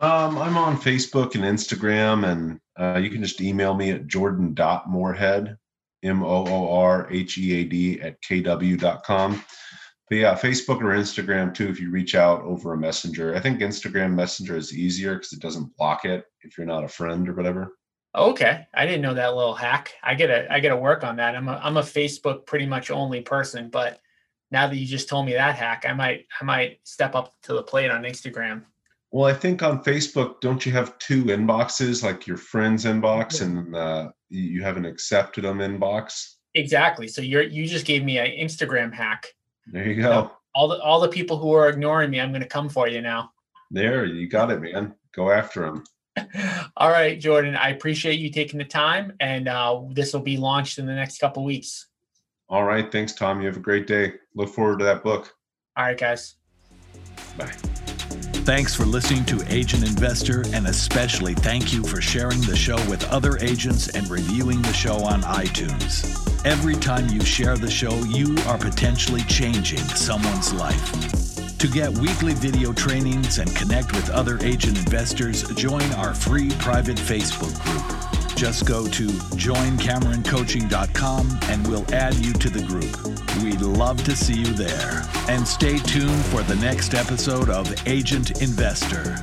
Um, 0.00 0.38
I'm 0.38 0.56
on 0.56 0.76
Facebook 0.76 1.34
and 1.34 1.44
Instagram, 1.44 2.26
and 2.26 2.60
uh, 2.76 2.98
you 2.98 3.10
can 3.10 3.22
just 3.22 3.40
email 3.40 3.74
me 3.74 3.90
at 3.90 4.06
jordan.moorhead 4.06 5.56
M 6.04 6.22
O 6.22 6.46
O 6.46 6.76
R 6.76 7.08
H 7.10 7.38
E 7.38 7.60
A 7.60 7.64
D 7.64 8.00
at 8.00 8.20
kw.com. 8.22 9.42
But 10.08 10.16
yeah, 10.16 10.34
Facebook 10.34 10.82
or 10.82 10.94
Instagram 10.94 11.54
too, 11.54 11.68
if 11.68 11.80
you 11.80 11.90
reach 11.90 12.14
out 12.14 12.42
over 12.42 12.74
a 12.74 12.76
messenger. 12.76 13.34
I 13.34 13.40
think 13.40 13.60
Instagram 13.60 14.12
Messenger 14.12 14.56
is 14.56 14.76
easier 14.76 15.14
because 15.14 15.32
it 15.32 15.40
doesn't 15.40 15.74
block 15.76 16.04
it 16.04 16.26
if 16.42 16.58
you're 16.58 16.66
not 16.66 16.84
a 16.84 16.88
friend 16.88 17.28
or 17.28 17.34
whatever. 17.34 17.72
Okay. 18.14 18.66
I 18.74 18.86
didn't 18.86 19.02
know 19.02 19.14
that 19.14 19.34
little 19.34 19.54
hack. 19.54 19.94
I 20.02 20.14
gotta 20.14 20.52
I 20.52 20.60
gotta 20.60 20.76
work 20.76 21.04
on 21.04 21.16
that. 21.16 21.34
I'm 21.34 21.48
a 21.48 21.60
I'm 21.62 21.78
a 21.78 21.82
Facebook 21.82 22.46
pretty 22.46 22.66
much 22.66 22.90
only 22.90 23.22
person, 23.22 23.70
but 23.70 24.00
now 24.50 24.68
that 24.68 24.76
you 24.76 24.86
just 24.86 25.08
told 25.08 25.26
me 25.26 25.32
that 25.32 25.56
hack, 25.56 25.84
I 25.88 25.94
might 25.94 26.26
I 26.40 26.44
might 26.44 26.78
step 26.84 27.14
up 27.14 27.32
to 27.44 27.54
the 27.54 27.62
plate 27.62 27.90
on 27.90 28.02
Instagram. 28.02 28.62
Well, 29.10 29.32
I 29.32 29.34
think 29.36 29.62
on 29.62 29.82
Facebook, 29.82 30.40
don't 30.40 30.66
you 30.66 30.72
have 30.72 30.98
two 30.98 31.24
inboxes, 31.24 32.02
like 32.02 32.26
your 32.26 32.36
friend's 32.36 32.84
inbox 32.84 33.42
and 33.42 33.74
uh, 33.74 34.10
you 34.38 34.62
have 34.62 34.76
an 34.76 34.84
accepted 34.84 35.44
them 35.44 35.58
inbox? 35.58 36.34
Exactly. 36.54 37.08
So 37.08 37.22
you're 37.22 37.42
you 37.42 37.66
just 37.66 37.86
gave 37.86 38.04
me 38.04 38.18
an 38.18 38.26
Instagram 38.26 38.92
hack. 38.92 39.26
There 39.66 39.86
you 39.86 40.02
go. 40.02 40.10
Know, 40.10 40.32
all 40.54 40.68
the 40.68 40.80
all 40.80 41.00
the 41.00 41.08
people 41.08 41.36
who 41.36 41.52
are 41.52 41.68
ignoring 41.68 42.10
me, 42.10 42.20
I'm 42.20 42.30
going 42.30 42.42
to 42.42 42.48
come 42.48 42.68
for 42.68 42.88
you 42.88 43.00
now. 43.00 43.30
There, 43.70 44.04
you 44.04 44.28
got 44.28 44.50
it, 44.50 44.60
man. 44.60 44.94
Go 45.14 45.30
after 45.30 45.62
them. 45.62 45.84
all 46.76 46.90
right, 46.90 47.18
Jordan. 47.18 47.56
I 47.56 47.70
appreciate 47.70 48.20
you 48.20 48.30
taking 48.30 48.58
the 48.58 48.64
time, 48.64 49.12
and 49.20 49.48
uh, 49.48 49.80
this 49.90 50.12
will 50.12 50.20
be 50.20 50.36
launched 50.36 50.78
in 50.78 50.86
the 50.86 50.94
next 50.94 51.18
couple 51.18 51.44
weeks. 51.44 51.88
All 52.48 52.64
right. 52.64 52.90
Thanks, 52.90 53.14
Tom. 53.14 53.40
You 53.40 53.46
have 53.48 53.56
a 53.56 53.60
great 53.60 53.86
day. 53.86 54.12
Look 54.34 54.50
forward 54.50 54.78
to 54.78 54.84
that 54.84 55.02
book. 55.02 55.32
All 55.76 55.84
right, 55.84 55.98
guys. 55.98 56.36
Bye. 57.36 57.52
Thanks 58.44 58.74
for 58.74 58.84
listening 58.84 59.24
to 59.24 59.42
Agent 59.50 59.88
Investor, 59.88 60.44
and 60.52 60.66
especially 60.66 61.32
thank 61.32 61.72
you 61.72 61.82
for 61.82 62.02
sharing 62.02 62.42
the 62.42 62.54
show 62.54 62.76
with 62.90 63.02
other 63.08 63.38
agents 63.38 63.88
and 63.88 64.06
reviewing 64.10 64.60
the 64.60 64.72
show 64.74 64.96
on 64.96 65.22
iTunes. 65.22 66.04
Every 66.44 66.74
time 66.74 67.08
you 67.08 67.24
share 67.24 67.56
the 67.56 67.70
show, 67.70 67.94
you 68.04 68.36
are 68.46 68.58
potentially 68.58 69.22
changing 69.22 69.78
someone's 69.78 70.52
life. 70.52 71.56
To 71.56 71.66
get 71.66 71.88
weekly 71.88 72.34
video 72.34 72.74
trainings 72.74 73.38
and 73.38 73.56
connect 73.56 73.94
with 73.94 74.10
other 74.10 74.38
agent 74.42 74.76
investors, 74.76 75.48
join 75.54 75.90
our 75.94 76.12
free 76.12 76.50
private 76.58 76.98
Facebook 76.98 77.58
group. 77.64 78.13
Just 78.36 78.66
go 78.66 78.86
to 78.88 79.06
joincameroncoaching.com 79.06 81.38
and 81.42 81.66
we'll 81.66 81.94
add 81.94 82.14
you 82.16 82.32
to 82.32 82.50
the 82.50 82.62
group. 82.62 82.96
We'd 83.42 83.60
love 83.60 84.02
to 84.04 84.16
see 84.16 84.40
you 84.40 84.52
there. 84.52 85.04
And 85.28 85.46
stay 85.46 85.78
tuned 85.78 86.24
for 86.26 86.42
the 86.42 86.56
next 86.56 86.94
episode 86.94 87.48
of 87.48 87.72
Agent 87.86 88.42
Investor. 88.42 89.16